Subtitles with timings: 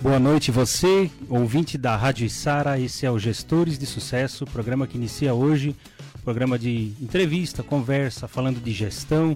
[0.00, 2.78] Boa noite, você, ouvinte da Rádio Sara.
[2.78, 5.74] Esse é o Gestores de Sucesso, programa que inicia hoje,
[6.22, 9.34] programa de entrevista, conversa, falando de gestão.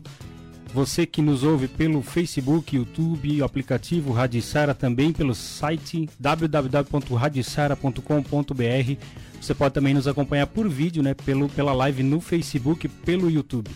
[0.72, 8.96] Você que nos ouve pelo Facebook, YouTube, o aplicativo Rádio Sara, também pelo site www.radiosara.com.br.
[9.40, 13.70] Você pode também nos acompanhar por vídeo, né, pelo, pela live no Facebook, pelo YouTube.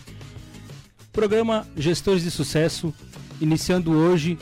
[1.11, 2.93] Programa Gestores de Sucesso,
[3.41, 4.37] iniciando hoje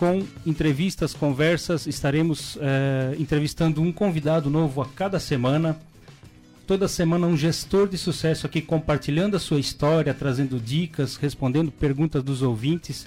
[0.00, 1.86] com entrevistas, conversas.
[1.86, 5.78] Estaremos é, entrevistando um convidado novo a cada semana.
[6.66, 12.22] Toda semana um gestor de sucesso aqui compartilhando a sua história, trazendo dicas, respondendo perguntas
[12.22, 13.06] dos ouvintes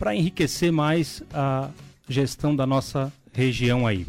[0.00, 1.70] para enriquecer mais a
[2.08, 4.04] gestão da nossa região aí.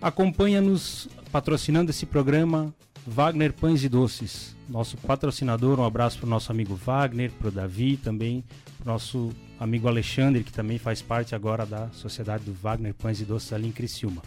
[0.00, 2.72] Acompanha-nos patrocinando esse programa
[3.04, 5.80] Wagner Pães e Doces, nosso patrocinador.
[5.80, 8.44] Um abraço para o nosso amigo Wagner, para o Davi também,
[8.88, 13.52] nosso amigo Alexandre, que também faz parte agora da Sociedade do Wagner Pães e Doces
[13.52, 14.22] ali em Criciúma.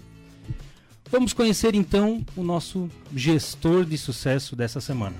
[1.09, 5.15] Vamos conhecer então o nosso gestor de sucesso dessa semana.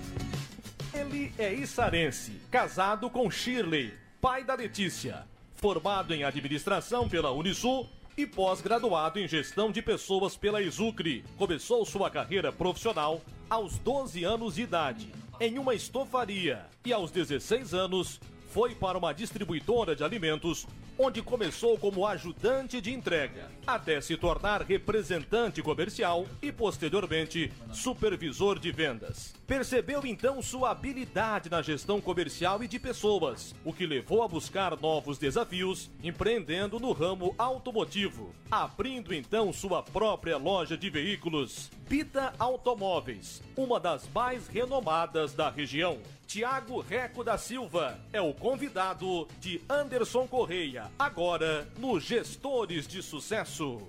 [0.93, 8.27] Ele é issarense, casado com Shirley, pai da Letícia, formado em administração pela Unisul e
[8.27, 11.25] pós-graduado em gestão de pessoas pela Exucre.
[11.35, 17.73] Começou sua carreira profissional aos 12 anos de idade, em uma estofaria, e aos 16
[17.73, 18.19] anos
[18.51, 20.67] foi para uma distribuidora de alimentos,
[21.01, 28.71] onde começou como ajudante de entrega, até se tornar representante comercial e, posteriormente, supervisor de
[28.71, 29.33] vendas.
[29.47, 34.79] Percebeu então sua habilidade na gestão comercial e de pessoas, o que levou a buscar
[34.79, 43.41] novos desafios, empreendendo no ramo automotivo, abrindo então sua própria loja de veículos, Bita Automóveis,
[43.57, 45.97] uma das mais renomadas da região.
[46.27, 53.81] Tiago Reco da Silva é o convidado de Anderson Correia, agora no Gestores de Sucesso.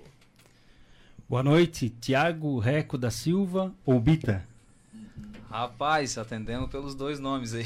[1.29, 4.47] Boa noite, Tiago Reco da Silva ou Bita?
[5.49, 7.65] Rapaz, atendendo pelos dois nomes aí.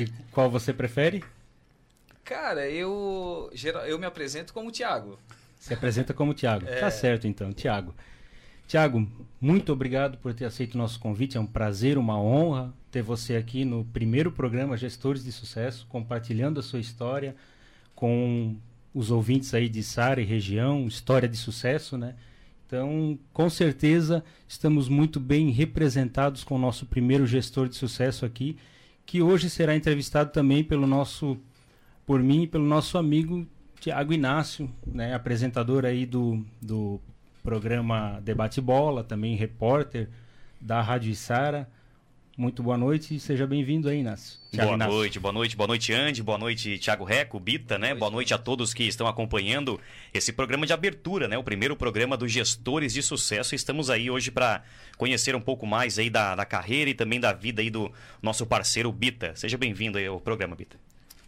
[0.00, 1.22] e qual você prefere?
[2.24, 3.50] Cara, eu
[3.86, 5.18] eu me apresento como Tiago.
[5.58, 6.66] Se apresenta como Tiago.
[6.66, 6.80] É...
[6.80, 7.94] Tá certo então, Tiago.
[8.66, 9.06] Tiago,
[9.40, 11.36] muito obrigado por ter aceito o nosso convite.
[11.36, 16.60] É um prazer, uma honra ter você aqui no primeiro programa Gestores de Sucesso, compartilhando
[16.60, 17.36] a sua história
[17.94, 18.56] com
[18.94, 22.14] os ouvintes aí de Sara e região, história de sucesso, né?
[22.66, 28.56] Então, com certeza, estamos muito bem representados com o nosso primeiro gestor de sucesso aqui,
[29.04, 31.36] que hoje será entrevistado também pelo nosso,
[32.06, 33.46] por mim e pelo nosso amigo
[33.78, 37.00] Tiago Inácio, né, apresentador aí do, do
[37.42, 40.08] programa Debate Bola, também repórter
[40.58, 41.68] da Rádio Isara.
[42.36, 44.40] Muito boa noite e seja bem-vindo aí, Inácio.
[44.50, 44.94] Thiago boa Inácio.
[44.94, 47.88] noite, boa noite, boa noite, Andy, boa noite, Thiago Reco, Bita, né?
[47.88, 47.98] Boa noite.
[47.98, 49.80] boa noite a todos que estão acompanhando
[50.12, 51.38] esse programa de abertura, né?
[51.38, 53.54] O primeiro programa dos gestores de sucesso.
[53.54, 54.64] Estamos aí hoje para
[54.98, 58.44] conhecer um pouco mais aí da, da carreira e também da vida aí do nosso
[58.44, 59.36] parceiro Bita.
[59.36, 60.76] Seja bem-vindo aí ao programa, Bita.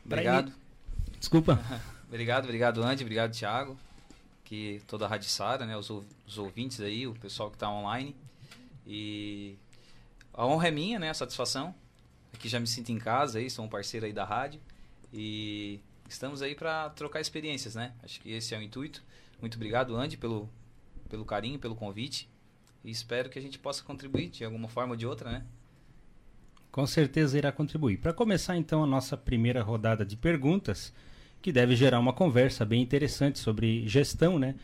[0.04, 0.52] Obrigado.
[1.20, 1.60] Desculpa.
[2.08, 3.78] obrigado, obrigado, Andy, obrigado, Thiago
[4.46, 8.14] que toda a Rádio Sara, né, os, os ouvintes aí, o pessoal que está online.
[8.86, 9.56] E
[10.36, 11.74] a honra é minha, né, a satisfação.
[12.32, 14.60] Aqui já me sinto em casa aí, sou um parceiro aí da rádio.
[15.12, 17.94] E estamos aí para trocar experiências, né?
[18.02, 19.02] Acho que esse é o intuito.
[19.40, 20.48] Muito obrigado, Andy, pelo,
[21.08, 22.28] pelo carinho, pelo convite.
[22.84, 25.44] E espero que a gente possa contribuir de alguma forma ou de outra, né?
[26.70, 27.96] Com certeza irá contribuir.
[27.96, 30.92] Para começar então a nossa primeira rodada de perguntas,
[31.40, 34.54] que deve gerar uma conversa bem interessante sobre gestão, né?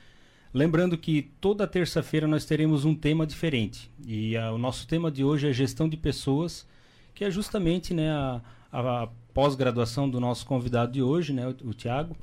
[0.54, 3.90] Lembrando que toda terça-feira nós teremos um tema diferente.
[4.06, 6.66] E a, o nosso tema de hoje é gestão de pessoas,
[7.14, 8.40] que é justamente né, a,
[8.70, 12.14] a, a pós-graduação do nosso convidado de hoje, né, o, o Tiago.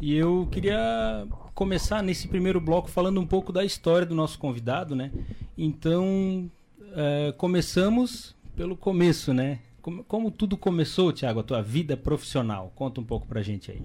[0.00, 4.94] E eu queria começar nesse primeiro bloco falando um pouco da história do nosso convidado,
[4.94, 5.10] né?
[5.56, 6.50] Então,
[6.94, 9.60] é, começamos pelo começo, né?
[9.80, 12.72] Como, como tudo começou, Tiago, a tua vida profissional?
[12.74, 13.82] Conta um pouco pra gente aí.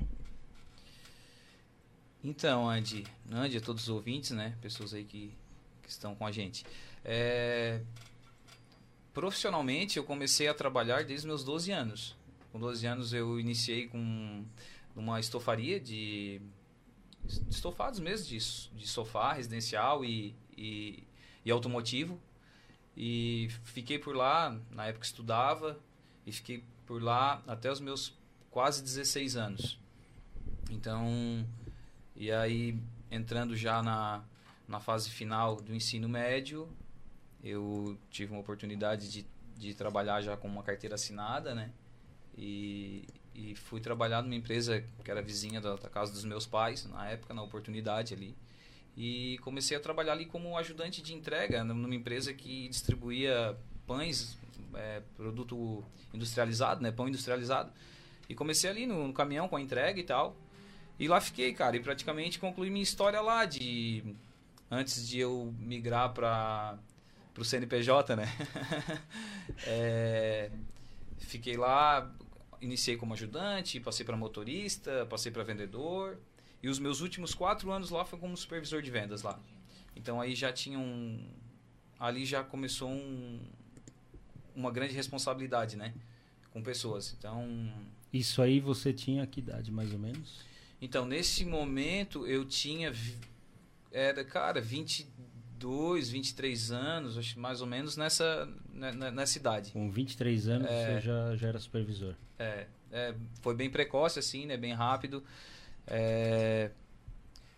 [2.23, 4.57] Então, Andy, Andy, a todos os ouvintes, né?
[4.61, 5.33] Pessoas aí que,
[5.81, 6.65] que estão com a gente.
[7.03, 7.81] É...
[9.13, 12.15] Profissionalmente, eu comecei a trabalhar desde meus 12 anos.
[12.51, 14.43] Com 12 anos, eu iniciei com
[14.95, 16.41] uma estofaria de,
[17.49, 21.03] estofados mesmo, de, de sofá residencial e, e,
[21.45, 22.19] e automotivo.
[22.95, 25.79] E fiquei por lá, na época estudava,
[26.25, 28.13] e fiquei por lá até os meus
[28.49, 29.79] quase 16 anos.
[30.69, 31.45] Então,
[32.19, 32.77] e aí
[33.09, 34.21] entrando já na,
[34.67, 36.67] na fase final do ensino médio,
[37.43, 39.25] eu tive uma oportunidade de,
[39.57, 41.71] de trabalhar já com uma carteira assinada, né?
[42.37, 46.85] E, e fui trabalhar numa empresa que era vizinha da, da, casa dos meus pais,
[46.85, 48.35] na época, na oportunidade ali.
[48.97, 53.57] E comecei a trabalhar ali como ajudante de entrega numa empresa que distribuía
[53.87, 54.37] pães,
[54.73, 55.83] é, produto
[56.13, 57.71] industrializado, né, pão industrializado.
[58.27, 60.35] E comecei ali no, no caminhão com a entrega e tal.
[60.99, 64.03] E lá fiquei, cara, e praticamente concluí minha história lá de
[64.69, 66.77] antes de eu migrar para
[67.37, 68.25] o CNPJ, né?
[69.65, 70.51] é,
[71.17, 72.13] fiquei lá,
[72.61, 76.19] iniciei como ajudante, passei para motorista, passei para vendedor.
[76.61, 79.39] E os meus últimos quatro anos lá foi como supervisor de vendas lá.
[79.95, 81.25] Então aí já tinha um.
[81.97, 83.39] Ali já começou um,
[84.53, 85.93] uma grande responsabilidade, né?
[86.51, 87.15] Com pessoas.
[87.17, 87.71] Então.
[88.11, 90.48] Isso aí você tinha que idade, mais ou menos?
[90.81, 92.93] Então, nesse momento eu tinha.
[93.91, 99.71] Era, cara, 22, 23 anos, acho mais ou menos nessa, né, né, nessa idade.
[99.71, 102.15] Com 23 anos é, você já, já era supervisor.
[102.37, 104.55] É, é, foi bem precoce, assim, né?
[104.55, 105.23] Bem rápido.
[105.85, 106.71] É,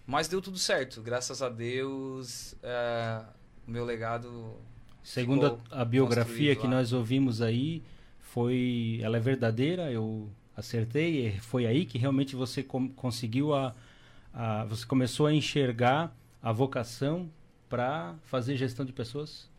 [0.05, 2.55] mas deu tudo certo, graças a Deus.
[2.63, 3.23] É,
[3.67, 4.55] o meu legado.
[5.03, 7.83] Segundo a, a biografia que nós ouvimos aí,
[8.19, 9.91] foi, ela é verdadeira.
[9.91, 10.29] Eu
[10.61, 11.37] acertei.
[11.39, 13.75] Foi aí que realmente você conseguiu a,
[14.33, 17.29] a, você começou a enxergar a vocação
[17.69, 19.49] para fazer gestão de pessoas?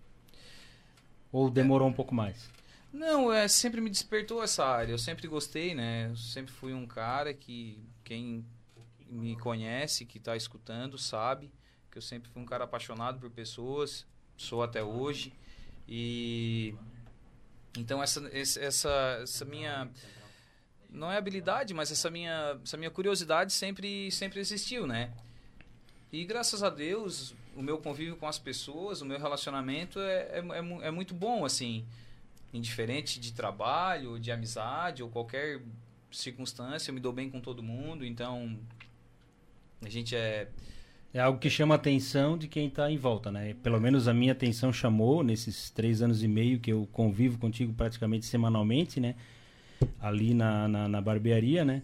[1.31, 2.51] Ou demorou um pouco mais?
[2.93, 4.93] Não, é sempre me despertou essa área.
[4.93, 6.09] Eu sempre gostei, né?
[6.11, 8.45] Eu sempre fui um cara que quem
[9.09, 11.51] me conhece, que está escutando, sabe
[11.93, 15.33] que eu sempre fui um cara apaixonado por pessoas, sou até hoje.
[15.87, 16.75] E
[17.77, 19.91] então essa essa essa minha
[20.93, 25.11] não é habilidade, mas essa minha essa minha curiosidade sempre sempre existiu, né?
[26.13, 30.39] E graças a Deus, o meu convívio com as pessoas, o meu relacionamento é, é,
[30.41, 31.85] é, é muito bom, assim.
[32.53, 35.63] Indiferente de trabalho, de amizade ou qualquer
[36.11, 38.59] circunstância, eu me dou bem com todo mundo, então
[39.81, 40.49] a gente é.
[41.15, 43.55] É algo que chama a atenção de quem está em volta, né?
[43.63, 47.73] Pelo menos a minha atenção chamou nesses três anos e meio que eu convivo contigo
[47.75, 49.15] praticamente semanalmente, né?
[50.01, 51.83] Ali na, na, na barbearia, né?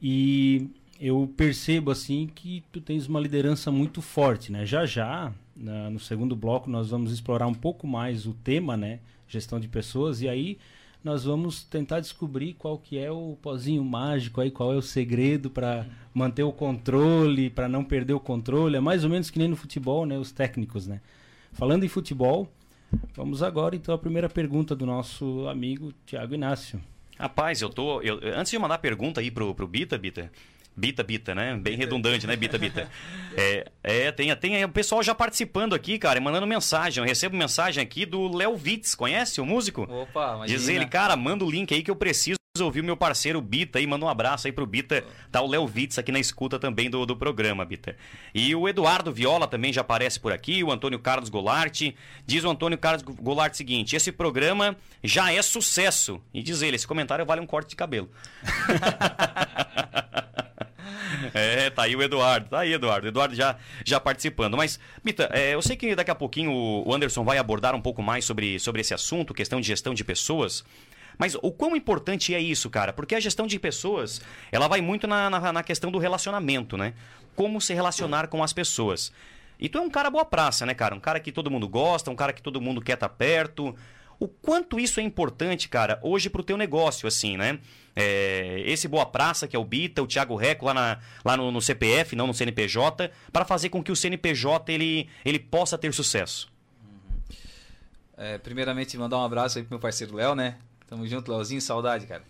[0.00, 0.68] E
[1.00, 4.64] eu percebo assim que tu tens uma liderança muito forte, né?
[4.64, 9.00] Já já, na, no segundo bloco, nós vamos explorar um pouco mais o tema, né?
[9.28, 10.58] Gestão de pessoas e aí
[11.02, 15.48] nós vamos tentar descobrir qual que é o pozinho mágico aí, qual é o segredo
[15.48, 18.76] para manter o controle, para não perder o controle.
[18.76, 20.18] É mais ou menos que nem no futebol, né?
[20.18, 21.00] Os técnicos, né?
[21.52, 22.50] Falando em futebol,
[23.14, 26.80] vamos agora então à primeira pergunta do nosso amigo Tiago Inácio.
[27.18, 28.00] Rapaz, eu tô.
[28.02, 30.30] Eu, antes de mandar a pergunta aí pro, pro Bita, Bita,
[30.76, 31.56] Bita, Bita, né?
[31.56, 32.36] Bem redundante, né?
[32.36, 32.88] Bita, Bita.
[33.38, 37.02] É, é tem, tem o pessoal já participando aqui, cara, mandando mensagem.
[37.02, 39.82] Eu recebo mensagem aqui do Léo Witz, conhece o músico?
[39.82, 40.58] Opa, imagina.
[40.58, 43.78] Diz ele, cara, manda o link aí que eu preciso ouvir o meu parceiro Bita
[43.78, 45.04] aí, manda um abraço aí pro Bita.
[45.30, 47.96] Tá o Léo Witz aqui na escuta também do, do programa, Bita.
[48.34, 51.92] E o Eduardo Viola também já aparece por aqui, o Antônio Carlos Goulart.
[52.26, 56.20] Diz o Antônio Carlos Goulart o seguinte: esse programa já é sucesso.
[56.32, 58.10] E diz ele, esse comentário vale um corte de cabelo.
[61.34, 62.48] É, tá aí o Eduardo.
[62.48, 63.06] Tá aí, Eduardo.
[63.06, 64.56] Eduardo já, já participando.
[64.56, 68.02] Mas, Mita, é, eu sei que daqui a pouquinho o Anderson vai abordar um pouco
[68.02, 70.64] mais sobre, sobre esse assunto, questão de gestão de pessoas.
[71.18, 72.92] Mas o quão importante é isso, cara?
[72.92, 74.20] Porque a gestão de pessoas,
[74.52, 76.94] ela vai muito na, na, na questão do relacionamento, né?
[77.34, 79.12] Como se relacionar com as pessoas.
[79.58, 80.94] E tu é um cara boa praça, né, cara?
[80.94, 83.74] Um cara que todo mundo gosta, um cara que todo mundo quer estar tá perto.
[84.18, 87.58] O quanto isso é importante, cara, hoje pro teu negócio, assim, né?
[87.94, 91.50] É, esse Boa Praça, que é o Bita, o Thiago Reco lá, na, lá no,
[91.50, 95.92] no, CPF, não no CNPJ, para fazer com que o CNPJ ele, ele possa ter
[95.92, 96.50] sucesso.
[96.82, 97.36] Uhum.
[98.16, 100.56] É, primeiramente, mandar um abraço aí pro meu parceiro Léo, né?
[100.86, 102.24] Tamo junto, Léozinho, saudade, cara.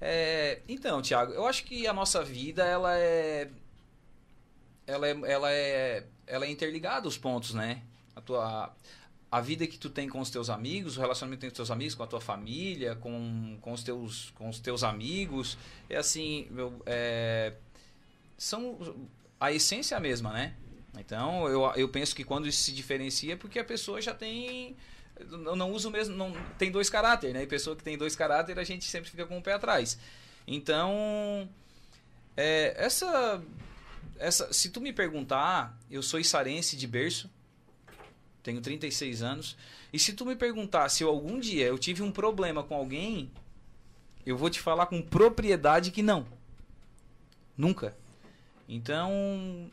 [0.00, 3.50] É, então, Thiago, eu acho que a nossa vida, ela é...
[4.86, 7.82] Ela é, ela é, ela é interligada os pontos, né?
[8.16, 8.74] A tua,
[9.30, 11.94] a vida que tu tem com os teus amigos, o relacionamento com os teus amigos,
[11.94, 15.58] com a tua família, com, com, os, teus, com os teus amigos,
[15.90, 17.52] é assim, meu, é,
[18.38, 18.78] são
[19.38, 20.54] a essência é a mesma, né?
[20.98, 24.76] Então, eu, eu penso que quando isso se diferencia é porque a pessoa já tem
[25.26, 27.42] não, não usa o mesmo, não tem dois caráteres, né?
[27.42, 29.98] E pessoa que tem dois caráteres, a gente sempre fica com o pé atrás.
[30.46, 31.48] Então,
[32.36, 33.42] é, essa
[34.18, 37.30] essa se tu me perguntar, eu sou içarense de berço,
[38.42, 39.56] tenho 36 anos.
[39.92, 43.30] E se tu me perguntar se eu, algum dia eu tive um problema com alguém,
[44.24, 46.26] eu vou te falar com propriedade que não.
[47.56, 47.96] Nunca.
[48.68, 49.70] Então,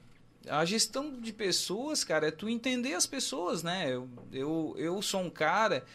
[0.49, 3.89] a gestão de pessoas, cara, é tu entender as pessoas, né?
[3.93, 5.85] Eu, eu, eu sou um cara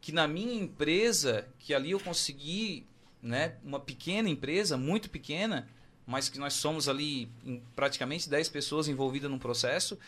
[0.00, 2.86] que na minha empresa, que ali eu consegui
[3.22, 5.68] né, uma pequena empresa, muito pequena,
[6.06, 7.30] mas que nós somos ali
[7.74, 9.98] praticamente 10 pessoas envolvidas num processo,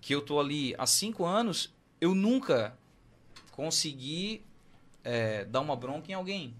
[0.00, 2.76] que eu tô ali há 5 anos, eu nunca
[3.52, 4.42] consegui
[5.02, 6.54] é, dar uma bronca em alguém.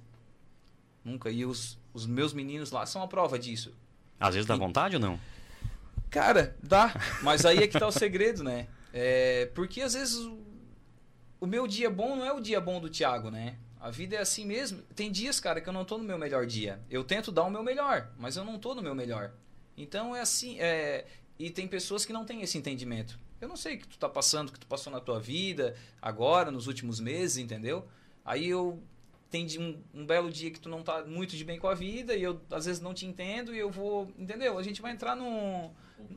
[1.05, 1.31] Nunca.
[1.31, 3.75] E os, os meus meninos lá são a prova disso.
[4.19, 5.21] Às vezes dá E- vontade ou não?
[6.17, 6.95] Cara, dá.
[7.23, 8.69] Mas aí é que tá o segredo, né?
[8.91, 10.39] É, porque às vezes o,
[11.39, 13.59] o meu dia bom não é o dia bom do Thiago, né?
[13.79, 14.81] A vida é assim mesmo.
[14.95, 16.81] Tem dias, cara, que eu não tô no meu melhor dia.
[16.89, 19.33] Eu tento dar o meu melhor, mas eu não tô no meu melhor.
[19.77, 20.59] Então é assim.
[20.59, 21.05] É...
[21.39, 23.19] E tem pessoas que não têm esse entendimento.
[23.39, 25.77] Eu não sei o que tu tá passando, o que tu passou na tua vida,
[26.01, 27.87] agora, nos últimos meses, entendeu?
[28.25, 28.83] Aí eu.
[29.31, 31.75] Tem de um, um belo dia que tu não tá muito de bem com a
[31.75, 34.13] vida e eu às vezes não te entendo e eu vou.
[34.19, 34.59] Entendeu?
[34.59, 35.71] A gente vai entrar num,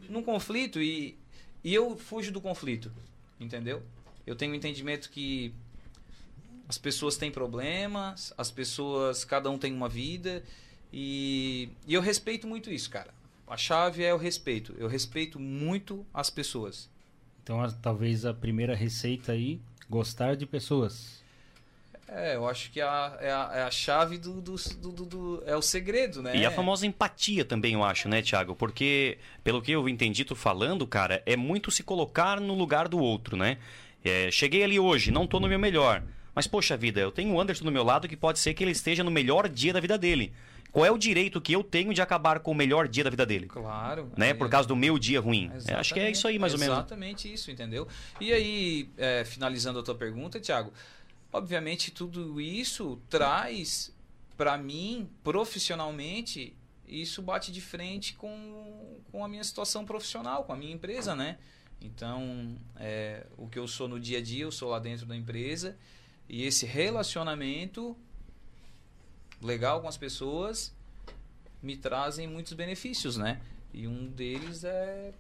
[0.10, 1.18] num conflito e,
[1.64, 2.92] e eu fujo do conflito.
[3.40, 3.82] Entendeu?
[4.26, 5.54] Eu tenho o entendimento que
[6.68, 10.44] as pessoas têm problemas, as pessoas, cada um tem uma vida
[10.94, 13.14] e, e eu respeito muito isso, cara.
[13.48, 14.76] A chave é o respeito.
[14.78, 16.90] Eu respeito muito as pessoas.
[17.42, 21.24] Então, talvez a primeira receita aí, gostar de pessoas.
[22.12, 25.44] É, eu acho que é a, é a, é a chave do, do, do, do-
[25.46, 26.36] É o segredo, né?
[26.36, 28.56] E a famosa empatia também, eu acho, né, Thiago?
[28.56, 32.98] Porque, pelo que eu entendi tu falando, cara, é muito se colocar no lugar do
[33.00, 33.58] outro, né?
[34.04, 36.02] É, cheguei ali hoje, não tô no meu melhor.
[36.34, 38.72] Mas, poxa vida, eu tenho o Anderson do meu lado que pode ser que ele
[38.72, 40.32] esteja no melhor dia da vida dele.
[40.72, 43.26] Qual é o direito que eu tenho de acabar com o melhor dia da vida
[43.26, 43.48] dele?
[43.48, 44.12] Claro.
[44.16, 44.30] Né?
[44.30, 45.52] é- Por causa do meu dia ruim.
[45.68, 46.78] É, acho que é isso aí, mais ou menos.
[46.78, 47.88] Exatamente isso, entendeu?
[48.22, 50.72] E aí, é, finalizando a tua pergunta, Thiago,
[51.32, 53.94] obviamente tudo isso traz
[54.38, 56.56] para mim, profissionalmente,
[56.88, 61.38] isso bate de frente com, com a minha situação profissional, com a minha empresa, né?
[61.82, 65.16] Então, é, o que eu sou no dia a dia, eu sou lá dentro da
[65.16, 65.78] empresa,
[66.28, 67.98] e esse relacionamento
[69.42, 70.74] legal com as pessoas
[71.62, 73.42] me trazem muitos benefícios, né?
[73.74, 75.14] E um deles é,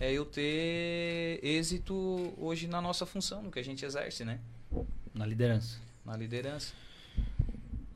[0.00, 4.40] é eu ter êxito hoje na nossa função, no que a gente exerce, né?
[5.14, 5.78] Na liderança.
[6.04, 6.72] Na liderança.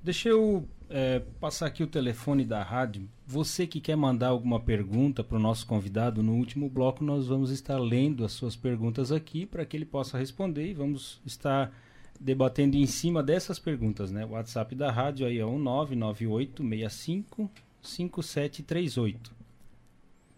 [0.03, 3.09] Deixa eu é, passar aqui o telefone da rádio.
[3.27, 7.51] Você que quer mandar alguma pergunta para o nosso convidado, no último bloco nós vamos
[7.51, 11.73] estar lendo as suas perguntas aqui para que ele possa responder e vamos estar
[12.19, 14.25] debatendo em cima dessas perguntas, né?
[14.25, 17.51] O WhatsApp da rádio aí é o 99865
[17.83, 19.38] 5738.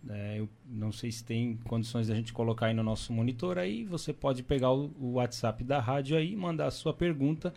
[0.09, 3.85] É, eu não sei se tem condições da gente colocar aí no nosso monitor aí.
[3.85, 7.53] Você pode pegar o, o WhatsApp da rádio aí e mandar a sua pergunta.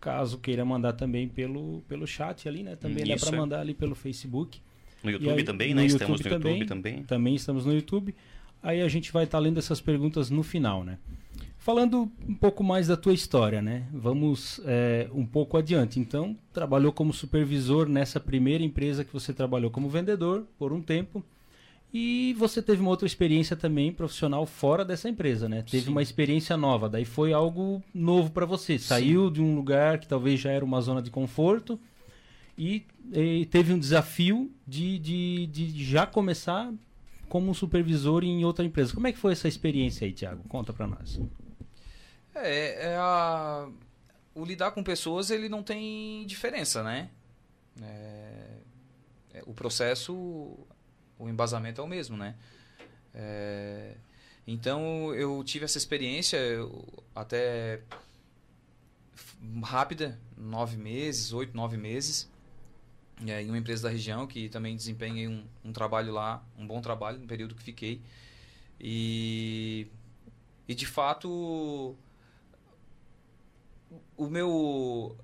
[0.00, 2.76] Caso queira mandar também pelo, pelo chat ali, né?
[2.76, 3.40] Também dá Isso, para é.
[3.40, 4.60] mandar ali pelo Facebook.
[5.02, 5.86] No YouTube aí, também, no né?
[5.86, 6.66] YouTube Estamos no YouTube também.
[6.66, 7.02] também.
[7.04, 8.14] Também estamos no YouTube.
[8.62, 10.98] Aí a gente vai estar lendo essas perguntas no final, né?
[11.58, 13.86] Falando um pouco mais da tua história, né?
[13.92, 15.98] Vamos é, um pouco adiante.
[15.98, 21.24] Então, trabalhou como supervisor nessa primeira empresa que você trabalhou como vendedor por um tempo.
[21.96, 25.62] E você teve uma outra experiência também profissional fora dessa empresa, né?
[25.62, 25.90] Teve Sim.
[25.92, 26.88] uma experiência nova.
[26.88, 28.80] Daí foi algo novo para você.
[28.80, 31.78] Saiu de um lugar que talvez já era uma zona de conforto
[32.58, 36.72] e, eh, teve um desafio de, de, de já começar
[37.28, 38.92] como um supervisor em outra empresa.
[38.92, 40.42] Como é que foi essa experiência aí, Thiago?
[40.48, 41.20] Conta para nós.
[42.34, 43.68] É, é a...
[44.34, 47.10] o lidar com pessoas ele não tem diferença, né?
[47.80, 48.44] É,
[49.34, 50.58] é, o processo,
[51.24, 52.34] o embasamento é o mesmo, né?
[53.14, 53.94] É,
[54.46, 56.38] então eu tive essa experiência
[57.14, 57.80] até
[59.62, 62.30] rápida, nove meses, oito, nove meses,
[63.26, 66.80] é, em uma empresa da região que também desempenhei um, um trabalho lá, um bom
[66.80, 68.02] trabalho no período que fiquei.
[68.78, 69.86] E,
[70.68, 71.96] e de fato
[74.16, 75.16] o meu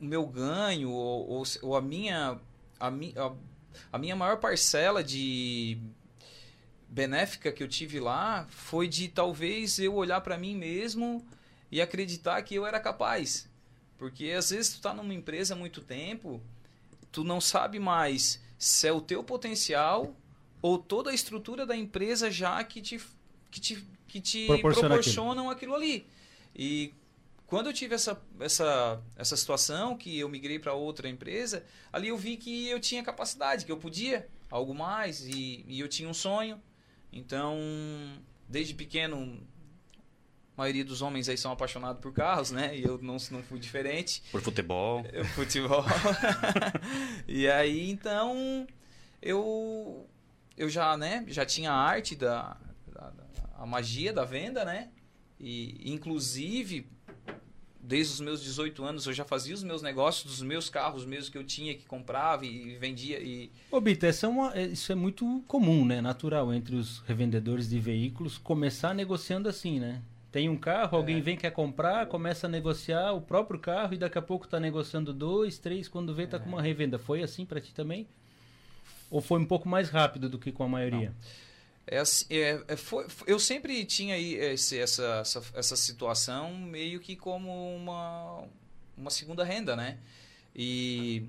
[0.00, 2.40] o meu ganho ou, ou, ou a minha
[2.80, 3.32] a, mi, a,
[3.92, 5.78] a minha maior parcela de
[6.88, 11.26] benéfica que eu tive lá foi de talvez eu olhar para mim mesmo
[11.70, 13.48] e acreditar que eu era capaz.
[13.98, 16.40] Porque às vezes tu tá numa empresa há muito tempo
[17.14, 20.16] tu não sabe mais se é o teu potencial
[20.60, 23.00] ou toda a estrutura da empresa já que te
[23.52, 26.04] que te, que te Proporciona proporcionam aquilo ali.
[26.56, 26.92] E
[27.54, 32.18] quando eu tive essa, essa, essa situação, que eu migrei para outra empresa, ali eu
[32.18, 36.12] vi que eu tinha capacidade, que eu podia algo mais e, e eu tinha um
[36.12, 36.60] sonho.
[37.12, 37.56] Então,
[38.48, 39.40] desde pequeno,
[40.56, 42.76] a maioria dos homens aí são apaixonados por carros, né?
[42.76, 44.24] E eu não, não fui diferente.
[44.32, 45.04] Por futebol.
[45.36, 45.84] Futebol.
[47.28, 48.66] e aí, então,
[49.22, 50.10] eu,
[50.56, 52.56] eu já, né, já tinha a arte da,
[52.88, 53.24] da, da-
[53.58, 54.90] a magia da venda, né?
[55.38, 56.92] E, inclusive,
[57.84, 61.30] desde os meus 18 anos eu já fazia os meus negócios dos meus carros mesmo
[61.30, 64.90] que eu tinha que comprava e vendia e Ô Bita, essa é uma, é, isso
[64.90, 66.00] é muito comum, né?
[66.00, 70.00] Natural entre os revendedores de veículos começar negociando assim, né?
[70.32, 71.20] Tem um carro, alguém é.
[71.20, 75.12] vem quer comprar, começa a negociar o próprio carro e daqui a pouco está negociando
[75.12, 76.40] dois, três, quando vê tá é.
[76.40, 76.98] com uma revenda.
[76.98, 78.08] Foi assim para ti também?
[79.08, 81.10] Ou foi um pouco mais rápido do que com a maioria?
[81.10, 81.14] Não.
[81.86, 87.14] É, é, é, foi, eu sempre tinha aí esse, essa, essa, essa situação meio que
[87.14, 88.44] como uma,
[88.96, 89.98] uma segunda renda, né?
[90.56, 91.28] E,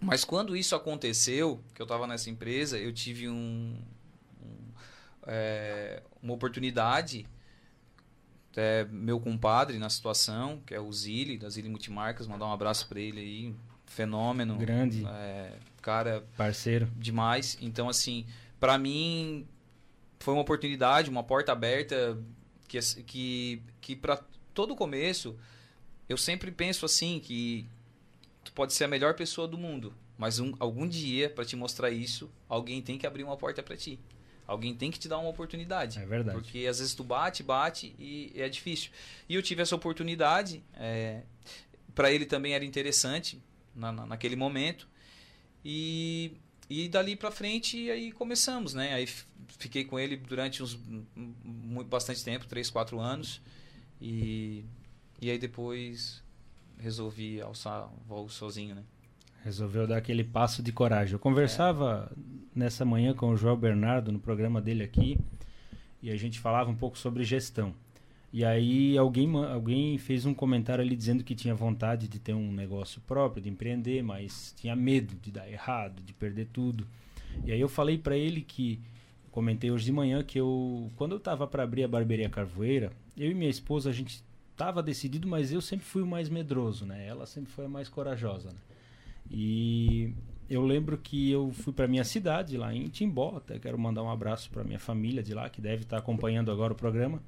[0.00, 3.76] mas quando isso aconteceu, que eu estava nessa empresa, eu tive um,
[4.42, 4.56] um
[5.26, 7.26] é, uma oportunidade
[8.52, 12.86] até meu compadre na situação, que é o Zili, da Zili Multimarcas, mandar um abraço
[12.86, 13.54] para ele aí,
[13.86, 14.56] fenômeno.
[14.56, 15.04] Grande.
[15.04, 15.52] É,
[15.82, 16.24] cara.
[16.36, 16.88] Parceiro.
[16.96, 17.58] Demais.
[17.60, 18.24] Então, assim,
[18.60, 19.44] para mim,
[20.24, 22.18] foi uma oportunidade, uma porta aberta
[22.66, 24.18] que, que, que para
[24.54, 25.38] todo começo,
[26.08, 27.66] eu sempre penso assim que
[28.42, 31.90] tu pode ser a melhor pessoa do mundo, mas um, algum dia, para te mostrar
[31.90, 34.00] isso, alguém tem que abrir uma porta para ti.
[34.46, 35.98] Alguém tem que te dar uma oportunidade.
[35.98, 36.38] É verdade.
[36.38, 38.90] Porque às vezes tu bate, bate e é difícil.
[39.28, 40.62] E eu tive essa oportunidade.
[40.74, 41.22] É,
[41.94, 43.42] para ele também era interessante
[43.74, 44.86] na, na, naquele momento.
[45.64, 46.32] E,
[46.82, 48.94] e dali para frente aí começamos, né?
[48.94, 49.08] Aí
[49.58, 50.78] fiquei com ele durante uns
[51.14, 53.40] muito, bastante tempo, três, quatro anos.
[54.00, 54.64] E,
[55.20, 56.22] e aí depois
[56.78, 58.82] resolvi alçar voo sozinho, né?
[59.44, 61.12] Resolveu dar aquele passo de coragem.
[61.12, 62.20] Eu conversava é.
[62.54, 65.18] nessa manhã com o João Bernardo no programa dele aqui
[66.02, 67.74] e a gente falava um pouco sobre gestão.
[68.34, 72.50] E aí alguém, alguém fez um comentário ali dizendo que tinha vontade de ter um
[72.50, 76.84] negócio próprio, de empreender, mas tinha medo de dar errado, de perder tudo.
[77.44, 78.80] E aí eu falei para ele que
[79.30, 83.30] comentei hoje de manhã que eu, quando eu estava para abrir a barbearia Carvoeira, eu
[83.30, 87.06] e minha esposa a gente estava decidido, mas eu sempre fui o mais medroso, né?
[87.06, 88.58] Ela sempre foi a mais corajosa, né?
[89.30, 90.12] E
[90.50, 94.10] eu lembro que eu fui para minha cidade lá em Timbó, até quero mandar um
[94.10, 97.22] abraço para minha família de lá que deve estar tá acompanhando agora o programa.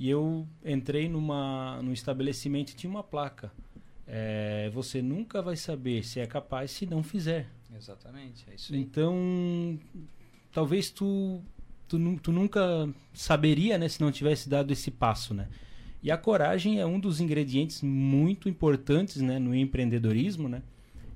[0.00, 3.52] E eu entrei numa num estabelecimento e tinha uma placa.
[4.06, 7.50] É, você nunca vai saber se é capaz se não fizer.
[7.76, 8.80] Exatamente, é isso aí.
[8.80, 9.78] Então,
[10.50, 11.42] talvez tu,
[11.86, 15.48] tu, tu nunca saberia, né, se não tivesse dado esse passo, né?
[16.02, 20.62] E a coragem é um dos ingredientes muito importantes, né, no empreendedorismo, né?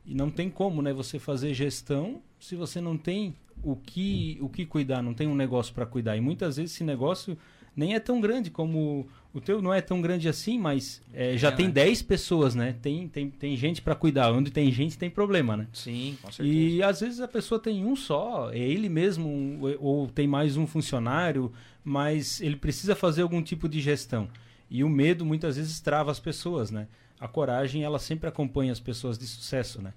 [0.05, 4.49] E não tem como, né, você fazer gestão se você não tem o que o
[4.51, 6.19] que cuidar, não tem um negócio para cuidar.
[6.19, 7.39] E muitas vezes esse negócio
[7.77, 11.49] nem é tão grande como o teu não é tão grande assim, mas é, já
[11.49, 11.73] é, tem né?
[11.73, 12.77] 10 pessoas, né?
[12.81, 14.33] Tem, tem, tem gente para cuidar.
[14.33, 15.67] Onde tem gente, tem problema, né?
[15.73, 16.57] Sim, com certeza.
[16.57, 20.69] E às vezes a pessoa tem um só, é ele mesmo, ou tem mais um
[20.69, 24.29] funcionário, mas ele precisa fazer algum tipo de gestão.
[24.71, 26.87] E o medo muitas vezes trava as pessoas, né?
[27.19, 29.93] A coragem, ela sempre acompanha as pessoas de sucesso, né?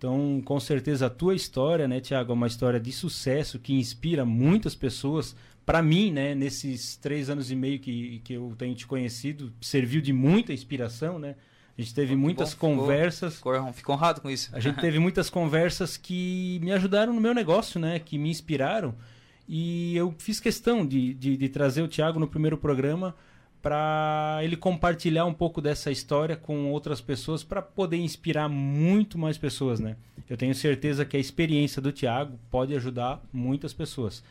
[0.00, 4.24] Então, com certeza, a tua história, né, Tiago, é uma história de sucesso que inspira
[4.24, 5.36] muitas pessoas
[5.66, 10.00] para mim, né, nesses três anos e meio que, que eu tenho te conhecido, serviu
[10.00, 11.34] de muita inspiração, né?
[11.76, 13.36] A gente teve muitas bom, conversas.
[13.36, 14.48] Ficou, ficou honrado com isso.
[14.54, 17.98] A gente teve muitas conversas que me ajudaram no meu negócio, né?
[17.98, 18.94] Que me inspiraram.
[19.46, 23.14] E eu fiz questão de, de, de trazer o Thiago no primeiro programa
[23.62, 29.36] para ele compartilhar um pouco dessa história com outras pessoas para poder inspirar muito mais
[29.36, 29.96] pessoas, né?
[30.28, 34.22] Eu tenho certeza que a experiência do Thiago pode ajudar muitas pessoas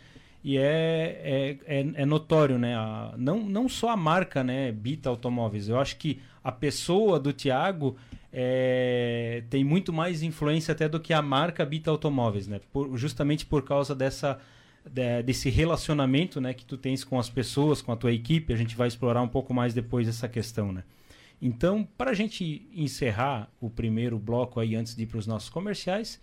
[0.44, 2.76] e é, é, é, é, notório, né?
[2.76, 5.68] A, não, não só a marca, né, Bita Automóveis.
[5.68, 7.98] Eu acho que a pessoa do Tiago
[8.32, 12.62] é, tem muito mais influência até do que a marca Bita Automóveis, né?
[12.72, 14.40] Por, justamente por causa dessa
[14.94, 18.54] de, desse relacionamento, né, que tu tens com as pessoas, com a tua equipe.
[18.54, 20.84] A gente vai explorar um pouco mais depois essa questão, né?
[21.42, 25.50] Então, para a gente encerrar o primeiro bloco aí antes de ir para os nossos
[25.50, 26.20] comerciais,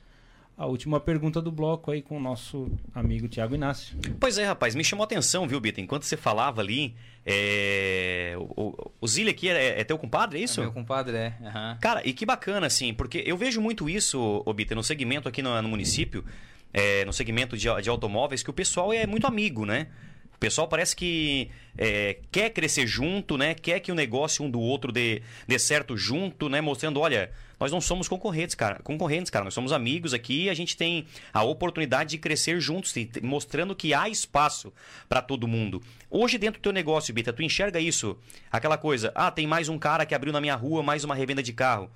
[0.56, 3.96] a última pergunta do bloco aí com o nosso amigo Tiago Inácio.
[4.18, 5.80] Pois é, rapaz, me chamou a atenção, viu, Bita?
[5.80, 6.94] Enquanto você falava ali,
[7.26, 8.34] é...
[8.38, 10.60] o, o Zília aqui é, é, teu compadre, é isso?
[10.60, 11.34] É meu compadre, é.
[11.40, 11.78] Uhum.
[11.80, 15.42] Cara, e que bacana, assim, porque eu vejo muito isso, ô Bita, no segmento aqui
[15.42, 16.24] no, no município,
[16.72, 19.88] é, no segmento de, de automóveis, que o pessoal é muito amigo, né?
[20.36, 23.54] O pessoal parece que é, quer crescer junto, né?
[23.54, 26.60] Quer que o negócio um do outro dê, dê certo junto, né?
[26.60, 28.78] Mostrando, olha, nós não somos concorrentes, cara.
[28.82, 29.46] Concorrentes, cara.
[29.46, 34.10] Nós somos amigos aqui a gente tem a oportunidade de crescer juntos, mostrando que há
[34.10, 34.70] espaço
[35.08, 35.82] para todo mundo.
[36.10, 38.18] Hoje, dentro do teu negócio, Bita, tu enxerga isso?
[38.52, 41.42] Aquela coisa, ah, tem mais um cara que abriu na minha rua mais uma revenda
[41.42, 41.90] de carro.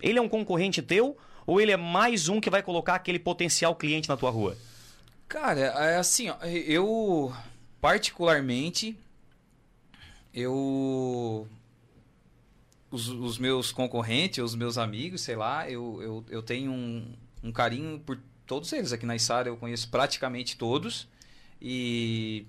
[0.00, 1.14] Ele é um concorrente teu
[1.50, 4.56] ou ele é mais um que vai colocar aquele potencial cliente na tua rua?
[5.26, 7.34] Cara, é assim, ó, eu
[7.80, 8.96] particularmente
[10.32, 11.48] eu
[12.88, 17.50] os, os, meus concorrentes, os meus amigos, sei lá, eu, eu, eu tenho um, um
[17.50, 18.92] carinho por todos eles.
[18.92, 21.08] Aqui na Isara eu conheço praticamente todos.
[21.60, 22.46] E,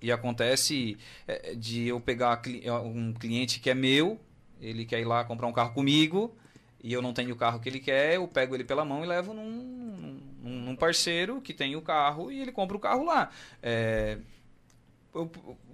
[0.00, 0.96] e acontece
[1.28, 2.40] é, de eu pegar
[2.86, 4.18] um cliente que é meu,
[4.62, 6.34] ele quer ir lá comprar um carro comigo,
[6.82, 9.06] e eu não tenho o carro que ele quer, eu pego ele pela mão e
[9.06, 13.30] levo num, num, num parceiro que tem o carro e ele compra o carro lá.
[13.62, 14.18] É,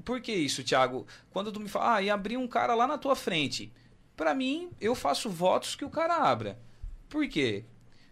[0.04, 1.06] por que isso, Thiago?
[1.30, 3.72] Quando tu me fala, ah, e abrir um cara lá na tua frente.
[4.16, 6.58] Para mim, eu faço votos que o cara abra.
[7.08, 7.64] Por quê?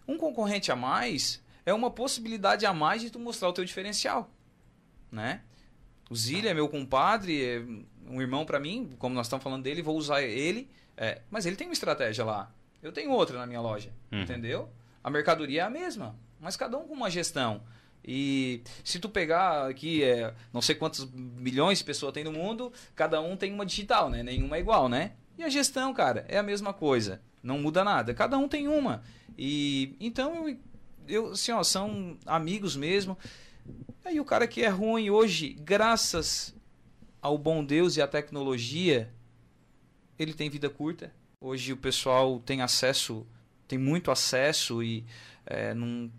[0.07, 4.31] Um concorrente a mais é uma possibilidade a mais de tu mostrar o teu diferencial,
[5.11, 5.41] né?
[6.11, 7.63] O Zília é meu compadre, é
[8.07, 11.57] um irmão para mim, como nós estamos falando dele, vou usar ele, é, mas ele
[11.57, 12.53] tem uma estratégia lá.
[12.85, 14.23] Eu tenho outra na minha loja, uhum.
[14.23, 14.69] entendeu?
[15.03, 17.63] A mercadoria é a mesma, mas cada um com uma gestão.
[18.05, 22.71] E se tu pegar aqui, é, não sei quantos milhões de pessoas tem no mundo,
[22.95, 24.23] cada um tem uma digital, né?
[24.23, 25.13] Nenhuma é igual, né?
[25.39, 27.23] E a gestão, cara, é a mesma coisa.
[27.43, 28.13] Não muda nada.
[28.13, 29.03] Cada um tem uma.
[29.37, 30.59] E então eu,
[31.09, 33.17] eu assim, ó, são amigos mesmo.
[34.05, 36.55] Aí o cara que é ruim hoje, graças
[37.23, 39.11] ao bom Deus e à tecnologia,
[40.19, 41.11] ele tem vida curta.
[41.47, 43.27] Hoje o pessoal tem acesso,
[43.69, 45.05] tem muito acesso e
[45.45, 46.11] é, num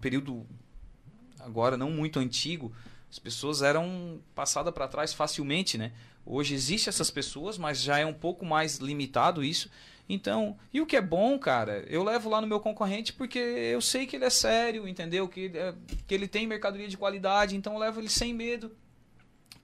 [0.00, 0.46] período
[1.38, 2.72] agora não muito antigo,
[3.10, 5.92] as pessoas eram passadas para trás facilmente, né?
[6.24, 9.70] Hoje existe essas pessoas, mas já é um pouco mais limitado isso.
[10.08, 13.82] Então, e o que é bom, cara, eu levo lá no meu concorrente porque eu
[13.82, 15.28] sei que ele é sério, entendeu?
[15.28, 15.74] Que, é,
[16.06, 18.74] que ele tem mercadoria de qualidade, então eu levo ele sem medo.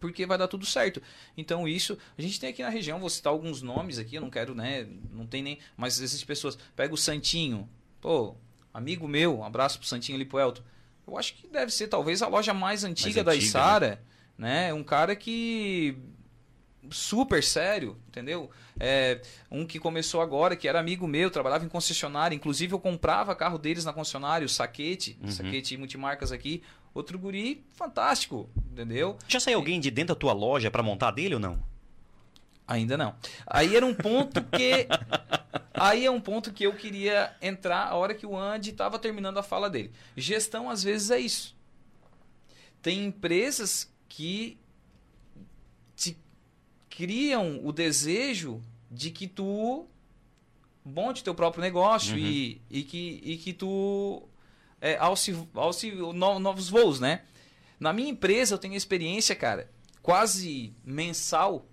[0.02, 1.00] Porque vai dar tudo certo.
[1.36, 4.28] Então, isso, a gente tem aqui na região, vou citar alguns nomes aqui, eu não
[4.28, 4.84] quero, né?
[5.12, 5.58] Não tem nem.
[5.76, 6.58] Mas existem pessoas.
[6.74, 7.68] Pega o Santinho,
[8.00, 8.34] pô,
[8.74, 10.62] amigo meu, um abraço pro Santinho ali pro Elton.
[11.06, 14.02] Eu acho que deve ser talvez a loja mais antiga, mais da Isara,
[14.36, 14.66] né?
[14.66, 14.74] né?
[14.74, 15.96] Um cara que
[16.90, 18.50] super sério, entendeu?
[18.78, 23.36] É, um que começou agora, que era amigo meu, trabalhava em concessionária, inclusive eu comprava
[23.36, 25.30] carro deles na concessionária, o Saquete, uhum.
[25.30, 26.62] Saquete multimarcas aqui.
[26.94, 29.16] Outro guri fantástico, entendeu?
[29.26, 31.62] Já saiu alguém de dentro da tua loja para montar dele ou não?
[32.66, 33.14] Ainda não.
[33.46, 34.86] Aí era um ponto que.
[35.74, 39.38] aí é um ponto que eu queria entrar a hora que o Andy estava terminando
[39.38, 39.90] a fala dele.
[40.16, 41.56] Gestão, às vezes, é isso.
[42.80, 44.58] Tem empresas que
[45.96, 46.16] te
[46.90, 49.86] criam o desejo de que tu
[50.84, 52.20] monte teu próprio negócio uhum.
[52.20, 54.22] e, e, que, e que tu
[54.82, 57.22] é, alce, alce no, novos voos, né?
[57.78, 59.70] Na minha empresa eu tenho experiência, cara,
[60.02, 61.66] quase mensal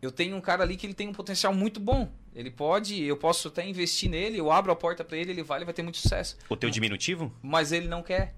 [0.00, 2.10] eu tenho um cara ali que ele tem um potencial muito bom.
[2.34, 5.58] Ele pode, eu posso até investir nele, eu abro a porta para ele, ele vai,
[5.58, 6.38] ele vai ter muito sucesso.
[6.48, 7.30] O teu diminutivo?
[7.42, 8.34] Mas ele não quer.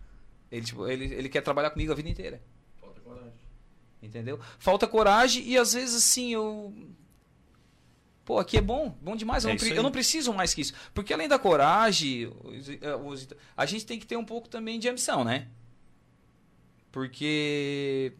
[0.51, 2.43] Ele, tipo, ele, ele quer trabalhar comigo a vida inteira.
[2.81, 3.33] Falta coragem.
[4.03, 4.41] Entendeu?
[4.59, 6.75] Falta coragem e às vezes assim, eu
[8.25, 9.45] Pô, aqui é bom, bom demais.
[9.45, 10.75] Eu, é não, eu, não, preciso mais que isso.
[10.95, 12.33] Porque além da coragem,
[13.57, 15.49] a gente tem que ter um pouco também de ambição, né?
[16.93, 18.13] Porque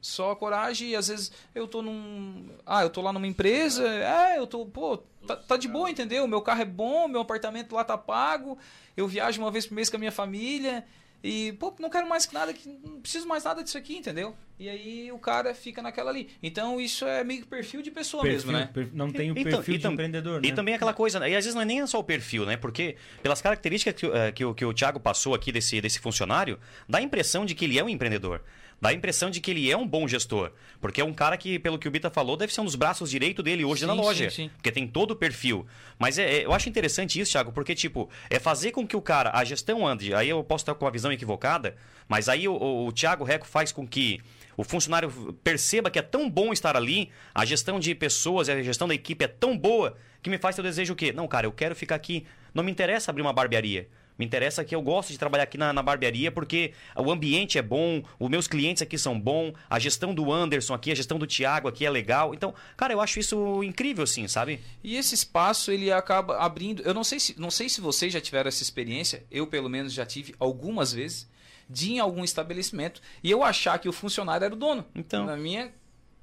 [0.00, 2.50] só a coragem e às vezes eu tô num.
[2.66, 6.26] Ah, eu tô lá numa empresa, é, eu tô, pô, tá, tá de boa, entendeu?
[6.26, 8.58] Meu carro é bom, meu apartamento lá tá pago,
[8.96, 10.84] eu viajo uma vez por mês com a minha família.
[11.22, 12.54] E, pô, não quero mais nada,
[12.84, 14.36] não preciso mais nada disso aqui, entendeu?
[14.58, 16.30] E aí o cara fica naquela ali.
[16.42, 18.88] Então isso é meio que perfil de pessoa perfil, mesmo, né?
[18.92, 20.48] não tem o então, perfil de empreendedor, né?
[20.48, 22.56] E também aquela coisa, e às vezes não é nem só o perfil, né?
[22.56, 26.58] Porque pelas características que, uh, que, o, que o Thiago passou aqui desse, desse funcionário,
[26.88, 28.42] dá a impressão de que ele é um empreendedor
[28.80, 30.52] dá a impressão de que ele é um bom gestor.
[30.80, 33.10] Porque é um cara que, pelo que o Bita falou, deve ser um dos braços
[33.10, 34.30] direito dele hoje sim, na loja.
[34.30, 34.50] Sim, sim.
[34.54, 35.66] Porque tem todo o perfil.
[35.98, 39.02] Mas é, é, eu acho interessante isso, Thiago, porque, tipo, é fazer com que o
[39.02, 40.14] cara, a gestão ande.
[40.14, 41.76] Aí eu posso estar com uma visão equivocada,
[42.08, 44.20] mas aí o, o, o Thiago Reco faz com que
[44.56, 45.10] o funcionário
[45.44, 49.24] perceba que é tão bom estar ali, a gestão de pessoas, a gestão da equipe
[49.24, 51.12] é tão boa, que me faz ter o desejo o quê?
[51.12, 52.26] Não, cara, eu quero ficar aqui.
[52.52, 53.88] Não me interessa abrir uma barbearia.
[54.18, 57.62] Me interessa que eu gosto de trabalhar aqui na, na, barbearia porque o ambiente é
[57.62, 61.26] bom, os meus clientes aqui são bons, a gestão do Anderson aqui, a gestão do
[61.26, 62.34] Thiago aqui é legal.
[62.34, 64.60] Então, cara, eu acho isso incrível, assim, sabe?
[64.82, 66.82] E esse espaço, ele acaba abrindo.
[66.82, 69.92] Eu não sei se, não sei se vocês já tiveram essa experiência, eu pelo menos
[69.92, 71.28] já tive algumas vezes,
[71.68, 74.84] de em algum estabelecimento e eu achar que o funcionário era o dono.
[74.94, 75.26] Então.
[75.26, 75.70] Na minha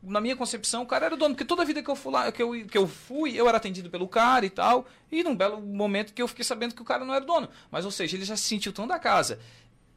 [0.05, 1.35] na minha concepção, o cara era o dono.
[1.35, 3.57] Porque toda a vida que eu, fui lá, que, eu, que eu fui, eu era
[3.57, 4.85] atendido pelo cara e tal.
[5.11, 7.49] E num belo momento que eu fiquei sabendo que o cara não era o dono.
[7.71, 9.39] Mas, ou seja, ele já se sentiu tão da casa.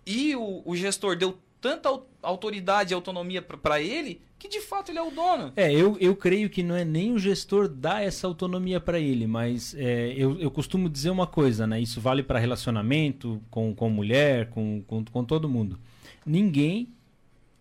[0.07, 1.89] E o, o gestor deu tanta
[2.23, 5.53] autoridade e autonomia para ele que de fato ele é o dono.
[5.57, 9.27] É, eu, eu creio que não é nem o gestor dar essa autonomia para ele,
[9.27, 11.81] mas é, eu, eu costumo dizer uma coisa, né?
[11.81, 15.79] Isso vale para relacionamento com, com mulher, com, com, com todo mundo.
[16.25, 16.89] Ninguém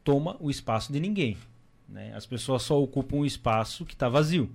[0.03, 1.36] toma o espaço de ninguém.
[1.88, 2.13] Né?
[2.15, 4.50] As pessoas só ocupam um espaço que está vazio.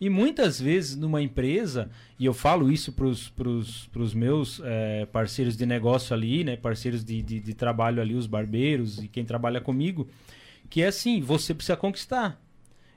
[0.00, 5.66] E muitas vezes numa empresa, e eu falo isso para os meus é, parceiros de
[5.66, 10.08] negócio ali, né, parceiros de, de, de, trabalho ali, os barbeiros e quem trabalha comigo,
[10.70, 12.40] que é assim, você precisa conquistar.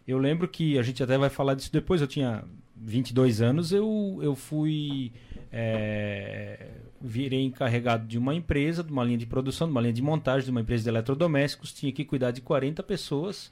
[0.07, 2.43] Eu lembro que, a gente até vai falar disso depois, eu tinha
[2.75, 5.11] 22 anos, eu, eu fui.
[5.51, 6.69] É,
[7.01, 10.45] virei encarregado de uma empresa, de uma linha de produção, de uma linha de montagem,
[10.45, 13.51] de uma empresa de eletrodomésticos, tinha que cuidar de 40 pessoas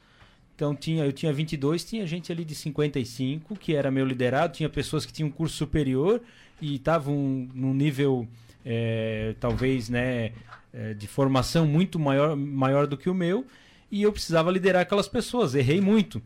[0.60, 4.68] então tinha, eu tinha 22, tinha gente ali de 55 que era meu liderado, tinha
[4.68, 6.22] pessoas que tinham curso superior
[6.62, 7.16] e estavam
[7.54, 8.28] num nível
[8.66, 10.34] é, talvez né,
[10.74, 13.46] é, de formação muito maior, maior do que o meu
[13.90, 15.56] e eu precisava liderar aquelas pessoas.
[15.56, 16.22] Errei muito.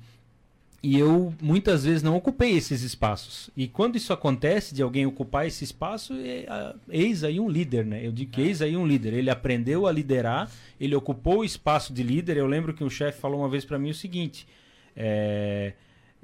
[0.83, 3.49] E eu muitas vezes não ocupei esses espaços.
[3.55, 6.45] E quando isso acontece, de alguém ocupar esse espaço, é,
[6.89, 8.05] eis aí um líder, né?
[8.05, 8.45] Eu digo que é.
[8.47, 9.13] eis aí um líder.
[9.13, 12.35] Ele aprendeu a liderar, ele ocupou o espaço de líder.
[12.35, 14.45] Eu lembro que um chefe falou uma vez para mim o seguinte:
[14.93, 15.71] é,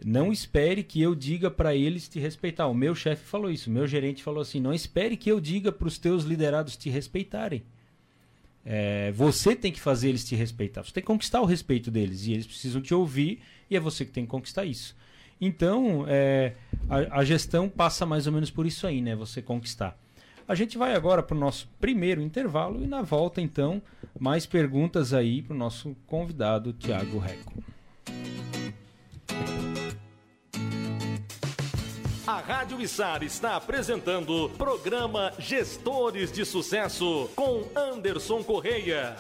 [0.06, 2.68] não espere que eu diga para eles te respeitar.
[2.68, 5.72] O meu chefe falou isso, o meu gerente falou assim: não espere que eu diga
[5.72, 7.64] para os teus liderados te respeitarem.
[8.66, 10.84] É, você tem que fazer eles te respeitar.
[10.84, 14.06] Você tem que conquistar o respeito deles e eles precisam te ouvir e é você
[14.06, 14.96] que tem que conquistar isso.
[15.42, 16.54] Então, é,
[16.90, 19.16] a, a, gestão passa mais ou menos por isso aí, né?
[19.16, 19.98] Você conquistar.
[20.48, 23.82] A gente vai agora para o nosso primeiro intervalo e na volta, então,
[24.20, 27.54] mais perguntas aí para o nosso convidado, Tiago Reco.
[32.28, 39.16] A Rádio Içar está apresentando programa Gestores de Sucesso com Anderson Correia.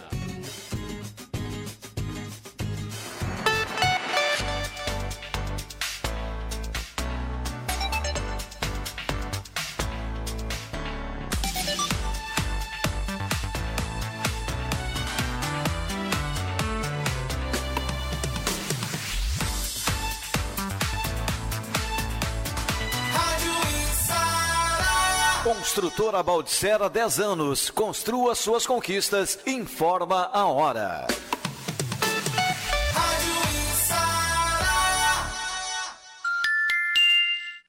[25.79, 27.69] Construtora Baldissera 10 anos.
[27.69, 29.39] Construa suas conquistas.
[29.47, 31.07] Informa a hora.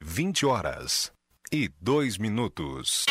[0.01, 1.13] 20 horas
[1.53, 3.07] e 2 minutos.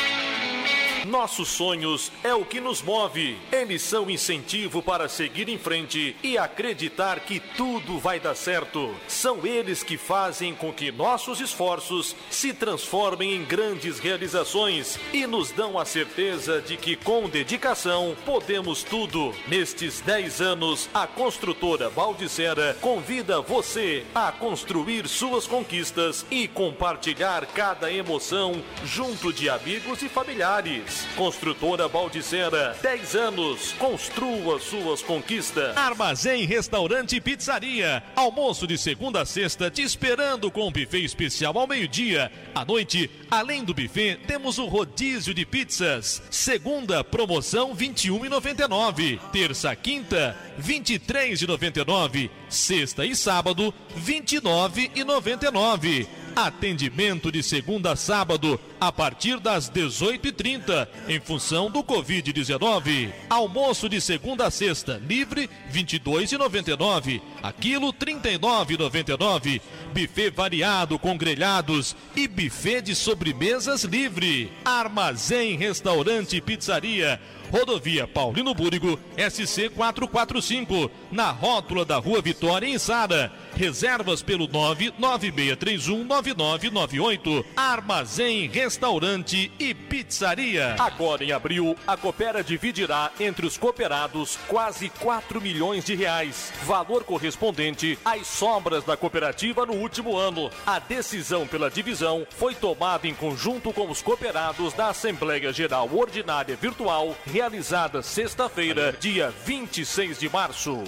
[1.10, 3.36] Nossos sonhos é o que nos move.
[3.52, 8.96] Eles são incentivo para seguir em frente e acreditar que tudo vai dar certo.
[9.08, 15.50] São eles que fazem com que nossos esforços se transformem em grandes realizações e nos
[15.50, 19.34] dão a certeza de que com dedicação podemos tudo.
[19.48, 27.92] Nestes 10 anos, a construtora Baldicera convida você a construir suas conquistas e compartilhar cada
[27.92, 30.99] emoção junto de amigos e familiares.
[31.16, 33.74] Construtora Baldicera, 10 anos.
[33.74, 35.76] Construa suas conquistas.
[35.78, 38.04] Armazém, restaurante e pizzaria.
[38.16, 42.32] Almoço de segunda a sexta, te esperando com um buffet especial ao meio-dia.
[42.54, 46.22] À noite, além do buffet, temos o rodízio de pizzas.
[46.30, 49.20] Segunda, promoção 21,99.
[49.32, 52.30] Terça, quinta, 23,99.
[52.50, 56.08] Sexta e sábado, 29,99.
[56.36, 63.12] Atendimento de segunda a sábado, a partir das 18h30, em função do Covid-19.
[63.30, 67.22] Almoço de segunda a sexta, livre, R$ 22,99.
[67.44, 69.62] Aquilo, R$ 39,99.
[69.94, 74.52] Buffet variado com grelhados e buffet de sobremesas livre.
[74.64, 77.20] Armazém, restaurante e pizzaria
[77.52, 83.32] Rodovia Paulino Búrigo, SC 445, na rótula da Rua Vitória, em Sara.
[83.56, 87.46] Reservas pelo 996319998.
[87.56, 90.76] Armazém, restaurante e pizzaria.
[90.80, 97.04] Agora em abril, a Coopera dividirá entre os cooperados quase 4 milhões de reais, valor
[97.04, 100.50] correspondente às sobras da cooperativa no último ano.
[100.66, 106.56] A decisão pela divisão foi tomada em conjunto com os cooperados da Assembleia Geral Ordinária
[106.56, 110.84] Virtual realizada sexta-feira, dia 26 de março.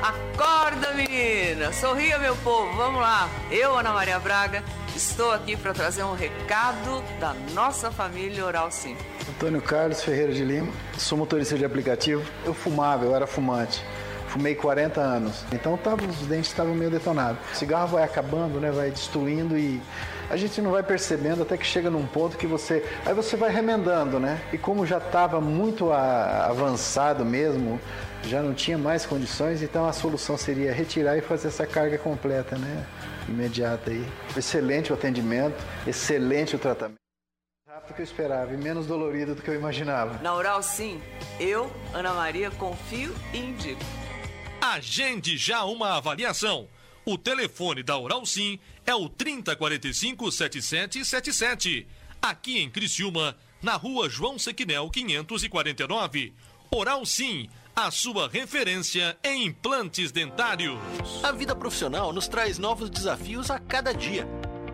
[0.00, 1.72] Acorda, menina!
[1.72, 2.76] Sorria, meu povo!
[2.76, 3.28] Vamos lá!
[3.50, 4.62] Eu, Ana Maria Braga,
[4.94, 8.96] estou aqui para trazer um recado da nossa família Oral Sim.
[9.28, 12.22] Antônio Carlos Ferreira de Lima, sou motorista de aplicativo.
[12.44, 13.84] Eu fumava, eu era fumante.
[14.28, 15.44] Fumei 40 anos.
[15.52, 17.38] Então tava, os dentes estavam meio detonados.
[17.52, 18.70] O cigarro vai acabando, né?
[18.70, 19.80] Vai destruindo e
[20.30, 22.84] a gente não vai percebendo até que chega num ponto que você.
[23.06, 24.40] Aí você vai remendando, né?
[24.52, 27.80] E como já estava muito a, avançado mesmo,
[28.24, 32.56] já não tinha mais condições, então a solução seria retirar e fazer essa carga completa,
[32.58, 32.86] né?
[33.28, 34.04] Imediata aí.
[34.36, 36.98] Excelente o atendimento, excelente o tratamento.
[37.68, 40.20] Rápido que eu esperava e menos dolorido do que eu imaginava.
[40.22, 41.00] Na Oral Sim,
[41.38, 43.80] eu, Ana Maria, confio e indico.
[44.60, 46.68] Agende já uma avaliação.
[47.04, 51.86] O telefone da Oral Sim é o 3045 7777.
[52.20, 56.34] Aqui em Criciúma, na rua João Sequinel 549.
[56.70, 57.48] Oral Sim,
[57.80, 60.80] a sua referência em implantes dentários.
[61.22, 64.26] A vida profissional nos traz novos desafios a cada dia.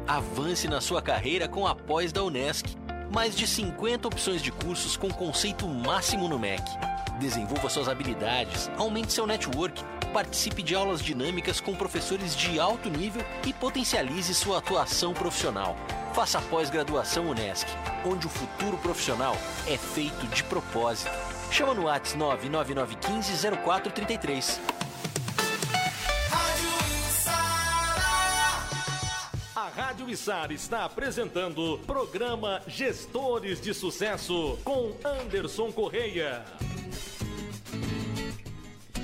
[0.09, 2.65] Avance na sua carreira com a pós da Unesc.
[3.13, 6.63] Mais de 50 opções de cursos com conceito máximo no MEC.
[7.21, 13.23] Desenvolva suas habilidades, aumente seu network, participe de aulas dinâmicas com professores de alto nível
[13.47, 15.77] e potencialize sua atuação profissional.
[16.15, 17.67] Faça pós-graduação Unesc,
[18.03, 19.37] onde o futuro profissional
[19.67, 21.34] é feito de propósito.
[21.55, 24.61] Chama no WhatsApp 99915 0433.
[29.55, 36.43] A Rádio Içar está apresentando programa Gestores de Sucesso com Anderson Correia.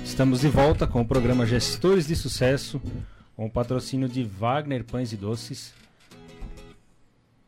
[0.03, 2.81] Estamos de volta com o programa Gestores de Sucesso,
[3.33, 5.73] com o patrocínio de Wagner Pães e Doces.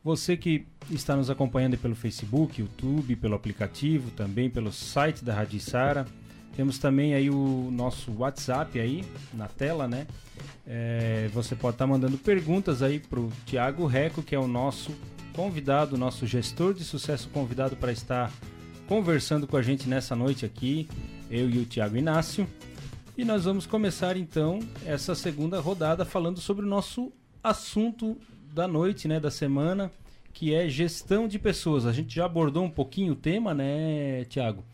[0.04, 5.58] Você que está nos acompanhando pelo Facebook, YouTube, pelo aplicativo, também pelo site da Rádio
[5.58, 6.06] Sara.
[6.54, 10.06] Temos também aí o nosso WhatsApp aí na tela, né?
[10.66, 14.94] É, você pode estar mandando perguntas aí para o Tiago Reco, que é o nosso
[15.34, 18.30] convidado, nosso gestor de sucesso convidado para estar
[18.86, 20.86] conversando com a gente nessa noite aqui,
[21.30, 22.46] eu e o Tiago Inácio.
[23.16, 27.10] E nós vamos começar então essa segunda rodada falando sobre o nosso
[27.42, 28.18] assunto
[28.54, 29.90] da noite, né, da semana,
[30.32, 31.84] que é gestão de pessoas.
[31.84, 34.64] A gente já abordou um pouquinho o tema, né, Tiago?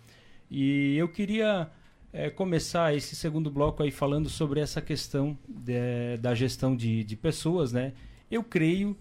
[0.50, 1.70] E eu queria
[2.12, 7.16] é, começar esse segundo bloco aí falando sobre essa questão de, da gestão de, de
[7.16, 7.94] pessoas, né?
[8.30, 8.94] Eu creio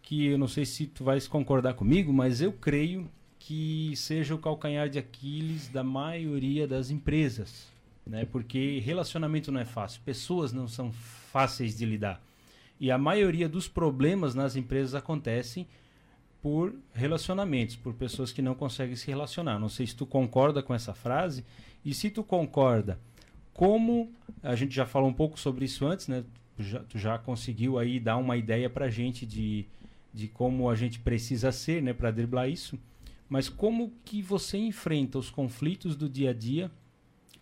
[0.00, 4.38] que, eu não sei se tu vais concordar comigo, mas eu creio que seja o
[4.38, 7.66] calcanhar de Aquiles da maioria das empresas,
[8.06, 8.24] né?
[8.24, 12.22] Porque relacionamento não é fácil, pessoas não são fáceis de lidar.
[12.78, 15.66] E a maioria dos problemas nas empresas acontecem
[16.42, 19.58] por relacionamentos, por pessoas que não conseguem se relacionar.
[19.58, 21.44] Não sei se tu concorda com essa frase
[21.84, 23.00] e se tu concorda,
[23.54, 26.24] como a gente já falou um pouco sobre isso antes, né?
[26.56, 29.66] Tu já, tu já conseguiu aí dar uma ideia para a gente de,
[30.12, 32.78] de como a gente precisa ser, né, para driblar isso.
[33.28, 36.70] Mas como que você enfrenta os conflitos do dia a dia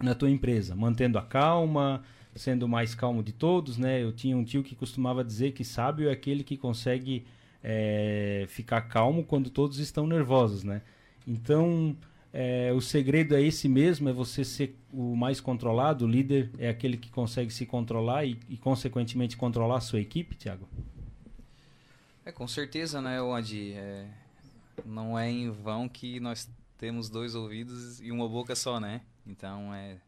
[0.00, 2.02] na tua empresa, mantendo a calma,
[2.34, 4.02] sendo o mais calmo de todos, né?
[4.02, 7.26] Eu tinha um tio que costumava dizer que sábio é aquele que consegue
[7.62, 10.82] é, ficar calmo quando todos estão nervosos, né?
[11.26, 11.96] Então,
[12.32, 16.68] é, o segredo é esse mesmo, é você ser o mais controlado, o líder é
[16.68, 20.68] aquele que consegue se controlar e, e consequentemente, controlar a sua equipe, Tiago?
[22.24, 23.72] É, com certeza, né, Adi?
[23.72, 24.06] É,
[24.86, 29.02] não é em vão que nós temos dois ouvidos e uma boca só, né?
[29.26, 29.98] Então, é,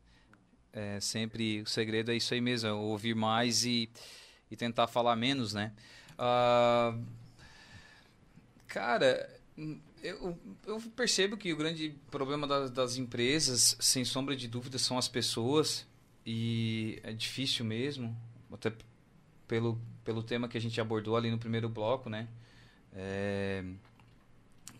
[0.75, 3.89] é sempre, o segredo é isso aí mesmo, é ouvir mais e,
[4.51, 5.73] e tentar falar menos, né?
[6.15, 7.01] Uh,
[8.67, 9.31] cara,
[10.03, 14.99] eu, eu percebo que o grande problema das, das empresas, sem sombra de dúvida, são
[14.99, 15.87] as pessoas.
[16.27, 18.17] E é difícil mesmo,
[18.51, 18.73] até
[19.47, 22.27] pelo, pelo tema que a gente abordou ali no primeiro bloco, né?
[22.93, 23.63] É,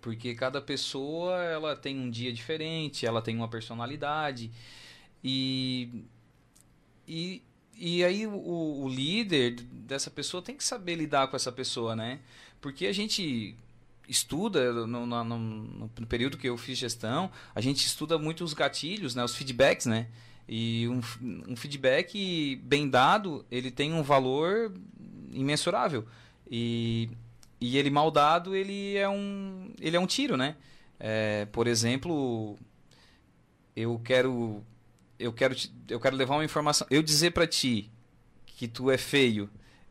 [0.01, 4.51] porque cada pessoa ela tem um dia diferente, ela tem uma personalidade.
[5.25, 6.05] E,
[7.09, 7.43] e,
[7.77, 12.21] e aí o, o líder dessa pessoa tem que saber lidar com essa pessoa, né?
[12.61, 13.57] Porque a gente
[14.07, 19.15] estuda no, no, no, período que eu fiz gestão, a gente estuda muito os gatilhos,
[19.15, 20.09] né, os feedbacks, né?
[20.47, 21.01] E um,
[21.49, 24.75] um feedback bem dado, ele tem um valor
[25.33, 26.07] imensurável.
[26.51, 27.09] E,
[27.59, 30.57] e ele mal dado, ele é um, ele é um tiro, né?
[31.01, 32.59] É, por exemplo,
[33.75, 34.63] eu quero
[35.25, 37.91] eu quero te, eu quero levar uma informação, eu dizer para ti
[38.47, 39.49] que tu é feio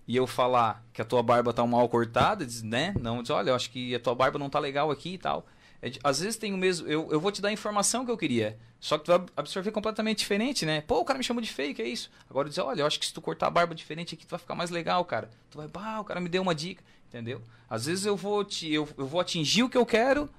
[0.08, 2.94] e eu falar que a tua barba tá mal cortada, né?
[3.00, 5.46] Não, diz, olha, eu acho que a tua barba não tá legal aqui e tal.
[5.82, 6.88] É, às vezes tem o mesmo.
[6.88, 8.58] Eu, eu vou te dar a informação que eu queria.
[8.80, 10.82] Só que tu vai absorver completamente diferente, né?
[10.82, 12.12] Pô, o cara me chamou de feio, que é isso?
[12.30, 14.40] Agora dizer, olha, eu acho que se tu cortar a barba diferente aqui, tu vai
[14.40, 15.30] ficar mais legal, cara.
[15.50, 17.42] Tu vai, bah, o cara me deu uma dica, entendeu?
[17.70, 20.30] Às vezes eu vou te, eu, eu vou atingir o que eu quero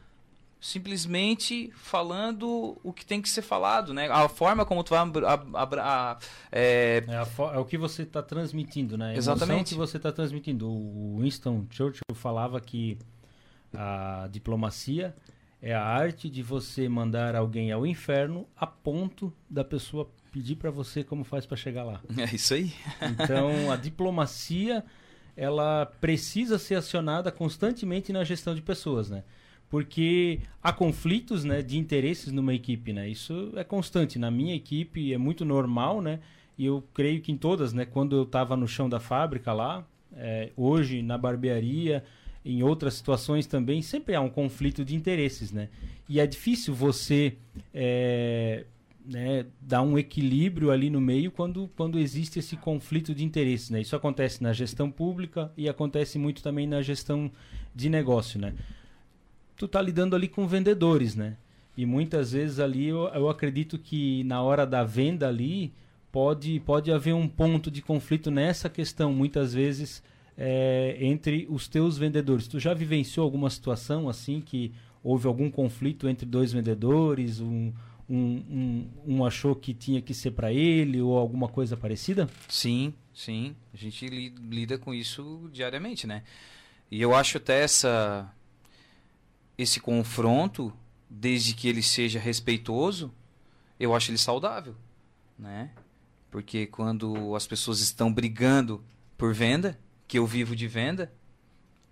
[0.64, 4.08] simplesmente falando o que tem que ser falado, né?
[4.10, 6.18] A forma como tu vai a,
[6.50, 7.04] é...
[7.06, 7.58] É, é...
[7.58, 9.14] o que você está transmitindo, né?
[9.14, 9.74] Exatamente.
[9.74, 10.66] que você está transmitindo.
[10.66, 12.96] O Winston Churchill falava que
[13.74, 15.14] a diplomacia
[15.60, 20.70] é a arte de você mandar alguém ao inferno a ponto da pessoa pedir para
[20.70, 22.00] você como faz para chegar lá.
[22.16, 22.72] É isso aí.
[23.02, 24.82] então, a diplomacia
[25.36, 29.24] ela precisa ser acionada constantemente na gestão de pessoas, né?
[29.68, 33.08] Porque há conflitos né, de interesses numa equipe, né?
[33.08, 34.18] Isso é constante.
[34.18, 36.20] Na minha equipe é muito normal, né?
[36.56, 37.84] E eu creio que em todas, né?
[37.84, 39.84] Quando eu estava no chão da fábrica lá,
[40.16, 42.04] é, hoje na barbearia,
[42.44, 45.68] em outras situações também, sempre há um conflito de interesses, né?
[46.08, 47.36] E é difícil você
[47.72, 48.66] é,
[49.04, 53.80] né, dar um equilíbrio ali no meio quando, quando existe esse conflito de interesses, né?
[53.80, 57.30] Isso acontece na gestão pública e acontece muito também na gestão
[57.74, 58.54] de negócio, né?
[59.56, 61.36] Tu tá lidando ali com vendedores, né?
[61.76, 65.72] E muitas vezes ali eu, eu acredito que na hora da venda ali
[66.12, 70.02] pode, pode haver um ponto de conflito nessa questão, muitas vezes,
[70.38, 72.46] é, entre os teus vendedores.
[72.46, 77.72] Tu já vivenciou alguma situação assim que houve algum conflito entre dois vendedores, um,
[78.08, 82.28] um, um, um achou que tinha que ser para ele ou alguma coisa parecida?
[82.48, 83.56] Sim, sim.
[83.72, 86.22] A gente li, lida com isso diariamente, né?
[86.90, 88.32] E eu acho até essa
[89.56, 90.72] esse confronto,
[91.08, 93.12] desde que ele seja respeitoso,
[93.78, 94.74] eu acho ele saudável,
[95.38, 95.70] né?
[96.30, 98.82] Porque quando as pessoas estão brigando
[99.16, 99.78] por venda,
[100.08, 101.12] que eu vivo de venda,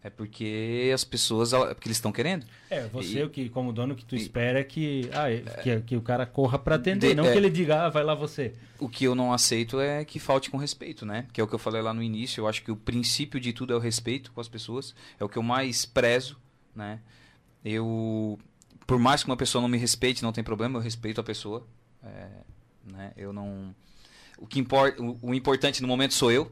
[0.05, 2.45] é porque as pessoas, é porque eles estão querendo.
[2.69, 5.39] É, você e, o que como dono que tu e, espera é que, ah, é,
[5.63, 8.03] que, que, o cara corra para atender, de, não é, que ele diga, ah, vai
[8.03, 8.53] lá você.
[8.81, 11.27] O que eu não aceito é que falte com respeito, né?
[11.33, 13.53] Que é o que eu falei lá no início, eu acho que o princípio de
[13.53, 16.37] tudo é o respeito com as pessoas, é o que eu mais prezo,
[16.75, 16.99] né?
[17.65, 18.39] Eu
[18.87, 21.67] por mais que uma pessoa não me respeite, não tem problema, eu respeito a pessoa,
[22.03, 22.29] é,
[22.85, 23.13] né?
[23.17, 23.75] Eu não
[24.39, 26.51] o que importa, o, o, importante no momento sou eu,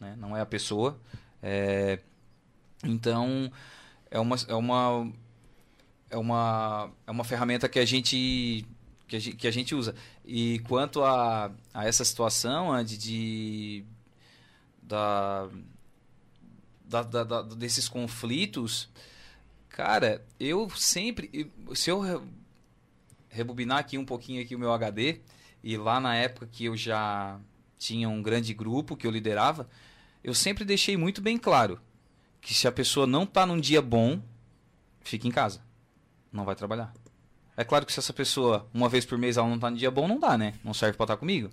[0.00, 0.14] né?
[0.16, 0.98] Não é a pessoa.
[1.42, 1.98] É,
[2.84, 3.50] então,
[4.10, 5.12] é uma, é uma,
[6.08, 8.64] é uma, é uma ferramenta que a gente
[9.08, 9.94] que a gente, que a gente usa.
[10.24, 13.84] E quanto a, a essa situação, Andy, de
[14.82, 15.48] da,
[16.84, 18.88] da, da, da, desses conflitos,
[19.70, 22.22] cara, eu sempre, se eu
[23.28, 25.20] rebobinar aqui um pouquinho aqui o meu HD
[25.62, 27.40] e lá na época que eu já
[27.78, 29.68] tinha um grande grupo que eu liderava,
[30.22, 31.80] eu sempre deixei muito bem claro
[32.40, 34.20] que se a pessoa não está num dia bom,
[35.00, 35.62] fica em casa.
[36.32, 36.92] Não vai trabalhar.
[37.56, 39.90] É claro que se essa pessoa, uma vez por mês, ela não está no dia
[39.90, 40.54] bom, não dá, né?
[40.64, 41.50] Não serve para estar tá comigo.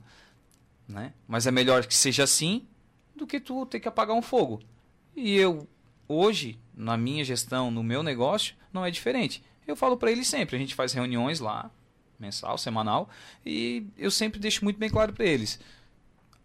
[0.88, 1.14] Né?
[1.28, 2.66] Mas é melhor que seja assim
[3.16, 4.62] do que tu ter que apagar um fogo.
[5.16, 5.68] E eu,
[6.08, 9.44] hoje, na minha gestão, no meu negócio, não é diferente.
[9.68, 11.70] Eu falo para eles sempre, a gente faz reuniões lá,
[12.20, 13.10] mensal, semanal,
[13.46, 15.60] e eu sempre deixo muito bem claro para eles.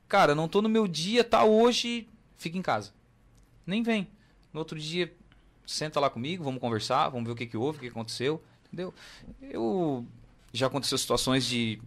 [0.09, 2.93] Cara, não tô no meu dia, tá hoje, fica em casa.
[3.67, 4.09] Nem vem.
[4.53, 5.15] No outro dia,
[5.67, 8.93] senta lá comigo, vamos conversar, vamos ver o que, que houve, o que aconteceu, entendeu?
[9.41, 10.05] Eu
[10.53, 11.81] já aconteceu situações de,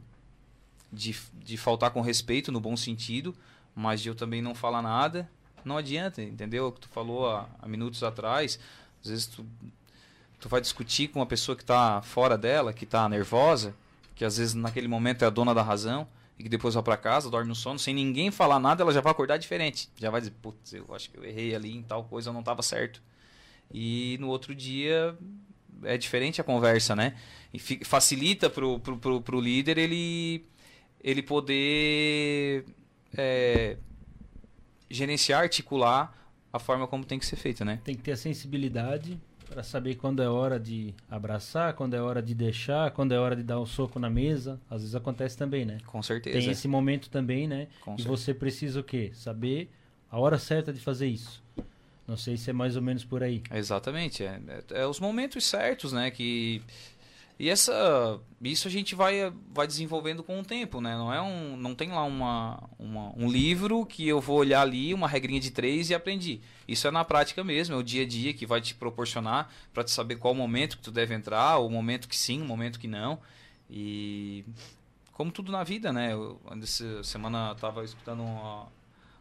[0.92, 3.36] de, de faltar com respeito no bom sentido,
[3.76, 5.30] mas de eu também não falar nada,
[5.68, 6.68] não adianta, entendeu?
[6.68, 8.60] O que tu falou há, há minutos atrás,
[9.04, 9.46] às vezes tu,
[10.40, 13.76] tu vai discutir com uma pessoa que está fora dela, que está nervosa,
[14.16, 16.08] que às vezes naquele momento é a dona da razão,
[16.38, 19.02] e que depois vai para casa, dorme no sono, sem ninguém falar nada, ela já
[19.02, 19.90] vai acordar diferente.
[19.98, 22.42] Já vai dizer, putz, eu acho que eu errei ali em tal coisa, eu não
[22.42, 23.02] estava certo.
[23.74, 25.18] E no outro dia
[25.84, 27.16] é diferente a conversa, né?
[27.54, 30.46] E facilita pro, pro, pro, pro líder ele,
[31.02, 32.66] ele poder
[33.16, 33.78] é,
[34.90, 36.14] gerenciar, articular
[36.52, 37.82] a forma como tem que ser feita, né?
[37.84, 42.22] Tem que ter a sensibilidade para saber quando é hora de abraçar, quando é hora
[42.22, 44.60] de deixar, quando é hora de dar um soco na mesa.
[44.70, 45.78] Às vezes acontece também, né?
[45.86, 46.40] Com certeza.
[46.40, 47.68] Tem esse momento também, né?
[47.82, 48.10] Com e certeza.
[48.10, 49.12] você precisa o quê?
[49.14, 49.70] Saber
[50.10, 51.44] a hora certa de fazer isso.
[52.08, 53.42] Não sei se é mais ou menos por aí.
[53.52, 54.24] Exatamente.
[54.24, 56.12] É, é, é os momentos certos, né?
[56.12, 56.62] Que
[57.38, 60.96] e essa, isso a gente vai, vai desenvolvendo com o tempo, né?
[60.96, 64.94] Não é um, não tem lá uma, uma, um livro que eu vou olhar ali,
[64.94, 66.40] uma regrinha de três e aprendi.
[66.66, 69.84] Isso é na prática mesmo, é o dia a dia que vai te proporcionar para
[69.84, 72.88] te saber qual momento que tu deve entrar, o momento que sim, o momento que
[72.88, 73.20] não.
[73.70, 74.46] E
[75.12, 76.14] como tudo na vida, né?
[76.14, 78.68] Eu, essa semana estava escutando uma,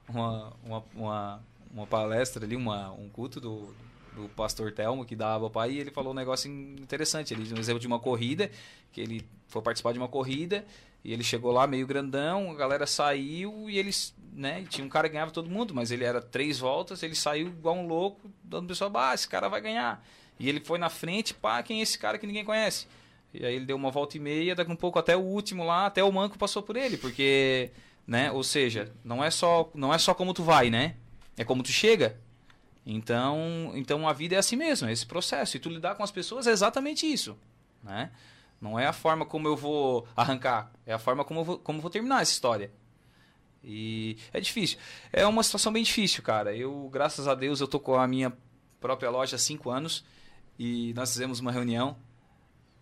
[0.09, 1.41] uma, uma, uma,
[1.73, 3.75] uma palestra ali, uma, um culto do,
[4.15, 7.35] do pastor Telmo, que dava pai, e ele falou um negócio interessante.
[7.35, 8.51] Ele deu um exemplo de uma corrida,
[8.93, 10.65] que ele foi participar de uma corrida,
[11.05, 15.09] e ele chegou lá meio grandão, a galera saiu e eles, né, tinha um cara
[15.09, 18.69] que ganhava todo mundo, mas ele era três voltas, ele saiu igual um louco, dando
[18.69, 20.03] pessoal, ah, esse cara vai ganhar.
[20.41, 22.87] E ele foi na frente, pá, quem é esse cara que ninguém conhece?
[23.35, 25.87] E aí ele deu uma volta e meia, daqui um pouco até o último lá,
[25.87, 27.71] até o manco passou por ele, porque,
[28.07, 30.95] né, ou seja, não é só, não é só como tu vai, né?
[31.37, 32.19] É como tu chega.
[32.87, 35.57] Então, então a vida é assim mesmo, é esse processo.
[35.57, 37.37] E tu lidar com as pessoas é exatamente isso,
[37.83, 38.11] né?
[38.61, 41.79] Não é a forma como eu vou arrancar, é a forma como eu vou, como
[41.79, 42.71] eu vou terminar essa história.
[43.63, 44.79] E é difícil.
[45.13, 46.55] É uma situação bem difícil, cara.
[46.55, 48.33] Eu, graças a Deus, eu tô com a minha
[48.79, 50.05] própria loja há cinco anos
[50.59, 51.97] e nós fizemos uma reunião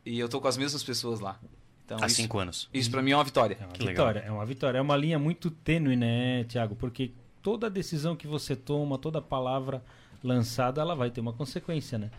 [0.05, 1.39] e eu tô com as mesmas pessoas lá.
[1.85, 2.69] Então, Há isso, cinco anos.
[2.75, 3.57] Isso para mim é uma vitória.
[3.61, 4.07] É uma Que legal.
[4.07, 4.79] vitória, é uma vitória.
[4.79, 6.75] É uma linha muito tênue, né, Tiago?
[6.75, 9.83] Porque toda decisão que você toma, toda palavra
[10.23, 12.11] lançada, ela vai ter uma consequência, né?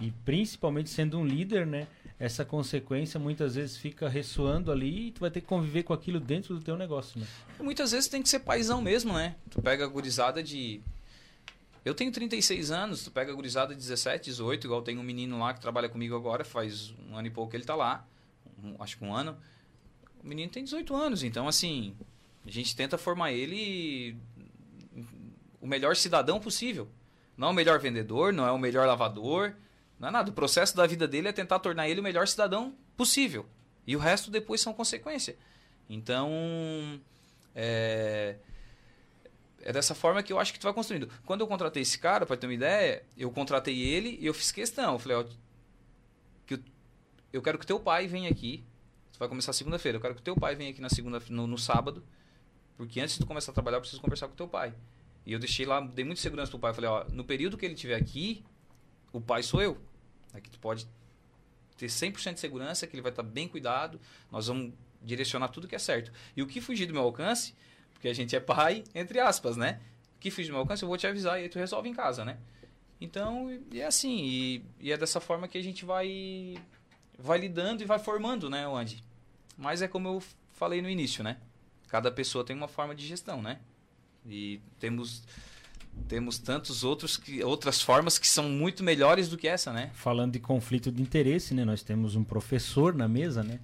[0.00, 1.86] E principalmente sendo um líder, né?
[2.18, 6.18] Essa consequência muitas vezes fica ressoando ali e tu vai ter que conviver com aquilo
[6.20, 7.26] dentro do teu negócio, né?
[7.60, 9.36] Muitas vezes tem que ser paizão mesmo, né?
[9.50, 10.80] Tu pega a gurizada de.
[11.84, 15.38] Eu tenho 36 anos, tu pega a gurizada de 17, 18, igual tem um menino
[15.38, 18.06] lá que trabalha comigo agora, faz um ano e pouco que ele tá lá,
[18.62, 19.36] um- acho que um ano.
[20.22, 21.92] O menino tem 18 anos, então assim,
[22.46, 24.16] a gente tenta formar ele
[25.62, 26.88] o melhor cidadão possível.
[27.36, 29.54] Não é o melhor vendedor, não é o melhor lavador,
[29.98, 30.30] não é nada.
[30.30, 33.46] O processo da vida dele é tentar tornar ele o melhor cidadão possível.
[33.86, 35.36] E o resto depois são consequência.
[35.88, 37.00] Então,
[37.54, 38.36] é,
[39.60, 41.08] é dessa forma que eu acho que tu vai construindo.
[41.24, 44.50] Quando eu contratei esse cara, para ter uma ideia, eu contratei ele e eu fiz
[44.50, 44.94] questão.
[44.94, 45.24] Eu falei, ó,
[46.44, 46.58] que eu,
[47.32, 48.64] eu quero que teu pai venha aqui.
[49.12, 49.96] Tu vai começar segunda-feira.
[49.96, 52.04] Eu quero que teu pai venha aqui na segunda, no, no sábado,
[52.76, 54.74] porque antes de tu começar a trabalhar, eu preciso conversar com teu pai.
[55.24, 56.74] E eu deixei lá, dei muita segurança pro pai.
[56.74, 58.44] Falei, ó, no período que ele estiver aqui,
[59.12, 59.78] o pai sou eu.
[60.32, 60.86] Aqui tu pode
[61.76, 64.00] ter 100% de segurança, que ele vai estar bem cuidado.
[64.30, 66.12] Nós vamos direcionar tudo que é certo.
[66.36, 67.54] E o que fugir do meu alcance,
[67.92, 69.80] porque a gente é pai, entre aspas, né?
[70.16, 71.94] O que fugir do meu alcance, eu vou te avisar e aí tu resolve em
[71.94, 72.38] casa, né?
[73.00, 76.56] Então, é assim, e, e é dessa forma que a gente vai
[77.18, 79.04] vai lidando e vai formando, né, Andy?
[79.56, 81.38] Mas é como eu falei no início, né?
[81.88, 83.60] Cada pessoa tem uma forma de gestão, né?
[84.26, 85.22] E temos
[86.08, 89.90] temos tantos outros que outras formas que são muito melhores do que essa, né?
[89.94, 91.64] Falando de conflito de interesse, né?
[91.64, 93.60] Nós temos um professor na mesa, né?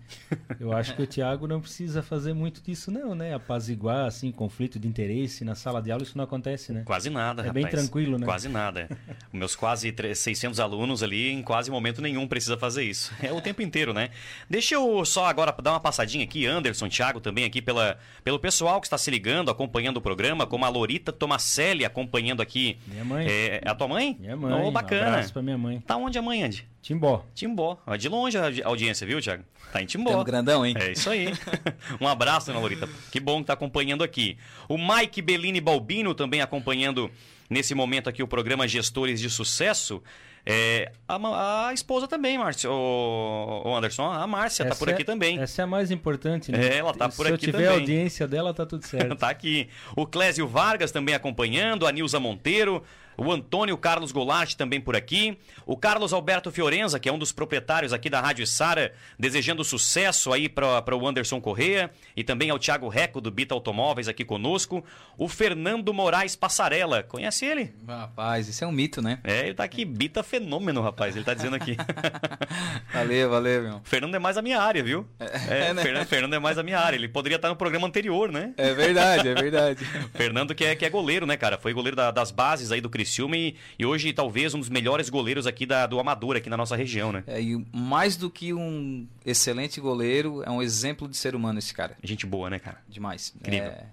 [0.61, 3.35] Eu acho que o Tiago não precisa fazer muito disso, não, né?
[3.35, 5.45] Apaziguar, assim, conflito de interesse.
[5.45, 6.83] Na sala de aula isso não acontece, né?
[6.85, 7.65] Quase nada, É rapaz.
[7.65, 8.25] bem tranquilo, né?
[8.25, 8.89] Quase nada.
[9.33, 13.11] Meus quase tre- 600 alunos ali, em quase momento nenhum precisa fazer isso.
[13.23, 14.11] É o tempo inteiro, né?
[14.49, 18.81] Deixa eu só agora dar uma passadinha aqui, Anderson, Thiago também aqui pela, pelo pessoal
[18.81, 22.79] que está se ligando, acompanhando o programa, como a Lorita Tomacelli acompanhando aqui.
[22.87, 23.27] Minha mãe.
[23.29, 24.17] É, é a tua mãe?
[24.19, 24.53] Minha mãe.
[24.53, 25.07] Oh, Um bacana.
[25.09, 25.81] abraço pra minha mãe.
[25.87, 26.67] Tá onde a mãe, Andy?
[26.83, 27.25] Timbó.
[27.35, 27.79] Timbó.
[27.99, 29.45] De longe a audi- audiência, viu, Thiago?
[29.73, 30.11] Tá em Timbó.
[30.11, 30.75] Temos grandão, hein?
[30.79, 31.29] É isso aí.
[32.01, 32.89] um abraço, dona Lorita.
[33.13, 34.39] Que bom que tá acompanhando aqui.
[34.69, 37.11] O Mike Bellini Balbino também acompanhando
[37.51, 40.03] nesse momento aqui o programa Gestores de Sucesso.
[40.51, 42.71] É, a, a esposa também, Márcio.
[42.73, 45.39] O, Anderson, a Márcia tá Essa por é- aqui também.
[45.39, 46.67] Essa é a mais importante, né?
[46.69, 47.81] É, ela tá por Se aqui eu tiver também.
[47.81, 49.15] audiência dela, tá tudo certo.
[49.15, 49.69] tá aqui.
[49.95, 52.83] O Clésio Vargas também acompanhando, a Nilza Monteiro,
[53.19, 57.33] o Antônio Carlos Goulart também por aqui, o Carlos Alberto Fiorenza, que é um dos
[57.33, 62.59] proprietários aqui da Rádio Sara, desejando sucesso aí para o Anderson Correia e também ao
[62.59, 64.85] Thiago Reco do Bita Automóveis aqui conosco,
[65.19, 67.75] o Fernando Moraes Passarela, conhece ele?
[67.87, 69.19] Rapaz, isso é um mito, né?
[69.25, 71.77] É, ele tá aqui, Bita Fenômeno, rapaz, ele tá dizendo aqui.
[72.93, 73.81] Valeu, valeu, meu.
[73.85, 75.07] Fernando é mais a minha área, viu?
[75.19, 75.83] É, né?
[75.83, 78.53] Fernando, Fernando é mais a minha área, ele poderia estar no programa anterior, né?
[78.57, 79.85] É verdade, é verdade.
[80.15, 81.59] Fernando que é, que é goleiro, né, cara?
[81.59, 85.09] Foi goleiro da- das bases aí do Criciúma e, e hoje talvez um dos melhores
[85.09, 87.25] goleiros aqui da, do Amador, aqui na nossa região, né?
[87.27, 91.73] É, e mais do que um excelente goleiro, é um exemplo de ser humano esse
[91.73, 91.97] cara.
[92.03, 92.79] Gente boa, né, cara?
[92.89, 93.33] Demais.
[93.41, 93.69] Incrível.
[93.69, 93.87] É,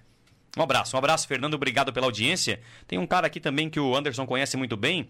[0.57, 2.59] Um abraço, um abraço, Fernando, obrigado pela audiência.
[2.87, 5.07] Tem um cara aqui também que o Anderson conhece muito bem,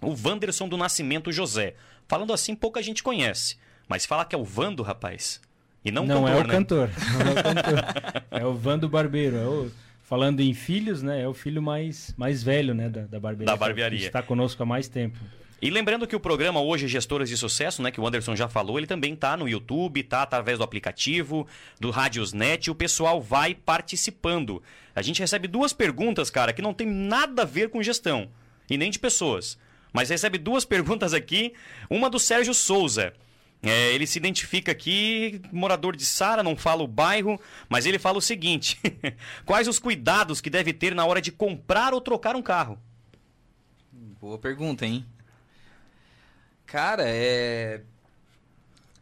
[0.00, 1.74] o Wanderson do Nascimento José.
[2.08, 3.56] Falando assim, pouca gente conhece.
[3.88, 5.40] Mas fala que é o Vando, rapaz.
[5.84, 6.54] E não, Não, cantor, é o né?
[6.54, 6.90] cantor.
[7.18, 8.22] Não é o cantor.
[8.30, 9.36] É o Vando Barbeiro.
[9.36, 9.70] É o-
[10.02, 11.22] falando em filhos, né?
[11.22, 12.88] É o filho mais, mais velho, né?
[12.88, 13.46] Da, da barbearia.
[13.46, 13.98] Da barbearia.
[14.00, 15.18] Que Está conosco há mais tempo.
[15.62, 18.78] E lembrando que o programa hoje Gestores de Sucesso, né, que o Anderson já falou,
[18.78, 21.46] ele também tá no YouTube, tá através do aplicativo,
[21.78, 24.60] do Radiosnet, o pessoal vai participando.
[24.92, 28.28] A gente recebe duas perguntas, cara, que não tem nada a ver com gestão
[28.68, 29.56] e nem de pessoas.
[29.92, 31.52] Mas recebe duas perguntas aqui,
[31.88, 33.12] uma do Sérgio Souza.
[33.62, 38.18] É, ele se identifica aqui, morador de Sara, não fala o bairro, mas ele fala
[38.18, 38.80] o seguinte:
[39.46, 42.78] quais os cuidados que deve ter na hora de comprar ou trocar um carro?
[44.22, 45.04] boa pergunta, hein?
[46.64, 47.82] Cara, é.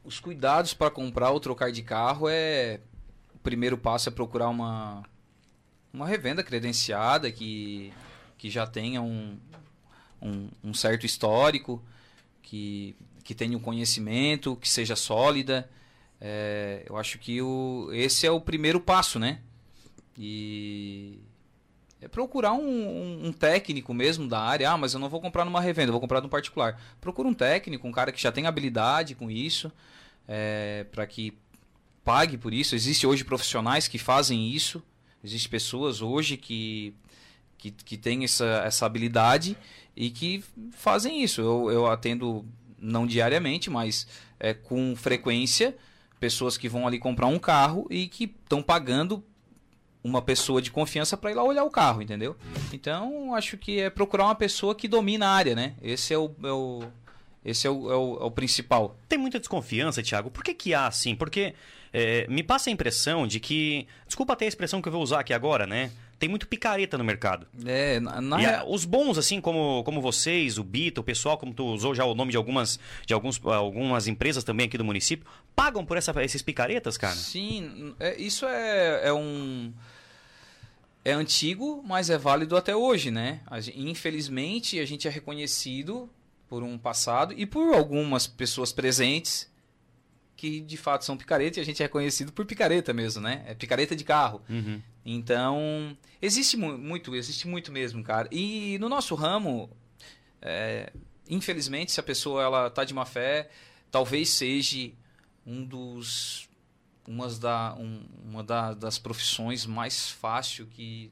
[0.02, 2.80] Os cuidados para comprar ou trocar de carro é.
[3.34, 5.04] O primeiro passo é procurar uma.
[5.92, 7.92] Uma revenda credenciada que,
[8.38, 9.36] que já tenha um,
[10.22, 11.84] um, um certo histórico,
[12.42, 12.94] que,
[13.30, 15.70] que tenha um conhecimento, que seja sólida.
[16.20, 19.38] É, eu acho que o, esse é o primeiro passo, né?
[20.18, 21.20] E
[22.00, 24.72] é procurar um, um- um técnico mesmo da área.
[24.72, 26.76] Ah, mas eu não vou comprar numa revenda, vou comprar num particular.
[27.00, 29.70] Procura um técnico, um cara que já tem habilidade com isso,
[30.90, 31.32] para que
[32.04, 32.74] pague por isso.
[32.74, 34.82] Existe hoje profissionais que fazem isso.
[35.22, 36.92] Existem pessoas hoje que,
[37.56, 39.56] que, que têm essa, essa habilidade
[39.96, 41.40] e que fazem isso.
[41.40, 42.44] Eu, eu atendo
[42.80, 44.06] não diariamente, mas
[44.38, 45.76] é, com frequência
[46.18, 49.24] pessoas que vão ali comprar um carro e que estão pagando
[50.02, 52.36] uma pessoa de confiança para ir lá olhar o carro, entendeu?
[52.72, 55.74] Então, acho que é procurar uma pessoa que domina a área, né?
[55.82, 56.82] Esse é o, é o
[57.44, 58.96] esse é o, é, o, é o, principal.
[59.08, 60.30] Tem muita desconfiança, Thiago.
[60.30, 61.14] Por que, que há assim?
[61.14, 61.54] Porque
[61.92, 63.86] é, me passa a impressão de que.
[64.06, 65.90] Desculpa até a expressão que eu vou usar aqui agora, né?
[66.20, 67.46] Tem muito picareta no mercado.
[67.64, 68.60] É, na, na...
[68.60, 72.04] A, os bons, assim, como, como vocês, o Bita, o pessoal, como tu usou já
[72.04, 76.12] o nome de algumas, de alguns, algumas empresas também aqui do município, pagam por essa,
[76.22, 77.14] esses picaretas, cara?
[77.14, 79.72] Sim, é, isso é, é um
[81.02, 83.40] é antigo, mas é válido até hoje, né?
[83.74, 86.06] Infelizmente, a gente é reconhecido
[86.50, 89.50] por um passado e por algumas pessoas presentes
[90.36, 93.42] que de fato são picareta e a gente é reconhecido por picareta mesmo, né?
[93.46, 94.42] É picareta de carro.
[94.50, 94.82] Uhum.
[95.04, 98.28] Então, existe muito, existe muito mesmo, cara.
[98.30, 99.70] E no nosso ramo,
[100.42, 100.92] é,
[101.28, 103.50] infelizmente, se a pessoa ela tá de má fé,
[103.90, 104.90] talvez seja
[105.46, 106.48] um dos
[107.06, 111.10] umas da, um, uma da, das profissões mais fácil que,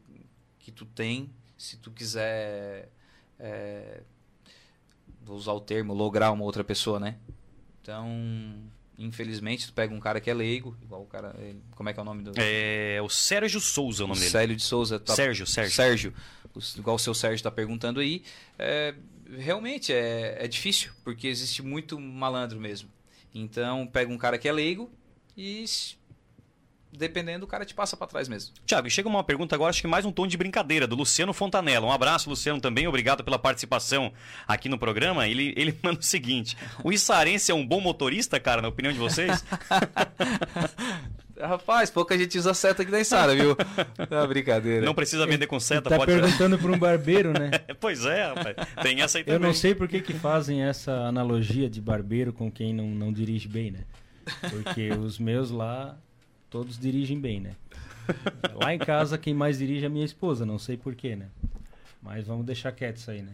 [0.59, 2.89] que tu tem se tu quiser
[3.39, 4.03] é,
[5.23, 7.17] vou usar o termo, lograr uma outra pessoa, né?
[7.83, 8.09] Então,
[8.99, 11.35] infelizmente, tu pega um cara que é leigo, igual o cara.
[11.77, 12.33] Como é que é o nome do.
[12.37, 14.31] É o Sérgio Souza, o nome dele.
[14.31, 14.99] Sérgio de Souza.
[14.99, 15.15] Tá...
[15.15, 15.75] Sérgio, Sérgio.
[15.75, 16.15] Sérgio.
[16.77, 18.23] Igual o seu Sérgio está perguntando aí.
[18.59, 18.95] É,
[19.39, 22.91] realmente é, é difícil, porque existe muito malandro mesmo.
[23.33, 24.91] Então, pega um cara que é leigo
[25.37, 25.65] e
[26.93, 28.53] dependendo, o cara te passa para trás mesmo.
[28.65, 31.87] Tiago, chega uma pergunta agora, acho que mais um tom de brincadeira, do Luciano Fontanella.
[31.87, 32.87] Um abraço, Luciano, também.
[32.87, 34.13] Obrigado pela participação
[34.47, 35.27] aqui no programa.
[35.27, 38.99] Ele, ele manda o seguinte: o Issarense é um bom motorista, cara, na opinião de
[38.99, 39.45] vocês?
[41.41, 43.57] Rapaz, pouca gente usa seta aqui na Sara, viu?
[44.11, 44.85] Não, brincadeira.
[44.85, 47.51] Não precisa vender com seta, tá pode perguntando para um barbeiro, né?
[47.79, 48.57] pois é, rapaz.
[48.83, 49.41] Tem essa aí também.
[49.41, 53.13] Eu não sei por que, que fazem essa analogia de barbeiro com quem não, não
[53.13, 53.85] dirige bem, né?
[54.51, 55.97] Porque os meus lá
[56.51, 57.53] todos dirigem bem, né?
[58.55, 61.29] Lá em casa, quem mais dirige é a minha esposa, não sei porquê, né?
[62.01, 63.33] Mas vamos deixar quieto isso aí, né?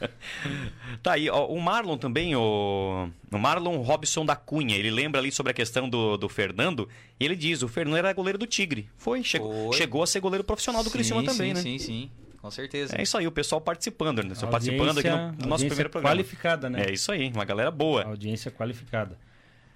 [1.02, 5.30] tá aí, ó, o Marlon também, o, o Marlon Robson da Cunha, ele lembra ali
[5.30, 6.88] sobre a questão do, do Fernando,
[7.20, 8.88] e ele diz, o Fernando era goleiro do Tigre.
[8.96, 9.76] Foi, chegou, Foi.
[9.76, 11.60] chegou a ser goleiro profissional do Criciúma também, sim, né?
[11.60, 12.10] Sim, sim,
[12.40, 12.96] com certeza.
[12.96, 14.30] É isso aí, o pessoal participando, né?
[14.30, 16.14] Audiência, participando aqui no, no nosso primeiro programa.
[16.14, 16.86] qualificada, né?
[16.88, 18.04] É isso aí, uma galera boa.
[18.04, 19.18] Audiência qualificada.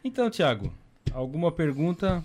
[0.02, 0.72] Então, Thiago,
[1.12, 2.24] alguma pergunta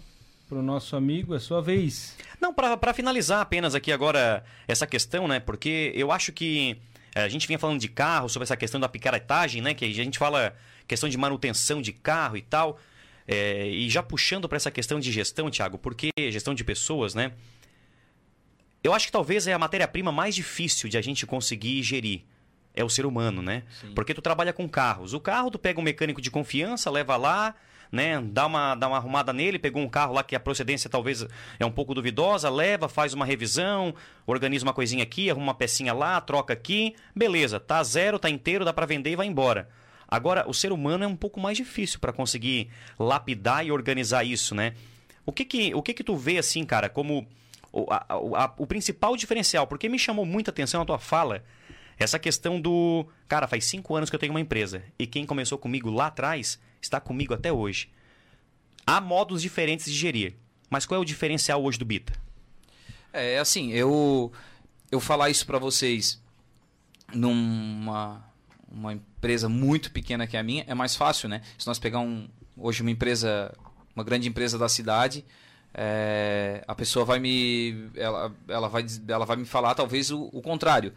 [0.55, 2.15] para o nosso amigo, é sua vez.
[2.39, 5.37] Não, para finalizar apenas aqui agora essa questão, né?
[5.37, 6.77] Porque eu acho que
[7.13, 9.73] eh, a gente vinha falando de carro, sobre essa questão da picaretagem, né?
[9.73, 10.55] Que a gente fala
[10.87, 12.79] questão de manutenção de carro e tal.
[13.27, 17.33] É, e já puxando para essa questão de gestão, Thiago, porque gestão de pessoas, né?
[18.81, 22.21] Eu acho que talvez é a matéria-prima mais difícil de a gente conseguir gerir.
[22.73, 23.63] É o ser humano, né?
[23.81, 23.93] Sim.
[23.93, 25.13] Porque tu trabalha com carros.
[25.13, 27.55] O carro, tu pega um mecânico de confiança, leva lá,
[27.91, 28.21] né?
[28.21, 31.25] Dá uma, dá uma arrumada nele, pegou um carro lá que a procedência talvez
[31.59, 33.93] é um pouco duvidosa, leva, faz uma revisão,
[34.25, 38.65] organiza uma coisinha aqui, arruma uma pecinha lá, troca aqui, beleza, tá zero, tá inteiro,
[38.65, 39.69] dá para vender e vai embora.
[40.07, 42.69] Agora, o ser humano é um pouco mais difícil para conseguir
[42.99, 44.73] lapidar e organizar isso, né?
[45.25, 47.27] O que que, o que que tu vê assim, cara, como
[47.71, 49.65] o, a, a, o principal diferencial?
[49.65, 51.43] Porque me chamou muita atenção a tua fala,
[51.97, 53.07] essa questão do.
[53.27, 54.83] Cara, faz cinco anos que eu tenho uma empresa.
[54.99, 57.89] E quem começou comigo lá atrás está comigo até hoje.
[58.85, 60.35] Há modos diferentes de gerir.
[60.69, 62.13] Mas qual é o diferencial hoje do Bita?
[63.13, 64.31] É assim, eu
[64.91, 66.21] eu falar isso para vocês
[67.13, 68.23] numa
[68.69, 71.41] uma empresa muito pequena que é a minha é mais fácil, né?
[71.57, 72.27] Se nós pegar um,
[72.57, 73.53] hoje uma empresa,
[73.95, 75.23] uma grande empresa da cidade,
[75.73, 80.41] é, a pessoa vai me ela, ela vai ela vai me falar talvez o, o
[80.41, 80.93] contrário.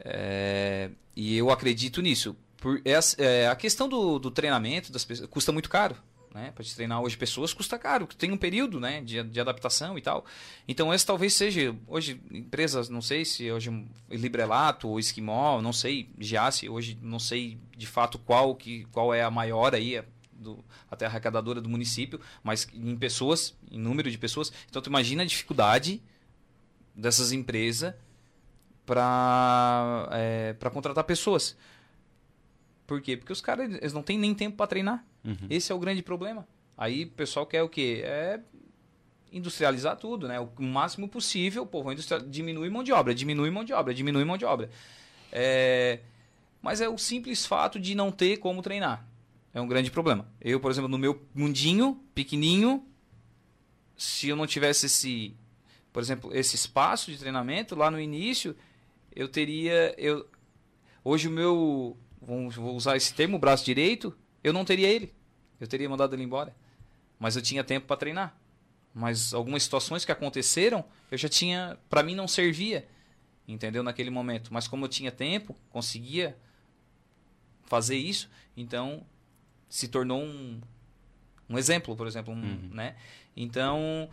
[0.00, 2.36] É, e eu acredito nisso.
[2.66, 5.94] Por, é, a questão do, do treinamento das pessoas custa muito caro.
[6.34, 6.50] Né?
[6.50, 9.00] Para te treinar hoje pessoas custa caro, tem um período né?
[9.00, 10.24] de, de adaptação e tal.
[10.66, 13.70] Então, esse talvez seja, hoje, empresas, não sei se hoje
[14.10, 19.22] Librelato ou Esquimó, não sei, Giasse, hoje não sei de fato qual, que, qual é
[19.22, 20.02] a maior aí,
[20.32, 24.52] do, até arrecadadora do município, mas em pessoas, em número de pessoas.
[24.68, 26.02] Então, tu imagina a dificuldade
[26.92, 27.94] dessas empresas
[28.84, 31.56] para é, contratar pessoas.
[32.86, 33.16] Por quê?
[33.16, 35.04] Porque os caras eles não têm nem tempo para treinar.
[35.24, 35.46] Uhum.
[35.50, 36.46] Esse é o grande problema.
[36.76, 38.02] Aí o pessoal quer o quê?
[38.04, 38.40] É
[39.32, 40.38] industrializar tudo, né?
[40.40, 41.82] O máximo possível, pô,
[42.28, 44.70] diminui mão de obra, diminui mão de obra, diminui mão de obra.
[45.32, 46.00] É...
[46.62, 49.06] Mas é o simples fato de não ter como treinar.
[49.52, 50.28] É um grande problema.
[50.40, 52.86] Eu, por exemplo, no meu mundinho, pequenininho,
[53.96, 55.34] se eu não tivesse esse,
[55.92, 58.54] por exemplo, esse espaço de treinamento lá no início,
[59.14, 59.94] eu teria.
[59.96, 60.28] Eu,
[61.02, 61.96] hoje o meu.
[62.26, 65.14] Vou usar esse termo, braço direito, eu não teria ele.
[65.60, 66.54] Eu teria mandado ele embora.
[67.18, 68.36] mas eu tinha tempo para treinar.
[68.92, 72.86] Mas algumas situações que aconteceram, eu já tinha, para mim não servia,
[73.46, 74.52] entendeu naquele momento.
[74.52, 76.36] Mas como eu tinha tempo, conseguia
[77.64, 79.04] fazer isso, então
[79.68, 80.60] se tornou um,
[81.48, 82.70] um exemplo, por exemplo, um, uhum.
[82.72, 82.96] né?
[83.36, 84.08] Então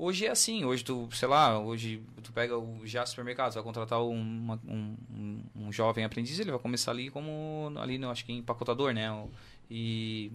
[0.00, 4.02] hoje é assim, hoje tu, sei lá, hoje tu pega o já supermercado, vai contratar
[4.02, 8.92] um, um, um, jovem aprendiz, ele vai começar ali como ali, no, acho que empacotador,
[8.94, 9.10] né?
[9.70, 10.32] E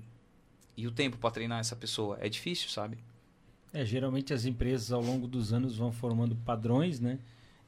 [0.77, 2.97] e o tempo para treinar essa pessoa é difícil, sabe?
[3.73, 7.19] É, geralmente as empresas ao longo dos anos vão formando padrões, né?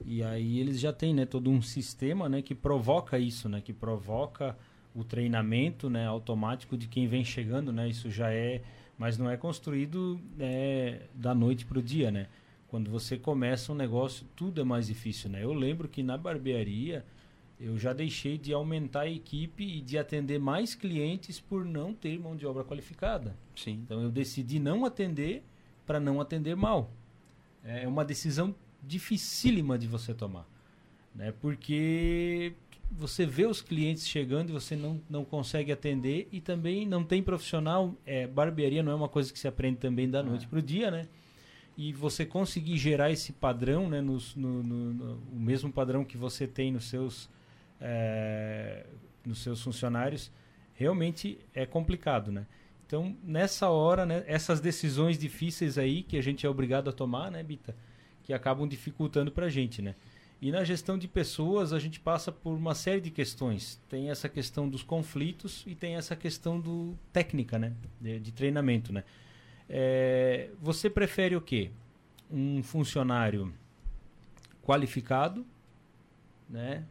[0.06, 3.74] E aí eles já têm, né, todo um sistema, né, que provoca isso, né, que
[3.74, 4.56] provoca
[4.94, 7.90] o treinamento, né, automático de quem vem chegando, né?
[7.90, 8.62] Isso já é,
[8.98, 12.28] mas não é construído é, da noite para o dia, né?
[12.68, 15.44] Quando você começa um negócio, tudo é mais difícil, né?
[15.44, 17.06] Eu lembro que na barbearia
[17.60, 22.20] eu já deixei de aumentar a equipe e de atender mais clientes por não ter
[22.20, 23.36] mão de obra qualificada.
[23.56, 23.82] Sim.
[23.84, 25.44] Então eu decidi não atender
[25.86, 26.92] para não atender mal.
[27.64, 30.48] É uma decisão dificílima de você tomar,
[31.16, 31.34] né?
[31.42, 32.54] Porque
[32.90, 37.22] você vê os clientes chegando e você não, não consegue atender e também não tem
[37.22, 37.96] profissional.
[38.06, 40.48] É, barbearia não é uma coisa que se aprende também da noite é.
[40.48, 41.08] para o dia, né?
[41.78, 44.02] E você conseguir gerar esse padrão, né?
[44.02, 47.30] no, no, no, o mesmo padrão que você tem nos seus
[47.80, 48.86] é,
[49.24, 50.32] nos seus funcionários,
[50.74, 52.48] realmente é complicado, né?
[52.86, 57.30] Então, nessa hora, né, essas decisões difíceis aí que a gente é obrigado a tomar,
[57.30, 57.76] né, Bita,
[58.24, 59.94] que acabam dificultando para a gente, né?
[60.42, 63.82] E na gestão de pessoas, a gente passa por uma série de questões.
[63.90, 67.74] Tem essa questão dos conflitos e tem essa questão do técnica, né?
[68.00, 69.04] De, de treinamento, né?
[69.68, 71.72] É, você prefere o quê?
[72.30, 73.52] Um funcionário
[74.64, 75.46] qualificado,
[76.50, 76.84] né?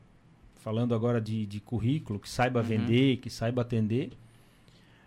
[0.66, 2.66] falando agora de, de currículo, que saiba uhum.
[2.66, 4.10] vender, que saiba atender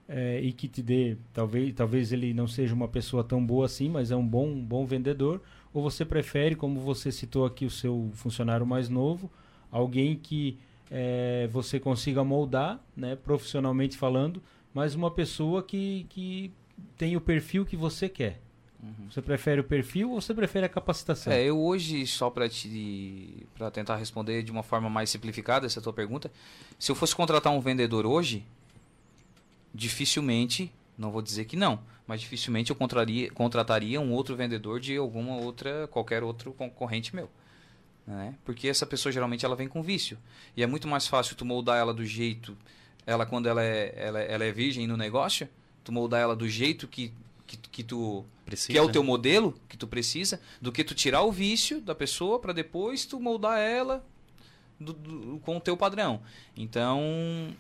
[0.08, 3.90] é, e que te dê, talvez, talvez ele não seja uma pessoa tão boa assim,
[3.90, 5.42] mas é um bom, um bom vendedor,
[5.74, 9.30] ou você prefere, como você citou aqui o seu funcionário mais novo,
[9.72, 10.57] alguém que
[10.89, 14.41] é, você consiga moldar, né, profissionalmente falando,
[14.74, 16.51] mas uma pessoa que, que
[16.97, 18.39] tem o perfil que você quer.
[18.82, 19.11] Uhum.
[19.11, 21.34] Você prefere o perfil ou você prefere a capacitação?
[21.34, 25.91] É, eu hoje, só para te tentar responder de uma forma mais simplificada essa tua
[25.91, 26.32] pergunta,
[26.78, 28.45] se eu fosse contratar um vendedor hoje,
[29.74, 34.97] dificilmente, não vou dizer que não, mas dificilmente eu contraria, contrataria um outro vendedor de
[34.97, 37.30] alguma outra, qualquer outro concorrente meu.
[38.06, 38.36] Né?
[38.43, 40.18] Porque essa pessoa geralmente ela vem com vício.
[40.58, 42.58] E é muito mais fácil tu moldar ela do jeito,
[43.06, 45.47] ela quando ela é, ela, ela é virgem no negócio,
[45.84, 47.14] tu moldar ela do jeito que
[47.50, 50.93] que, que tu precisa, que é o teu modelo que tu precisa, do que tu
[50.93, 54.06] tirar o vício da pessoa para depois tu moldar ela
[54.80, 56.22] do, do, com o teu padrão.
[56.56, 57.02] Então,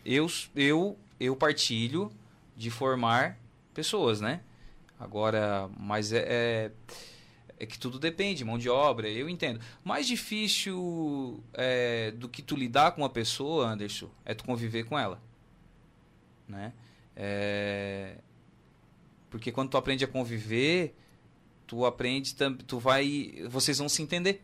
[0.05, 2.11] eu eu eu partilho
[2.59, 3.39] de formar
[3.73, 4.41] pessoas, né?
[4.99, 6.71] Agora, mas é, é,
[7.57, 9.61] é, que tudo depende, mão de obra, eu entendo.
[9.81, 14.99] Mais difícil é, do que tu lidar com uma pessoa, Anderson, é tu conviver com
[14.99, 15.21] ela,
[16.45, 16.73] né?
[17.15, 18.17] É,
[19.29, 20.93] porque quando tu aprende a conviver,
[21.65, 22.35] tu aprende,
[22.67, 24.43] tu vai, vocês vão se entender.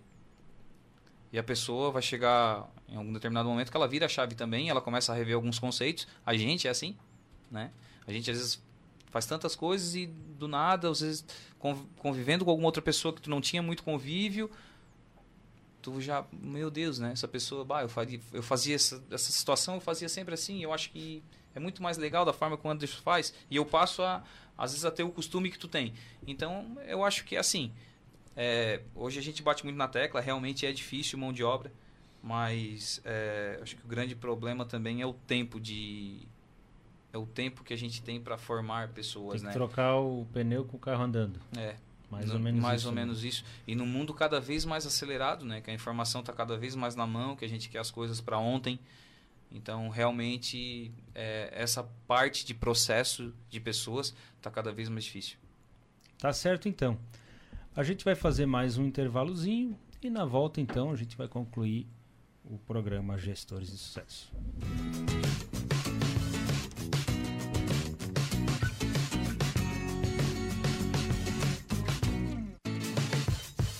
[1.33, 4.69] E a pessoa vai chegar em algum determinado momento que ela vira a chave também,
[4.69, 6.07] ela começa a rever alguns conceitos.
[6.25, 6.95] A gente é assim,
[7.51, 7.71] né?
[8.07, 8.63] A gente às vezes
[9.11, 11.25] faz tantas coisas e do nada, às vezes
[11.97, 14.51] convivendo com alguma outra pessoa que tu não tinha muito convívio,
[15.81, 17.11] tu já, meu Deus, né?
[17.11, 20.73] Essa pessoa, bah, eu fazia, eu fazia essa, essa situação, eu fazia sempre assim, eu
[20.73, 24.03] acho que é muito mais legal da forma como o Anderson faz e eu passo
[24.03, 24.23] a
[24.57, 25.93] às vezes até o costume que tu tem.
[26.25, 27.71] Então, eu acho que assim,
[28.35, 31.71] é, hoje a gente bate muito na tecla, realmente é difícil mão de obra,
[32.23, 36.27] mas é, acho que o grande problema também é o tempo de
[37.15, 39.53] é o tempo que a gente tem para formar pessoas, tem que né?
[39.53, 41.39] trocar o pneu com o carro andando.
[41.57, 41.75] É.
[42.11, 42.89] Mais no, ou menos mais isso.
[42.89, 43.01] ou né?
[43.01, 43.45] menos isso.
[43.65, 45.61] E no mundo cada vez mais acelerado, né?
[45.61, 48.21] Que a informação está cada vez mais na mão, que a gente quer as coisas
[48.21, 48.79] para ontem.
[49.51, 55.37] Então, realmente, é, essa parte de processo de pessoas está cada vez mais difícil.
[56.19, 56.97] Tá certo, então.
[57.75, 61.87] A gente vai fazer mais um intervalozinho e na volta, então, a gente vai concluir
[62.43, 64.31] o programa Gestores de Sucesso.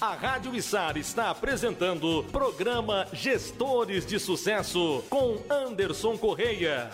[0.05, 6.91] A Rádio Missar está apresentando programa Gestores de Sucesso com Anderson Correia.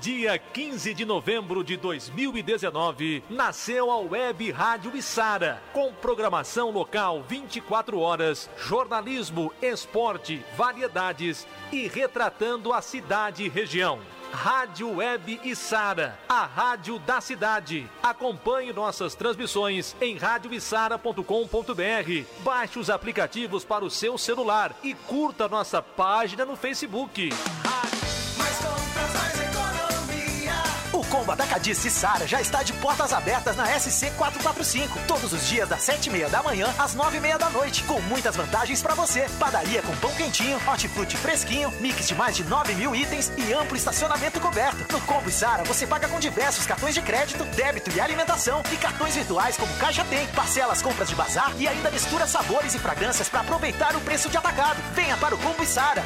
[0.00, 7.98] Dia 15 de novembro de 2019, nasceu a Web Rádio Içara, com programação local 24
[7.98, 13.98] horas, jornalismo, esporte, variedades e retratando a cidade e região.
[14.32, 17.90] Rádio Web Içara, a rádio da cidade.
[18.02, 21.22] Acompanhe nossas transmissões em radioiçara.com.br.
[22.40, 27.30] Baixe os aplicativos para o seu celular e curta nossa página no Facebook.
[27.30, 27.87] O
[31.28, 34.98] combo Atacadista Sara já está de portas abertas na SC 445.
[35.06, 37.82] Todos os dias das 7h30 da manhã às 9h30 da noite.
[37.84, 39.26] Com muitas vantagens para você.
[39.38, 43.76] Padaria com pão quentinho, hortifruti fresquinho, mix de mais de 9 mil itens e amplo
[43.76, 44.92] estacionamento coberto.
[44.92, 49.14] No combo Sara você paga com diversos cartões de crédito, débito e alimentação e cartões
[49.14, 53.40] virtuais como Caixa Tem, parcelas compras de bazar e ainda mistura sabores e fragrâncias para
[53.40, 54.80] aproveitar o preço de atacado.
[54.94, 56.02] Venha para o combo Sara.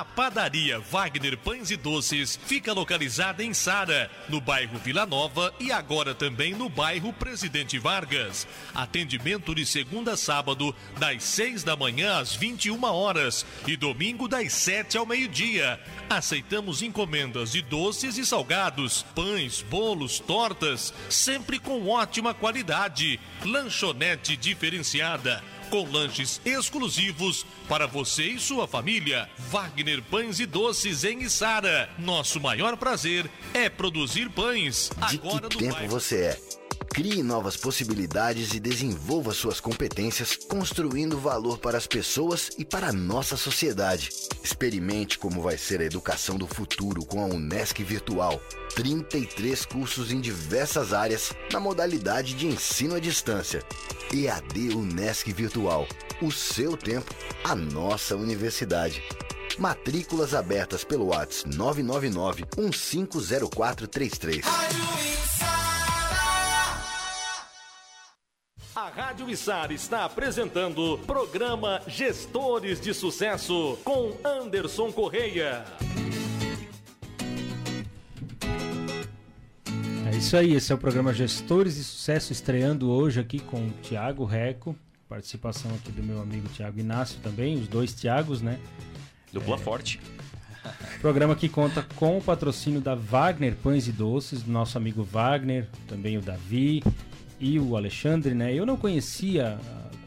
[0.00, 5.70] A padaria Wagner Pães e Doces fica localizada em Sara, no bairro Vila Nova e
[5.70, 8.48] agora também no bairro Presidente Vargas.
[8.74, 14.54] Atendimento de segunda a sábado, das 6 da manhã às 21 horas e domingo das
[14.54, 15.78] 7 ao meio-dia.
[16.08, 23.20] Aceitamos encomendas de doces e salgados, pães, bolos, tortas, sempre com ótima qualidade.
[23.44, 29.28] Lanchonete diferenciada com lanches exclusivos para você e sua família.
[29.38, 31.88] Wagner Pães e Doces em Içara.
[31.98, 34.90] Nosso maior prazer é produzir pães.
[35.08, 35.90] De Agora que no tempo bairro.
[35.90, 36.59] você é?
[36.88, 42.92] Crie novas possibilidades e desenvolva suas competências, construindo valor para as pessoas e para a
[42.92, 44.10] nossa sociedade.
[44.42, 48.40] Experimente como vai ser a educação do futuro com a Unesc Virtual.
[48.74, 53.62] 33 cursos em diversas áreas na modalidade de ensino à distância.
[54.12, 55.86] EAD Unesc Virtual.
[56.20, 57.14] O seu tempo,
[57.44, 59.02] a nossa universidade.
[59.58, 64.44] Matrículas abertas pelo WhatsApp 999 150433.
[68.80, 75.66] A Rádio Içara está apresentando programa Gestores de Sucesso com Anderson Correia.
[80.10, 83.70] É isso aí, esse é o programa Gestores de Sucesso, estreando hoje aqui com o
[83.82, 84.74] Tiago Reco,
[85.10, 88.58] participação aqui do meu amigo Tiago Inácio também, os dois Tiagos, né?
[89.30, 90.00] Dupla forte.
[91.02, 95.68] Programa que conta com o patrocínio da Wagner Pães e Doces, do nosso amigo Wagner,
[95.86, 96.82] também o Davi
[97.40, 98.54] e o Alexandre, né?
[98.54, 99.58] Eu não conhecia,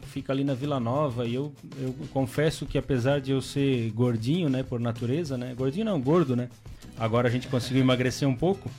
[0.06, 4.48] fica ali na Vila Nova, e eu, eu confesso que apesar de eu ser gordinho,
[4.48, 5.52] né, por natureza, né?
[5.56, 6.48] Gordinho não, gordo, né?
[6.96, 8.70] Agora a gente conseguiu emagrecer um pouco.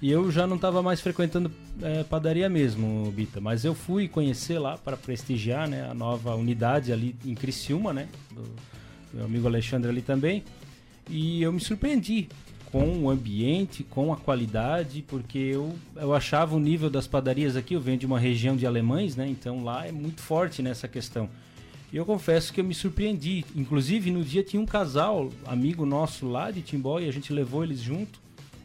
[0.00, 1.50] E eu já não estava mais frequentando
[1.82, 3.40] eh, padaria mesmo, Bita.
[3.40, 8.08] Mas eu fui conhecer lá para prestigiar né, a nova unidade ali em Criciúma, né?
[8.30, 8.44] Do
[9.12, 10.44] meu amigo Alexandre ali também.
[11.08, 12.28] E eu me surpreendi
[12.74, 17.74] com o ambiente, com a qualidade, porque eu, eu achava o nível das padarias aqui,
[17.74, 19.28] eu venho de uma região de alemães, né?
[19.28, 21.30] Então lá é muito forte nessa questão.
[21.92, 23.44] E eu confesso que eu me surpreendi.
[23.54, 27.62] Inclusive, no dia tinha um casal, amigo nosso lá de Timbó, e a gente levou
[27.62, 28.18] eles junto.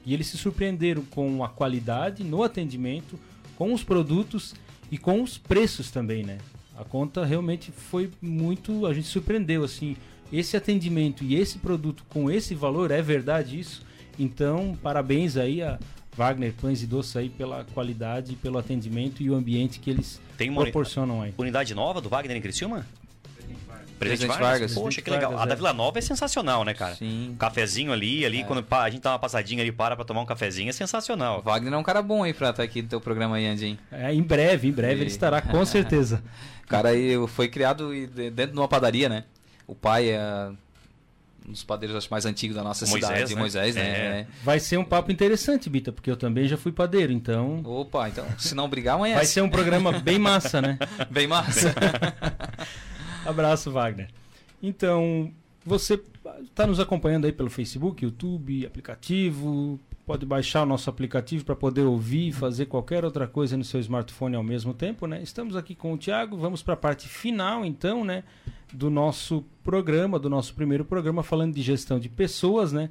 [0.04, 3.20] E eles se surpreenderam com a qualidade no atendimento,
[3.56, 4.56] com os produtos
[4.90, 6.40] e com os preços também, né?
[6.76, 8.88] A conta realmente foi muito.
[8.88, 9.96] A gente surpreendeu, assim.
[10.34, 13.88] Esse atendimento e esse produto com esse valor, é verdade isso?
[14.20, 15.80] Então, parabéns aí a
[16.16, 20.50] Wagner Pães e Doces aí pela qualidade, pelo atendimento e o ambiente que eles Tem
[20.50, 21.34] uma uni- proporcionam aí.
[21.38, 22.86] Unidade nova do Wagner em Criciúma?
[23.98, 24.48] Presidente Vargas?
[24.48, 24.74] Vargas.
[24.76, 25.32] Poxa, que legal.
[25.32, 25.56] Vargas, a da é.
[25.58, 26.96] Vila Nova é sensacional, né, cara?
[26.96, 27.32] Sim.
[27.32, 30.22] Um cafezinho ali, ali, quando pa- a gente dá uma passadinha ali, para pra tomar
[30.22, 31.42] um cafezinho, é O sensacional.
[31.42, 33.80] Wagner é um cara bom aí pra estar aqui no teu programa aí, Andy, hein?
[33.92, 36.24] É, em breve, em breve E- ele estará, com certeza.
[36.64, 39.26] O cara aí foi criado de- dentro de uma padaria, né?
[39.68, 40.50] O pai é
[41.50, 43.42] um dos padeiros acho, mais antigos da nossa Moisés, cidade, né?
[43.42, 43.82] Moisés, né?
[43.82, 44.20] É.
[44.20, 44.28] É.
[44.44, 48.26] Vai ser um papo interessante, Bita, porque eu também já fui padeiro, então Opa, então,
[48.38, 49.16] se não brigar, amanhã.
[49.16, 50.78] vai ser um programa bem massa, né?
[51.10, 51.74] bem massa.
[53.26, 54.10] Abraço, Wagner.
[54.62, 55.32] Então,
[55.66, 56.00] você
[56.44, 59.80] está nos acompanhando aí pelo Facebook, YouTube, aplicativo.
[60.10, 63.80] Pode baixar o nosso aplicativo para poder ouvir e fazer qualquer outra coisa no seu
[63.80, 65.22] smartphone ao mesmo tempo, né?
[65.22, 66.36] Estamos aqui com o Thiago.
[66.36, 68.24] Vamos para a parte final, então, né?
[68.74, 72.90] Do nosso programa, do nosso primeiro programa, falando de gestão de pessoas, né?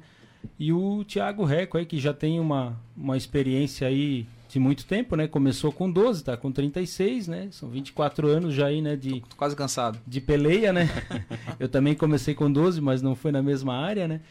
[0.57, 5.17] E o Thiago Reco aí, que já tem uma, uma experiência aí de muito tempo,
[5.17, 5.27] né?
[5.27, 7.49] Começou com 12, tá com 36, né?
[7.51, 8.95] São 24 anos já aí, né?
[8.95, 9.99] De, Tô quase cansado.
[10.07, 10.87] de peleia, né?
[11.59, 14.21] Eu também comecei com 12, mas não foi na mesma área, né?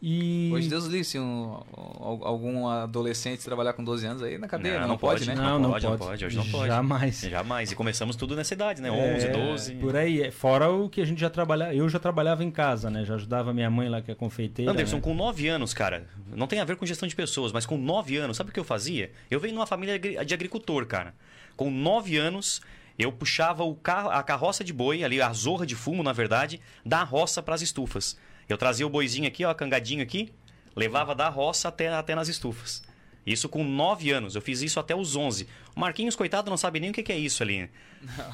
[0.00, 0.50] E...
[0.52, 1.58] Hoje Deus livre se um,
[2.02, 5.34] algum adolescente trabalhar com 12 anos aí na cadeia, não, não, não pode, pode, né?
[5.34, 6.66] Não, não, pode, não pode, hoje não pode.
[6.66, 7.20] Jamais.
[7.20, 7.72] Jamais.
[7.72, 8.90] E começamos tudo nessa idade, né?
[8.90, 9.74] 11, é, 12.
[9.76, 13.04] Por aí, fora o que a gente já trabalhava, eu já trabalhava em casa, né?
[13.04, 14.70] Já ajudava minha mãe lá que é confeiteira.
[14.70, 15.02] Anderson, né?
[15.02, 18.16] com 9 anos, cara, não tem a ver com gestão de pessoas, mas com 9
[18.18, 19.10] anos, sabe o que eu fazia?
[19.30, 21.14] Eu venho numa família de agricultor, cara.
[21.56, 22.60] Com 9 anos,
[22.98, 26.60] eu puxava o carro, a carroça de boi, ali a zorra de fumo, na verdade,
[26.84, 28.16] da roça para as estufas.
[28.48, 30.32] Eu trazia o boizinho aqui, ó, cangadinho aqui,
[30.74, 32.82] levava da roça até, até nas estufas.
[33.26, 34.36] Isso com 9 anos.
[34.36, 35.48] Eu fiz isso até os 11.
[35.74, 37.68] O Marquinhos, coitado, não sabe nem o que é isso ali.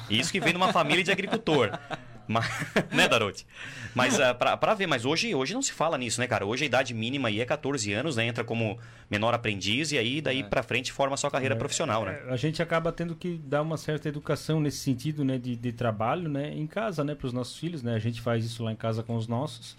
[0.09, 1.71] Isso que vem numa família de agricultor.
[2.27, 2.45] Mas,
[2.91, 3.45] né, Darote?
[3.93, 6.45] Mas uh, pra, pra ver, mas hoje, hoje não se fala nisso, né, cara?
[6.45, 8.25] Hoje a idade mínima aí é 14 anos, né?
[8.25, 8.79] Entra como
[9.11, 10.43] menor aprendiz e aí daí é.
[10.43, 12.21] pra frente forma a sua carreira é, profissional, né?
[12.29, 15.37] A gente acaba tendo que dar uma certa educação nesse sentido, né?
[15.37, 16.53] De, de trabalho, né?
[16.53, 17.13] Em casa, né?
[17.13, 17.93] Pros nossos filhos, né?
[17.93, 19.75] A gente faz isso lá em casa com os nossos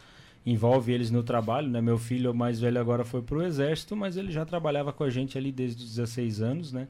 [0.46, 1.80] envolve eles no trabalho, né?
[1.80, 5.10] Meu filho mais velho agora foi para o exército, mas ele já trabalhava com a
[5.10, 6.86] gente ali desde os 16 anos, né?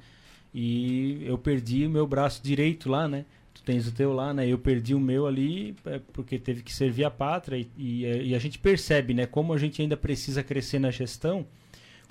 [0.53, 3.25] E eu perdi o meu braço direito lá, né?
[3.53, 4.47] Tu tens o teu lá, né?
[4.47, 8.35] Eu perdi o meu ali é, porque teve que servir a pátria e, e, e,
[8.35, 9.27] a gente percebe, né?
[9.27, 11.47] Como a gente ainda precisa crescer na gestão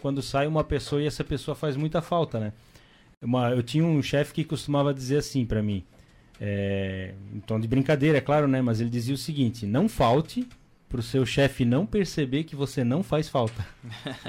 [0.01, 2.53] quando sai uma pessoa e essa pessoa faz muita falta, né?
[3.21, 5.83] Uma, eu tinha um chefe que costumava dizer assim para mim,
[6.39, 8.61] é, em tom de brincadeira, é claro, né?
[8.61, 10.47] Mas ele dizia o seguinte: não falte
[10.93, 13.65] para o seu chefe não perceber que você não faz falta.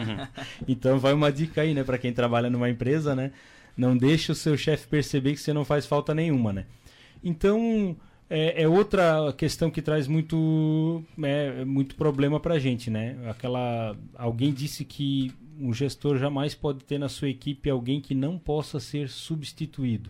[0.67, 3.33] então vai uma dica aí, né, para quem trabalha numa empresa, né?
[3.77, 6.65] Não deixe o seu chefe perceber que você não faz falta nenhuma, né?
[7.23, 7.95] Então
[8.31, 13.15] é, é outra questão que traz muito, é, muito problema para a gente, né?
[13.29, 18.39] Aquela alguém disse que um gestor jamais pode ter na sua equipe alguém que não
[18.39, 20.09] possa ser substituído.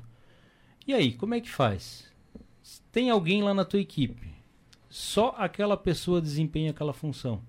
[0.86, 2.04] E aí, como é que faz?
[2.92, 4.33] Tem alguém lá na tua equipe
[4.94, 7.42] só aquela pessoa desempenha aquela função.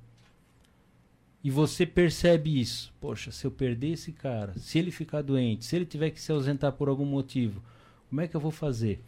[1.43, 2.91] E você percebe isso.
[2.99, 6.31] Poxa, se eu perder esse cara, se ele ficar doente, se ele tiver que se
[6.31, 7.61] ausentar por algum motivo,
[8.09, 8.99] como é que eu vou fazer?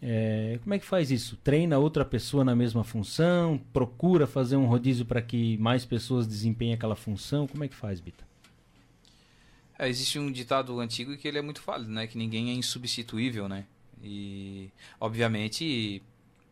[0.00, 1.36] É, como é que faz isso?
[1.38, 3.60] Treina outra pessoa na mesma função?
[3.72, 7.48] Procura fazer um rodízio para que mais pessoas desempenhem aquela função?
[7.48, 8.24] Como é que faz, Bita?
[9.76, 12.06] É, existe um ditado antigo que ele é muito válido, né?
[12.06, 13.66] Que ninguém é insubstituível, né?
[14.00, 14.70] E,
[15.00, 16.00] obviamente,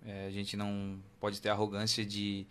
[0.05, 2.47] é, a gente não pode ter arrogância de,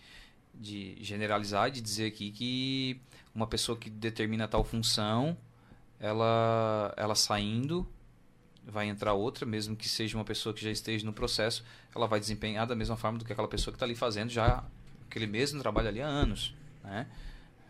[0.53, 3.01] de generalizar, de dizer aqui que
[3.33, 5.37] uma pessoa que determina tal função,
[5.99, 7.87] ela, ela saindo,
[8.65, 11.63] vai entrar outra, mesmo que seja uma pessoa que já esteja no processo,
[11.95, 14.63] ela vai desempenhar da mesma forma do que aquela pessoa que está ali fazendo já
[15.09, 16.53] aquele mesmo trabalho ali há anos.
[16.83, 17.07] Né?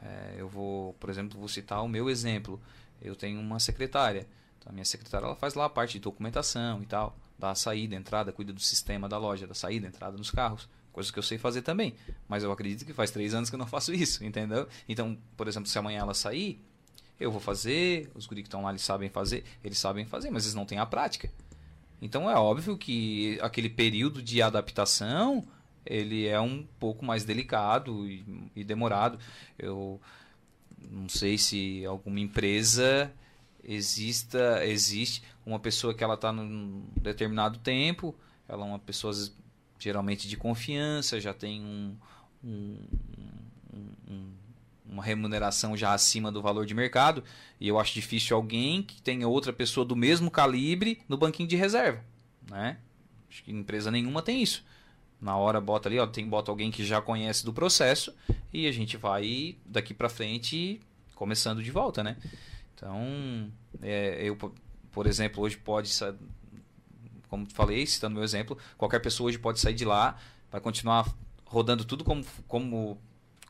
[0.02, 2.60] É, eu vou, por exemplo, vou citar o meu exemplo.
[3.02, 4.28] Eu tenho uma secretária.
[4.58, 7.96] Então, a minha secretária ela faz lá a parte de documentação e tal da saída,
[7.96, 10.68] entrada, cuida do sistema da loja, da saída, entrada nos carros.
[10.92, 11.94] Coisas que eu sei fazer também.
[12.28, 14.68] Mas eu acredito que faz três anos que eu não faço isso, entendeu?
[14.90, 16.60] Então, por exemplo, se amanhã ela sair,
[17.20, 20.44] eu vou fazer, os guri que estão lá eles sabem fazer, eles sabem fazer, mas
[20.44, 21.30] eles não têm a prática.
[22.02, 25.44] Então é óbvio que aquele período de adaptação
[25.86, 29.18] ele é um pouco mais delicado e, e demorado.
[29.58, 30.00] Eu
[30.92, 33.12] não sei se alguma empresa
[33.68, 38.16] exista existe uma pessoa que ela está num determinado tempo,
[38.48, 39.14] ela é uma pessoa
[39.78, 41.96] geralmente de confiança, já tem um,
[42.44, 42.78] um,
[44.10, 44.32] um,
[44.90, 47.24] uma remuneração já acima do valor de mercado,
[47.60, 51.56] e eu acho difícil alguém que tenha outra pessoa do mesmo calibre no banquinho de
[51.56, 52.04] reserva,
[52.50, 52.78] né?
[53.30, 54.64] Acho que empresa nenhuma tem isso.
[55.20, 58.14] Na hora bota ali, ó, tem bota alguém que já conhece do processo
[58.54, 60.80] e a gente vai daqui para frente
[61.16, 62.16] começando de volta, né?
[62.78, 63.52] Então,
[63.82, 64.38] é, eu
[64.92, 65.92] por exemplo, hoje pode,
[67.28, 70.18] como falei, citando meu exemplo, qualquer pessoa hoje pode sair de lá,
[70.52, 71.08] vai continuar
[71.46, 73.00] rodando tudo como, como,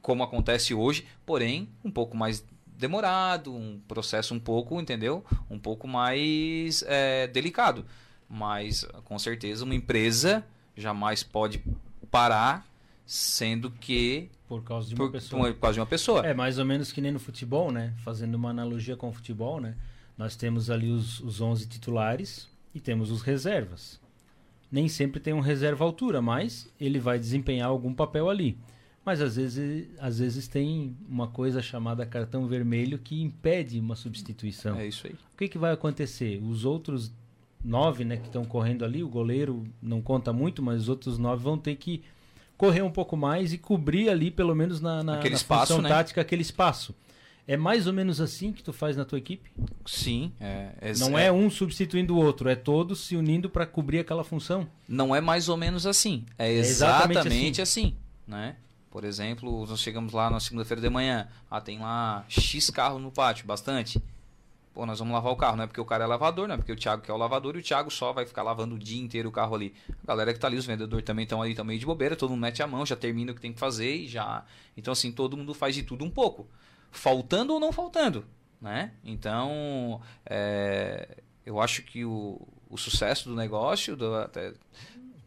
[0.02, 5.24] como acontece hoje, porém um pouco mais demorado, um processo um pouco, entendeu?
[5.50, 7.86] Um pouco mais é, delicado.
[8.30, 11.64] Mas com certeza uma empresa jamais pode
[12.12, 12.67] parar,
[13.08, 15.54] sendo que por causa de uma por, pessoa.
[15.54, 16.28] Por causa de uma pessoa.
[16.28, 17.94] É mais ou menos que nem no futebol, né?
[18.04, 19.76] Fazendo uma analogia com o futebol, né?
[20.18, 24.00] Nós temos ali os, os 11 titulares e temos os reservas.
[24.70, 28.58] Nem sempre tem um reserva altura, mas ele vai desempenhar algum papel ali.
[29.06, 34.78] Mas às vezes, às vezes tem uma coisa chamada cartão vermelho que impede uma substituição.
[34.78, 35.14] É isso aí.
[35.14, 36.44] O que, que vai acontecer?
[36.44, 37.14] Os outros
[37.64, 41.42] nove né, que estão correndo ali, o goleiro não conta muito, mas os outros nove
[41.42, 42.04] vão ter que
[42.58, 45.90] correr um pouco mais e cobrir ali, pelo menos na, na, na espaço, função né?
[45.90, 46.96] tática, aquele espaço.
[47.48, 49.50] É mais ou menos assim que tu faz na tua equipe?
[49.86, 50.34] Sim.
[50.38, 54.00] É, é, não é, é, um substituindo o outro, é todos se unindo para cobrir
[54.00, 54.68] aquela função?
[54.88, 56.26] Não é mais ou menos assim.
[56.38, 57.82] É exatamente, é exatamente assim.
[57.82, 57.98] assim.
[58.28, 58.56] né?
[58.92, 63.12] Por exemplo, nós chegamos lá na segunda-feira de manhã, ah, tem lá X carro no
[63.12, 64.02] pátio, bastante.
[64.78, 66.58] Pô, nós vamos lavar o carro, não é porque o cara é lavador, não é
[66.60, 69.02] porque o Thiago quer o lavador e o Thiago só vai ficar lavando o dia
[69.02, 69.74] inteiro o carro ali.
[70.04, 72.42] A galera que tá ali, os vendedores também estão ali também de bobeira, todo mundo
[72.42, 74.46] mete a mão, já termina o que tem que fazer e já.
[74.78, 76.48] Então, assim, todo mundo faz de tudo um pouco.
[76.92, 78.24] Faltando ou não faltando,
[78.62, 78.94] né?
[79.04, 84.54] Então, é, eu acho que o, o sucesso do negócio, do, até,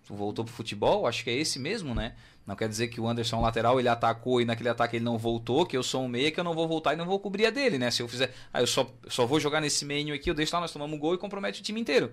[0.09, 2.15] voltou pro futebol, acho que é esse mesmo, né?
[2.51, 5.65] Não quer dizer que o Anderson lateral ele atacou e naquele ataque ele não voltou,
[5.65, 7.51] que eu sou um meia que eu não vou voltar e não vou cobrir a
[7.51, 7.93] dele, né?
[7.93, 10.61] Se eu fizer, ah, eu só, só vou jogar nesse meio aqui, eu deixo lá,
[10.61, 12.13] nós tomamos um gol e compromete o time inteiro.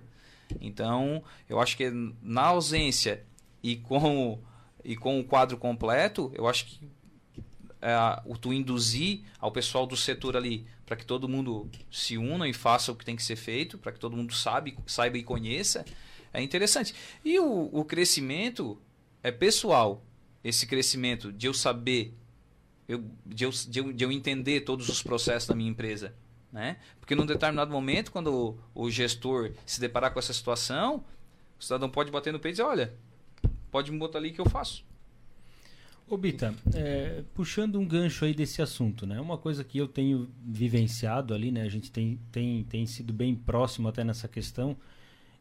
[0.62, 3.26] Então, eu acho que na ausência
[3.64, 4.38] e com
[4.86, 6.88] e com o quadro completo, eu acho que
[7.82, 12.48] é, o tu induzir ao pessoal do setor ali para que todo mundo se una
[12.48, 15.24] e faça o que tem que ser feito, para que todo mundo sabe, saiba e
[15.24, 15.84] conheça,
[16.32, 16.94] é interessante.
[17.26, 18.80] E o, o crescimento
[19.24, 20.04] é pessoal.
[20.44, 22.14] Esse crescimento de eu saber,
[22.88, 26.14] eu, de, eu, de, eu, de eu entender todos os processos da minha empresa.
[26.52, 26.78] Né?
[27.00, 31.04] Porque num determinado momento, quando o, o gestor se deparar com essa situação,
[31.60, 32.94] o cidadão pode bater no peito e dizer, olha,
[33.70, 34.86] pode me botar ali que eu faço.
[36.10, 39.20] Ô Bita, é, puxando um gancho aí desse assunto, né?
[39.20, 41.64] Uma coisa que eu tenho vivenciado ali, né?
[41.64, 44.78] A gente tem, tem, tem sido bem próximo até nessa questão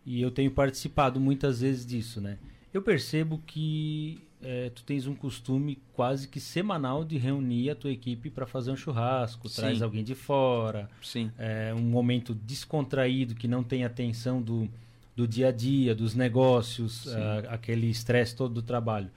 [0.04, 2.36] e eu tenho participado muitas vezes disso, né?
[2.74, 7.90] Eu percebo que é, tu tens um costume quase que semanal de reunir a tua
[7.90, 9.56] equipe para fazer um churrasco, Sim.
[9.56, 11.30] traz alguém de fora, Sim.
[11.38, 14.68] É, um momento descontraído que não tem atenção do,
[15.14, 19.10] do dia a dia, dos negócios, uh, aquele estresse todo do trabalho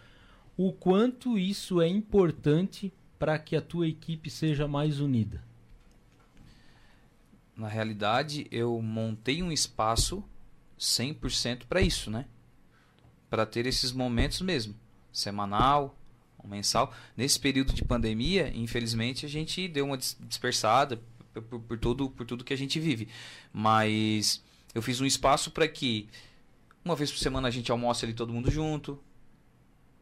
[0.61, 5.41] o quanto isso é importante para que a tua equipe seja mais unida?
[7.55, 10.21] Na realidade, eu montei um espaço
[10.77, 12.25] 100% para isso, né?
[13.29, 14.75] Para ter esses momentos mesmo,
[15.11, 15.95] semanal,
[16.49, 16.93] mensal.
[17.15, 20.99] Nesse período de pandemia, infelizmente, a gente deu uma dispersada
[21.33, 23.07] por, por, tudo, por tudo que a gente vive.
[23.53, 24.43] Mas
[24.73, 26.09] eu fiz um espaço para que
[26.83, 28.99] uma vez por semana a gente almoce ali todo mundo junto,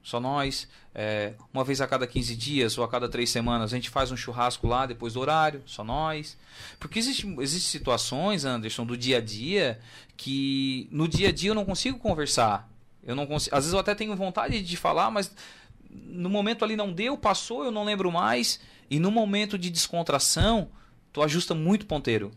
[0.02, 0.68] só nós.
[0.96, 4.10] É, uma vez a cada 15 dias ou a cada três semanas a gente faz
[4.12, 6.38] um churrasco lá depois do horário, só nós.
[6.80, 9.80] Porque existem existe situações, Anderson, do dia a dia
[10.16, 12.70] que no dia a dia eu não consigo conversar.
[13.08, 15.34] Eu não consigo, às vezes eu até tenho vontade de falar, mas
[15.90, 18.60] no momento ali não deu, passou, eu não lembro mais.
[18.90, 20.70] E no momento de descontração,
[21.14, 22.32] tu ajusta muito ponteiro.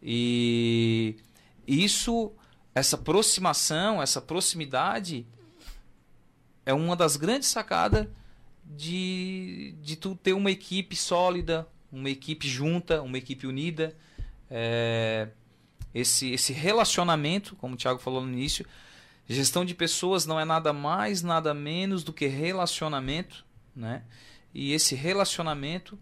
[0.00, 1.16] E
[1.66, 2.32] isso,
[2.72, 5.26] essa aproximação, essa proximidade
[6.64, 8.06] é uma das grandes sacadas
[8.64, 13.96] de, de tu ter uma equipe sólida, uma equipe junta, uma equipe unida.
[14.48, 15.28] É,
[15.92, 18.64] esse, esse relacionamento, como o Thiago falou no início,
[19.28, 23.44] gestão de pessoas não é nada mais, nada menos do que relacionamento,
[23.74, 24.02] né?
[24.54, 25.98] E esse relacionamento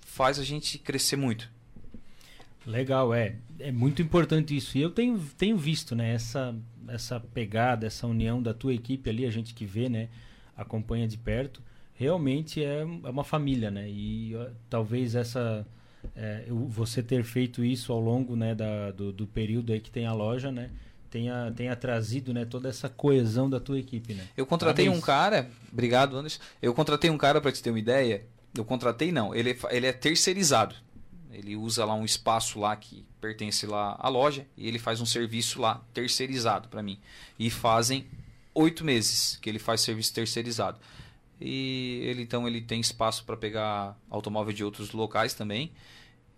[0.00, 1.50] faz a gente crescer muito.
[2.66, 3.36] Legal, é.
[3.58, 4.76] É muito importante isso.
[4.76, 6.54] E eu tenho, tenho visto, né, essa,
[6.88, 10.08] essa pegada, essa união da tua equipe ali, a gente que vê, né,
[10.56, 11.62] acompanha de perto,
[11.94, 13.88] realmente é, é uma família, né?
[13.88, 14.34] E
[14.68, 15.66] talvez essa
[16.14, 20.06] é, você ter feito isso ao longo, né, da, do, do período aí que tem
[20.06, 20.70] a loja, né,
[21.16, 24.28] tenha, tenha trazido, né, toda essa coesão da tua equipe, né?
[24.36, 25.02] Eu contratei Parabéns.
[25.02, 26.40] um cara, obrigado, Anderson.
[26.60, 28.26] Eu contratei um cara para te ter uma ideia.
[28.54, 30.74] Eu contratei não, ele, ele é terceirizado.
[31.32, 35.06] Ele usa lá um espaço lá que pertence lá à loja e ele faz um
[35.06, 36.98] serviço lá terceirizado para mim.
[37.38, 38.06] E fazem
[38.54, 40.78] oito meses que ele faz serviço terceirizado.
[41.40, 45.72] E ele então ele tem espaço para pegar automóvel de outros locais também,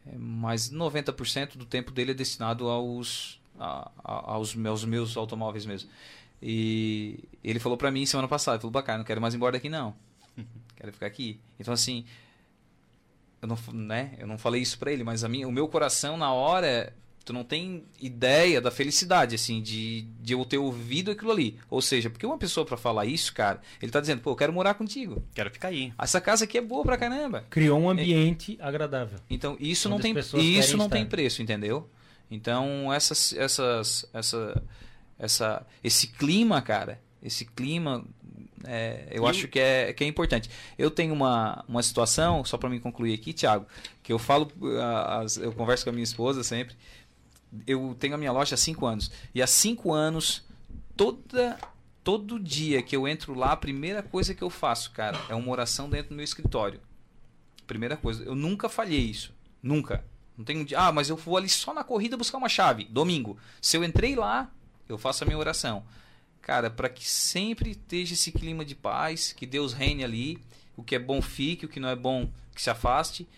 [0.06, 5.66] é, mas 90% do tempo dele é destinado aos, a, a, aos, meus, meus automóveis
[5.66, 5.90] mesmo.
[6.40, 9.52] E ele falou para mim semana passada, ele falou, bacana, não quero mais ir embora
[9.52, 9.94] daqui não.
[10.76, 11.40] quero ficar aqui.
[11.58, 12.04] Então assim,
[13.42, 16.16] eu não, né, eu não falei isso para ele, mas a minha, o meu coração
[16.16, 16.92] na hora,
[17.24, 21.58] tu não tem ideia da felicidade, assim, de, de eu ter ouvido aquilo ali.
[21.68, 24.52] Ou seja, porque uma pessoa para falar isso, cara, ele tá dizendo, pô, eu quero
[24.52, 25.22] morar contigo.
[25.34, 25.92] Quero ficar aí.
[25.98, 27.44] Essa casa aqui é boa pra caramba.
[27.50, 29.18] Criou um ambiente é, agradável.
[29.28, 31.88] Então, isso não tem, isso não tem preço, entendeu?
[32.30, 34.62] Então, essas, essas, essa,
[35.18, 38.04] essa, esse clima, cara, esse clima
[38.64, 39.26] é, eu e...
[39.26, 40.50] acho que é, que é importante.
[40.76, 43.66] Eu tenho uma, uma situação, só para me concluir aqui, Thiago,
[44.02, 44.50] que eu falo,
[45.40, 46.74] eu converso com a minha esposa sempre.
[47.66, 49.10] Eu tenho a minha loja há cinco anos.
[49.34, 50.44] E há cinco anos,
[50.96, 51.58] toda,
[52.04, 55.50] todo dia que eu entro lá, a primeira coisa que eu faço, cara, é uma
[55.50, 56.80] oração dentro do meu escritório.
[57.66, 58.24] Primeira coisa.
[58.24, 59.32] Eu nunca falhei isso.
[59.62, 60.04] Nunca.
[60.38, 62.84] Não tenho Ah, mas eu vou ali só na corrida buscar uma chave.
[62.84, 63.36] Domingo.
[63.60, 64.48] Se eu entrei lá,
[64.88, 65.84] eu faço a minha oração.
[66.40, 70.38] cara, para que sempre esteja esse clima de paz, que Deus reine ali,
[70.76, 73.28] o que é bom fique, o que não é bom que se afaste.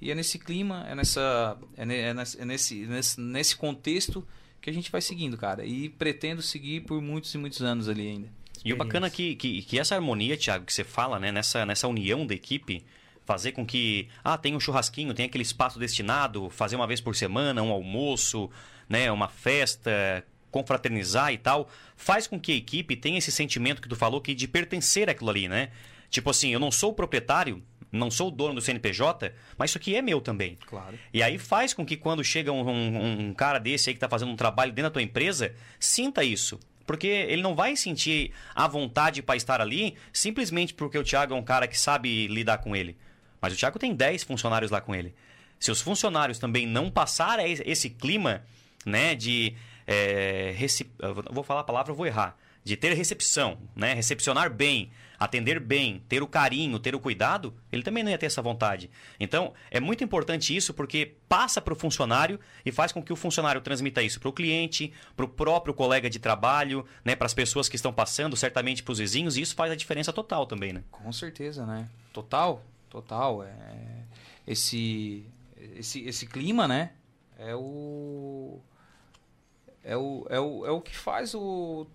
[0.00, 4.26] E é nesse clima, é, nessa, é, é, nesse, é nesse, nesse, nesse contexto
[4.60, 5.64] que a gente vai seguindo, cara.
[5.64, 8.28] E pretendo seguir por muitos e muitos anos ali ainda.
[8.64, 11.64] E o bacana é que, que, que essa harmonia, Thiago, que você fala, né, nessa,
[11.64, 12.84] nessa união da equipe,
[13.24, 17.14] fazer com que ah tem um churrasquinho tem aquele espaço destinado fazer uma vez por
[17.14, 18.50] semana um almoço
[18.88, 23.88] né uma festa confraternizar e tal faz com que a equipe tenha esse sentimento que
[23.88, 25.70] tu falou que de pertencer àquilo ali né
[26.08, 29.78] tipo assim eu não sou o proprietário não sou o dono do CNPJ, mas isso
[29.78, 30.56] aqui é meu também.
[30.66, 30.98] Claro.
[31.12, 34.08] E aí faz com que quando chega um, um, um cara desse aí que está
[34.08, 36.58] fazendo um trabalho dentro da tua empresa, sinta isso.
[36.86, 41.36] Porque ele não vai sentir a vontade para estar ali simplesmente porque o Thiago é
[41.36, 42.96] um cara que sabe lidar com ele.
[43.40, 45.14] Mas o Thiago tem 10 funcionários lá com ele.
[45.58, 48.42] Se os funcionários também não passarem esse clima
[48.84, 49.54] né, de.
[49.86, 50.90] É, rece...
[51.30, 52.36] Vou falar a palavra, vou errar.
[52.62, 53.94] De ter recepção, né?
[53.94, 58.26] recepcionar bem, atender bem, ter o carinho, ter o cuidado, ele também não ia ter
[58.26, 58.90] essa vontade.
[59.18, 63.16] Então, é muito importante isso porque passa para o funcionário e faz com que o
[63.16, 67.16] funcionário transmita isso para o cliente, para o próprio colega de trabalho, né?
[67.16, 70.12] para as pessoas que estão passando, certamente para os vizinhos, e isso faz a diferença
[70.12, 70.72] total também.
[70.72, 70.82] Né?
[70.90, 71.88] Com certeza, né?
[72.12, 73.42] Total total.
[73.42, 74.04] É,
[74.46, 75.24] esse,
[75.76, 76.92] esse, esse clima, né?
[77.38, 78.60] É o,
[79.82, 81.86] é o, é o, é o que faz o,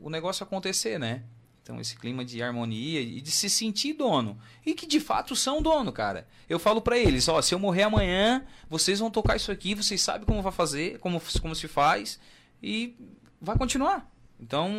[0.00, 1.24] o negócio acontecer, né?
[1.62, 4.38] Então, esse clima de harmonia e de se sentir dono.
[4.66, 6.28] E que de fato são dono, cara.
[6.46, 10.00] Eu falo para eles: ó, se eu morrer amanhã, vocês vão tocar isso aqui, vocês
[10.00, 12.20] sabem como vai fazer, como, como se faz,
[12.62, 12.94] e
[13.40, 14.13] vai continuar.
[14.40, 14.70] Então.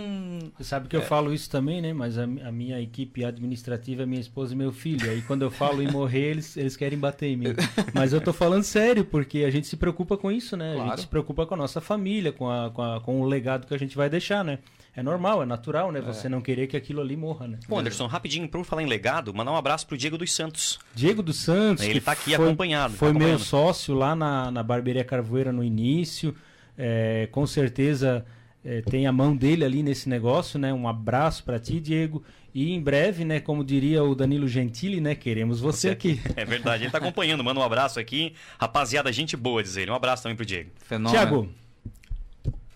[0.57, 0.99] Você sabe que é...
[0.99, 1.93] eu falo isso também, né?
[1.93, 5.09] Mas a, a, minha equipe administrativa é minha esposa e meu filho.
[5.09, 7.55] Aí quando eu falo em morrer, eles, eles querem bater em mim.
[7.93, 10.73] Mas eu tô falando sério, porque a gente se preocupa com isso, né?
[10.73, 10.87] Claro.
[10.87, 13.65] A gente se preocupa com a nossa família, com, a, com, a, com o legado
[13.65, 14.59] que a gente vai deixar, né?
[14.95, 15.99] É normal, é natural, né?
[15.99, 16.01] É.
[16.01, 17.59] Você não querer que aquilo ali morra, né?
[17.67, 20.79] Pô, Anderson, rapidinho, por falar em legado, mandar um abraço pro Diego dos Santos.
[20.93, 21.83] Diego dos Santos.
[21.83, 22.93] Ele tá aqui foi, acompanhado.
[22.93, 26.33] Foi tá meu sócio lá na, na Barbearia Carvoeira no início.
[26.77, 28.25] É, com certeza
[28.65, 30.73] é, tem a mão dele ali nesse negócio, né?
[30.73, 32.23] Um abraço para ti, Diego.
[32.51, 36.19] E em breve, né, como diria o Danilo Gentili, né, queremos você, aqui.
[36.35, 38.33] É verdade, ele tá acompanhando, manda um abraço aqui.
[38.57, 39.91] Rapaziada, gente boa, diz ele.
[39.91, 40.71] Um abraço também pro Diego.
[40.79, 41.11] Fenômeno.
[41.11, 41.49] Tiago,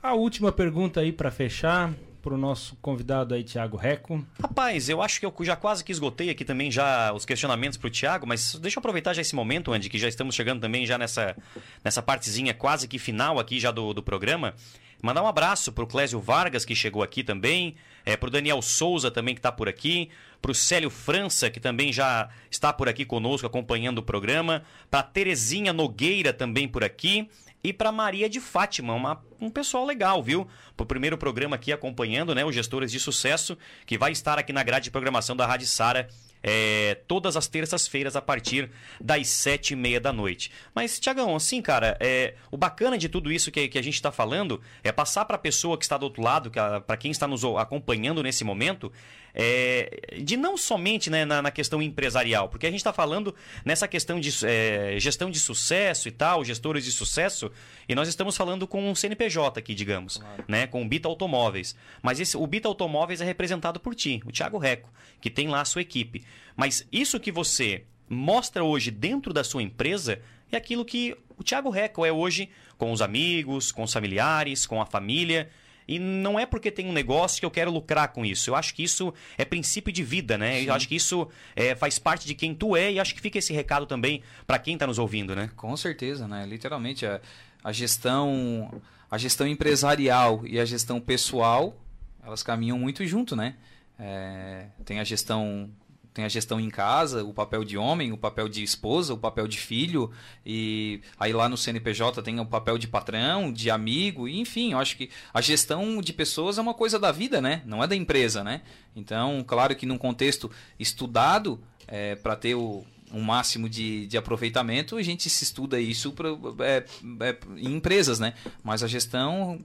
[0.04, 4.24] a última pergunta aí para fechar para o nosso convidado aí, Tiago Reco.
[4.42, 7.88] Rapaz, eu acho que eu já quase que esgotei aqui também já os questionamentos para
[7.88, 10.86] o Tiago, mas deixa eu aproveitar já esse momento, Andy, que já estamos chegando também
[10.86, 11.36] já nessa,
[11.84, 14.54] nessa partezinha quase que final aqui já do, do programa.
[15.02, 18.62] Mandar um abraço para o Clésio Vargas, que chegou aqui também, é, para o Daniel
[18.62, 20.10] Souza também, que está por aqui,
[20.42, 25.02] para o Célio França, que também já está por aqui conosco, acompanhando o programa, para
[25.02, 27.30] Terezinha Nogueira também por aqui,
[27.64, 30.48] e para Maria de Fátima, uma, um pessoal legal, viu?
[30.76, 34.54] Para o primeiro programa aqui acompanhando, né, os gestores de sucesso, que vai estar aqui
[34.54, 36.10] na grade de programação da Rádio Sara
[36.42, 40.52] é, todas as terças-feiras a partir das sete e meia da noite.
[40.74, 44.12] Mas, Tiagão, assim, cara, é, o bacana de tudo isso que, que a gente está
[44.12, 47.44] falando é passar para a pessoa que está do outro lado, para quem está nos
[47.44, 48.92] acompanhando nesse momento,
[49.34, 53.34] é, de não somente né, na, na, questão empresarial, porque a gente está falando
[53.64, 57.52] nessa questão de é, gestão de sucesso e tal, gestores de sucesso,
[57.88, 60.46] e nós estamos falando com um CNPJ aqui, digamos, claro.
[60.48, 61.76] né, com o Bita Automóveis.
[62.02, 64.90] Mas esse, o Bita Automóveis é representado por ti, o Thiago Reco,
[65.22, 66.24] que tem lá a sua equipe.
[66.56, 70.20] Mas isso que você mostra hoje dentro da sua empresa
[70.52, 74.82] é aquilo que o Thiago Reco é hoje com os amigos, com os familiares, com
[74.82, 75.50] a família.
[75.90, 78.52] E não é porque tem um negócio que eu quero lucrar com isso.
[78.52, 80.60] Eu acho que isso é princípio de vida, né?
[80.60, 80.66] Sim.
[80.68, 83.40] Eu acho que isso é, faz parte de quem tu é e acho que fica
[83.40, 85.50] esse recado também para quem está nos ouvindo, né?
[85.56, 86.46] Com certeza, né?
[86.46, 87.20] Literalmente, a,
[87.64, 88.72] a, gestão
[89.10, 91.76] a gestão empresarial e a gestão pessoal,
[92.24, 93.56] elas caminham muito junto, né?
[93.98, 95.72] É, tem a gestão
[96.14, 99.48] tem a gestão em casa, o papel de homem, o papel de esposa, o papel
[99.48, 100.12] de filho,
[100.46, 104.80] e aí lá no CNPJ tem o papel de patrão, de amigo, e enfim, eu
[104.80, 107.62] acho que a gestão de pessoas é uma coisa da vida, né?
[107.66, 108.62] Não é da empresa, né?
[108.96, 114.98] Então, claro que num contexto estudado, é, para ter o, um máximo de, de aproveitamento,
[114.98, 116.30] a gente se estuda isso pra,
[116.60, 116.86] é,
[117.22, 118.34] é, em empresas, né?
[118.64, 119.64] Mas a gestão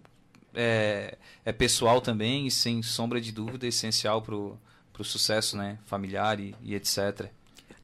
[0.55, 4.37] é, é pessoal também, e sem sombra de dúvida, é essencial para
[4.95, 7.27] para o sucesso né, familiar e, e, etc.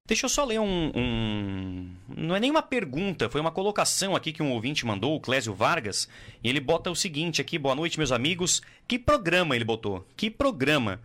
[0.06, 4.42] Deixa eu só ler um, um, Não é nenhuma pergunta, foi uma colocação aqui que
[4.42, 6.08] um ouvinte mandou, o Clésio Vargas,
[6.42, 8.62] e ele bota o seguinte aqui: boa noite, meus amigos.
[8.86, 10.06] Que programa ele botou?
[10.16, 11.00] Que programa?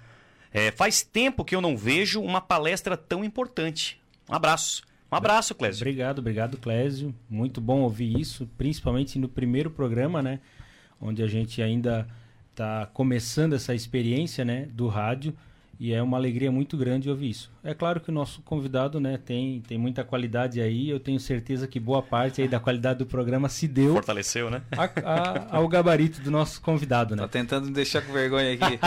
[0.54, 4.00] É, faz tempo que eu não vejo uma palestra tão importante.
[4.30, 4.84] Um abraço.
[5.12, 5.82] Um abraço, Clésio.
[5.82, 7.14] Obrigado, obrigado, Clésio.
[7.30, 10.40] Muito bom ouvir isso, principalmente no primeiro programa, né?
[11.02, 12.08] Onde a gente ainda
[12.56, 15.36] tá começando essa experiência, né, do rádio
[15.80, 17.52] e é uma alegria muito grande ouvir isso.
[17.64, 20.90] É claro que o nosso convidado, né, tem, tem muita qualidade aí.
[20.90, 23.94] Eu tenho certeza que boa parte aí da qualidade do programa se deu.
[23.94, 24.62] Fortaleceu, né?
[24.72, 27.24] A, a, ao gabarito do nosso convidado, né?
[27.24, 28.80] Tá tentando me deixar com vergonha aqui.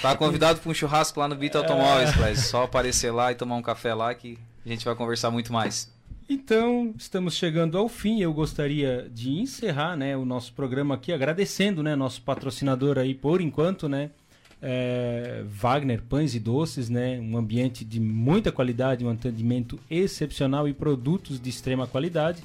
[0.00, 2.34] tá convidado para um churrasco lá no Bita Automóveis, é...
[2.34, 5.94] Só aparecer lá e tomar um café lá que a gente vai conversar muito mais.
[6.28, 8.20] Então, estamos chegando ao fim.
[8.20, 13.40] Eu gostaria de encerrar, né, o nosso programa aqui agradecendo, né, nosso patrocinador aí por
[13.40, 14.10] enquanto, né,
[14.60, 17.18] é, Wagner Pães e Doces, né?
[17.20, 22.42] Um ambiente de muita qualidade, um atendimento excepcional e produtos de extrema qualidade.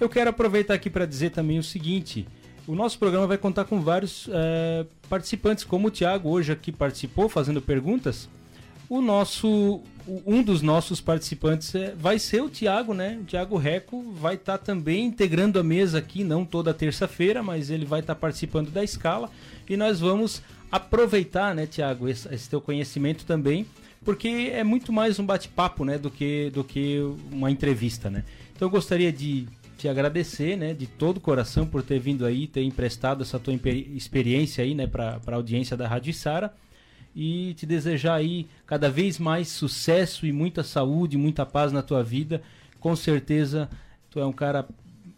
[0.00, 2.26] Eu quero aproveitar aqui para dizer também o seguinte:
[2.66, 7.28] o nosso programa vai contar com vários é, participantes, como o Thiago hoje aqui participou
[7.28, 8.28] fazendo perguntas.
[8.88, 13.18] O nosso, um dos nossos participantes é, vai ser o Thiago, né?
[13.20, 17.70] O Thiago Reco vai estar tá também integrando a mesa aqui, não toda terça-feira, mas
[17.70, 19.30] ele vai estar tá participando da escala
[19.68, 23.66] e nós vamos aproveitar, né, Tiago, esse, esse, teu conhecimento também,
[24.02, 26.98] porque é muito mais um bate-papo, né, do que, do que
[27.30, 28.24] uma entrevista, né.
[28.56, 29.46] Então eu gostaria de
[29.76, 33.52] te agradecer, né, de todo o coração por ter vindo aí, ter emprestado essa tua
[33.94, 36.54] experiência aí, né, para a audiência da Rádio Sara
[37.14, 42.02] e te desejar aí cada vez mais sucesso e muita saúde, muita paz na tua
[42.02, 42.42] vida.
[42.80, 43.68] Com certeza
[44.10, 44.66] tu é um cara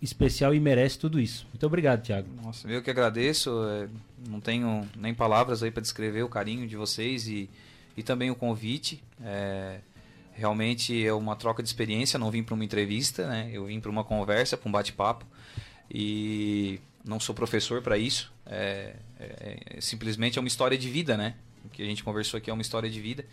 [0.01, 1.47] especial e merece tudo isso.
[1.53, 2.29] Muito obrigado, Thiago.
[2.43, 3.51] Nossa, eu que agradeço.
[3.69, 3.89] É,
[4.29, 7.49] não tenho nem palavras aí para descrever o carinho de vocês e,
[7.97, 9.03] e também o convite.
[9.23, 9.79] É,
[10.33, 12.19] realmente é uma troca de experiência.
[12.19, 13.51] Não vim para uma entrevista, né?
[13.53, 15.25] Eu vim para uma conversa, para um bate-papo.
[15.91, 18.33] E não sou professor para isso.
[18.47, 21.35] É, é, é, simplesmente é uma história de vida, né?
[21.65, 23.25] O que a gente conversou aqui é uma história de vida.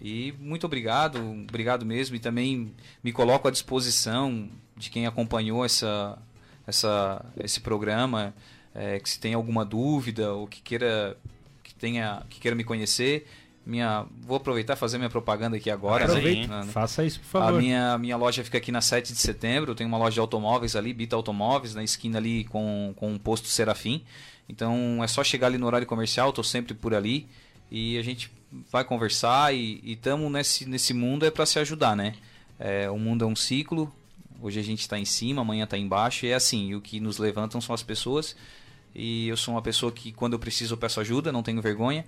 [0.00, 1.18] E muito obrigado,
[1.48, 2.16] obrigado mesmo.
[2.16, 2.72] E também
[3.02, 6.18] me coloco à disposição de quem acompanhou essa,
[6.66, 8.34] essa, esse programa,
[8.74, 11.16] é, que se tem alguma dúvida ou que queira
[11.64, 13.26] que tenha que queira me conhecer,
[13.66, 16.04] minha vou aproveitar e fazer minha propaganda aqui agora.
[16.04, 16.64] Aproveite, né?
[16.70, 17.58] faça isso, por favor.
[17.58, 20.20] A minha, minha loja fica aqui na 7 de setembro, eu tenho uma loja de
[20.20, 24.02] automóveis ali, Bita Automóveis, na esquina ali com, com o posto Serafim.
[24.48, 27.28] Então é só chegar ali no horário comercial, estou sempre por ali
[27.70, 28.30] e a gente
[28.70, 32.14] vai conversar e estamos nesse, nesse mundo é para se ajudar, né?
[32.58, 33.92] É, o mundo é um ciclo,
[34.40, 36.68] Hoje a gente está em cima, amanhã está embaixo, e é assim.
[36.68, 38.36] E o que nos levantam são as pessoas.
[38.94, 42.04] E eu sou uma pessoa que, quando eu preciso, eu peço ajuda, não tenho vergonha.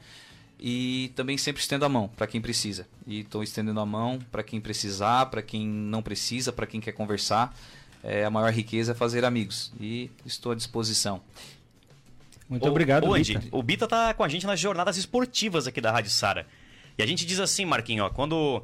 [0.58, 2.86] E também sempre estendo a mão para quem precisa.
[3.04, 6.92] E estou estendendo a mão para quem precisar, para quem não precisa, para quem quer
[6.92, 7.56] conversar.
[8.02, 9.72] É, a maior riqueza é fazer amigos.
[9.80, 11.20] E estou à disposição.
[12.50, 13.42] Muito o, obrigado, o Bita.
[13.52, 16.46] O Bita tá com a gente nas jornadas esportivas aqui da Rádio Sara.
[16.98, 18.62] E a gente diz assim, Marquinhos, ó, quando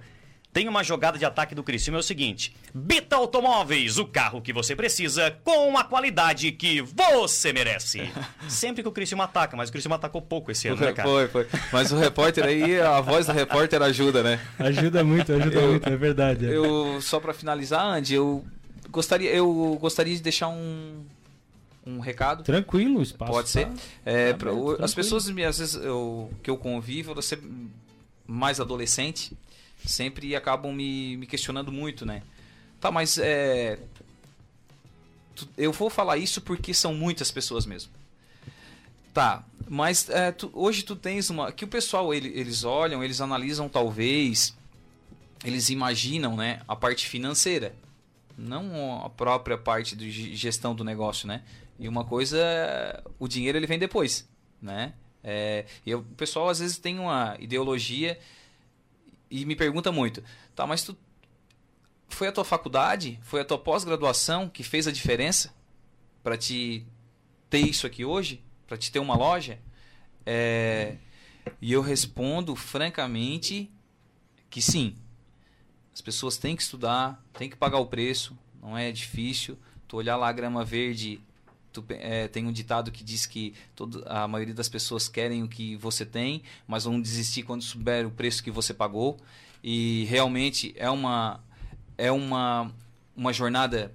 [0.52, 4.52] tem uma jogada de ataque do Criciúma é o seguinte: Bita Automóveis, o carro que
[4.52, 8.10] você precisa com a qualidade que você merece.
[8.48, 11.08] Sempre que o Criciúma ataca, mas o Criciúma atacou pouco esse ano, né, cara?
[11.08, 11.46] Foi, foi.
[11.70, 14.40] Mas o repórter aí, a voz do repórter ajuda, né?
[14.58, 16.46] Ajuda muito, ajuda eu, muito, é verdade.
[16.46, 16.56] É.
[16.56, 18.44] Eu só para finalizar, Andy, eu
[18.90, 21.04] gostaria, eu gostaria de deixar um
[21.86, 22.42] um recado.
[22.42, 23.32] Tranquilo, espaço.
[23.32, 23.66] Pode ser.
[23.66, 24.50] Tá, é, tá pra,
[24.84, 27.38] as pessoas, às vezes, eu, que eu convivo, você
[28.26, 29.36] mais adolescente,
[29.84, 32.22] sempre acabam me, me questionando muito, né?
[32.80, 33.78] Tá, mas é,
[35.34, 37.92] tu, eu vou falar isso porque são muitas pessoas mesmo.
[39.14, 41.52] Tá, mas é, tu, hoje tu tens uma.
[41.52, 44.54] Que o pessoal ele, eles olham, eles analisam talvez,
[45.44, 47.74] eles imaginam, né, a parte financeira,
[48.36, 51.42] não a própria parte de gestão do negócio, né?
[51.78, 52.38] E uma coisa,
[53.18, 54.28] o dinheiro ele vem depois,
[54.60, 54.94] né?
[55.22, 58.18] É, e o pessoal às vezes tem uma ideologia
[59.30, 60.22] e me pergunta muito,
[60.54, 60.96] tá, mas tu
[62.08, 65.52] foi a tua faculdade, foi a tua pós-graduação que fez a diferença
[66.22, 66.86] para te
[67.50, 69.58] ter isso aqui hoje, para te ter uma loja?
[70.24, 70.96] É,
[71.60, 73.70] e eu respondo francamente
[74.48, 74.94] que sim.
[75.96, 79.56] As pessoas têm que estudar, têm que pagar o preço, não é difícil.
[79.88, 81.22] Tu olhar lá a grama verde,
[81.72, 85.48] tu, é, tem um ditado que diz que todo, a maioria das pessoas querem o
[85.48, 89.16] que você tem, mas vão desistir quando souber o preço que você pagou.
[89.64, 91.40] E realmente é uma,
[91.96, 92.70] é uma,
[93.16, 93.90] uma jornada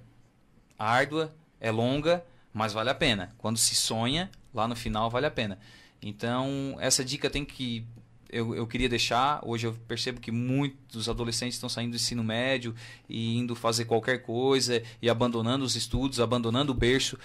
[0.76, 3.32] árdua, é longa, mas vale a pena.
[3.38, 5.56] Quando se sonha, lá no final vale a pena.
[6.02, 7.86] Então, essa dica tem que
[8.32, 9.40] eu, eu queria deixar.
[9.44, 12.74] Hoje eu percebo que muitos adolescentes estão saindo do ensino médio
[13.08, 17.18] e indo fazer qualquer coisa e abandonando os estudos, abandonando o berço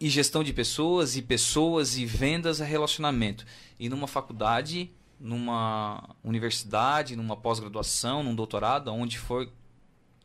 [0.00, 3.44] e gestão de pessoas, e pessoas, e vendas a relacionamento.
[3.78, 9.48] E numa faculdade, numa universidade, numa pós-graduação, num doutorado, onde for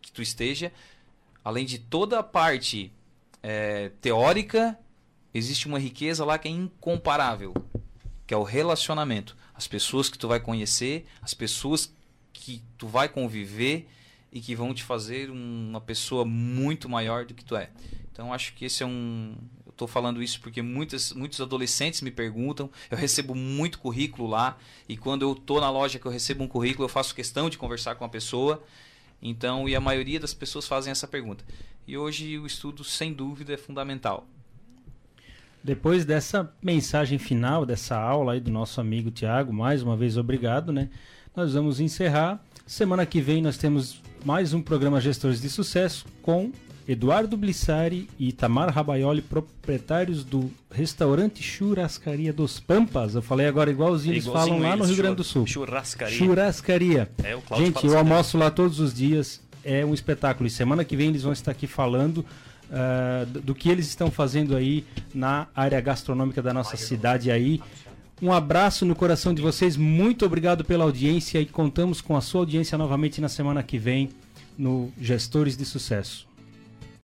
[0.02, 0.72] que tu esteja,
[1.44, 2.92] além de toda a parte
[3.42, 4.78] é, teórica,
[5.34, 7.54] existe uma riqueza lá que é incomparável.
[8.28, 9.36] que é o relacionamento.
[9.60, 11.94] As pessoas que tu vai conhecer, as pessoas
[12.32, 13.90] que tu vai conviver
[14.32, 17.70] e que vão te fazer uma pessoa muito maior do que tu é.
[18.10, 19.36] Então acho que esse é um.
[19.66, 22.72] Eu estou falando isso porque muitas, muitos adolescentes me perguntam.
[22.90, 24.58] Eu recebo muito currículo lá
[24.88, 27.58] e quando eu estou na loja que eu recebo um currículo, eu faço questão de
[27.58, 28.64] conversar com a pessoa.
[29.22, 31.44] Então, e a maioria das pessoas fazem essa pergunta.
[31.86, 34.26] E hoje o estudo, sem dúvida, é fundamental.
[35.64, 40.72] Depois dessa mensagem final, dessa aula aí do nosso amigo Tiago, mais uma vez obrigado,
[40.72, 40.90] né?
[41.36, 42.40] Nós vamos encerrar.
[42.66, 46.52] Semana que vem nós temos mais um programa Gestores de Sucesso com
[46.88, 53.14] Eduardo Blissari e Itamar Rabaioli, proprietários do restaurante Churrascaria dos Pampas.
[53.14, 55.46] Eu falei agora igualzinho, eles falam lá no Rio Grande do Sul.
[55.46, 56.18] Churrascaria.
[56.18, 57.10] Churrascaria.
[57.24, 59.40] É, Gente, eu almoço lá todos os dias.
[59.64, 60.48] É um espetáculo.
[60.48, 62.26] E semana que vem eles vão estar aqui falando
[62.70, 67.62] uh, do que eles estão fazendo aí na área gastronômica da nossa cidade aí.
[68.22, 69.78] Um abraço no coração de vocês.
[69.78, 74.10] Muito obrigado pela audiência e contamos com a sua audiência novamente na semana que vem
[74.58, 76.29] no Gestores de Sucesso.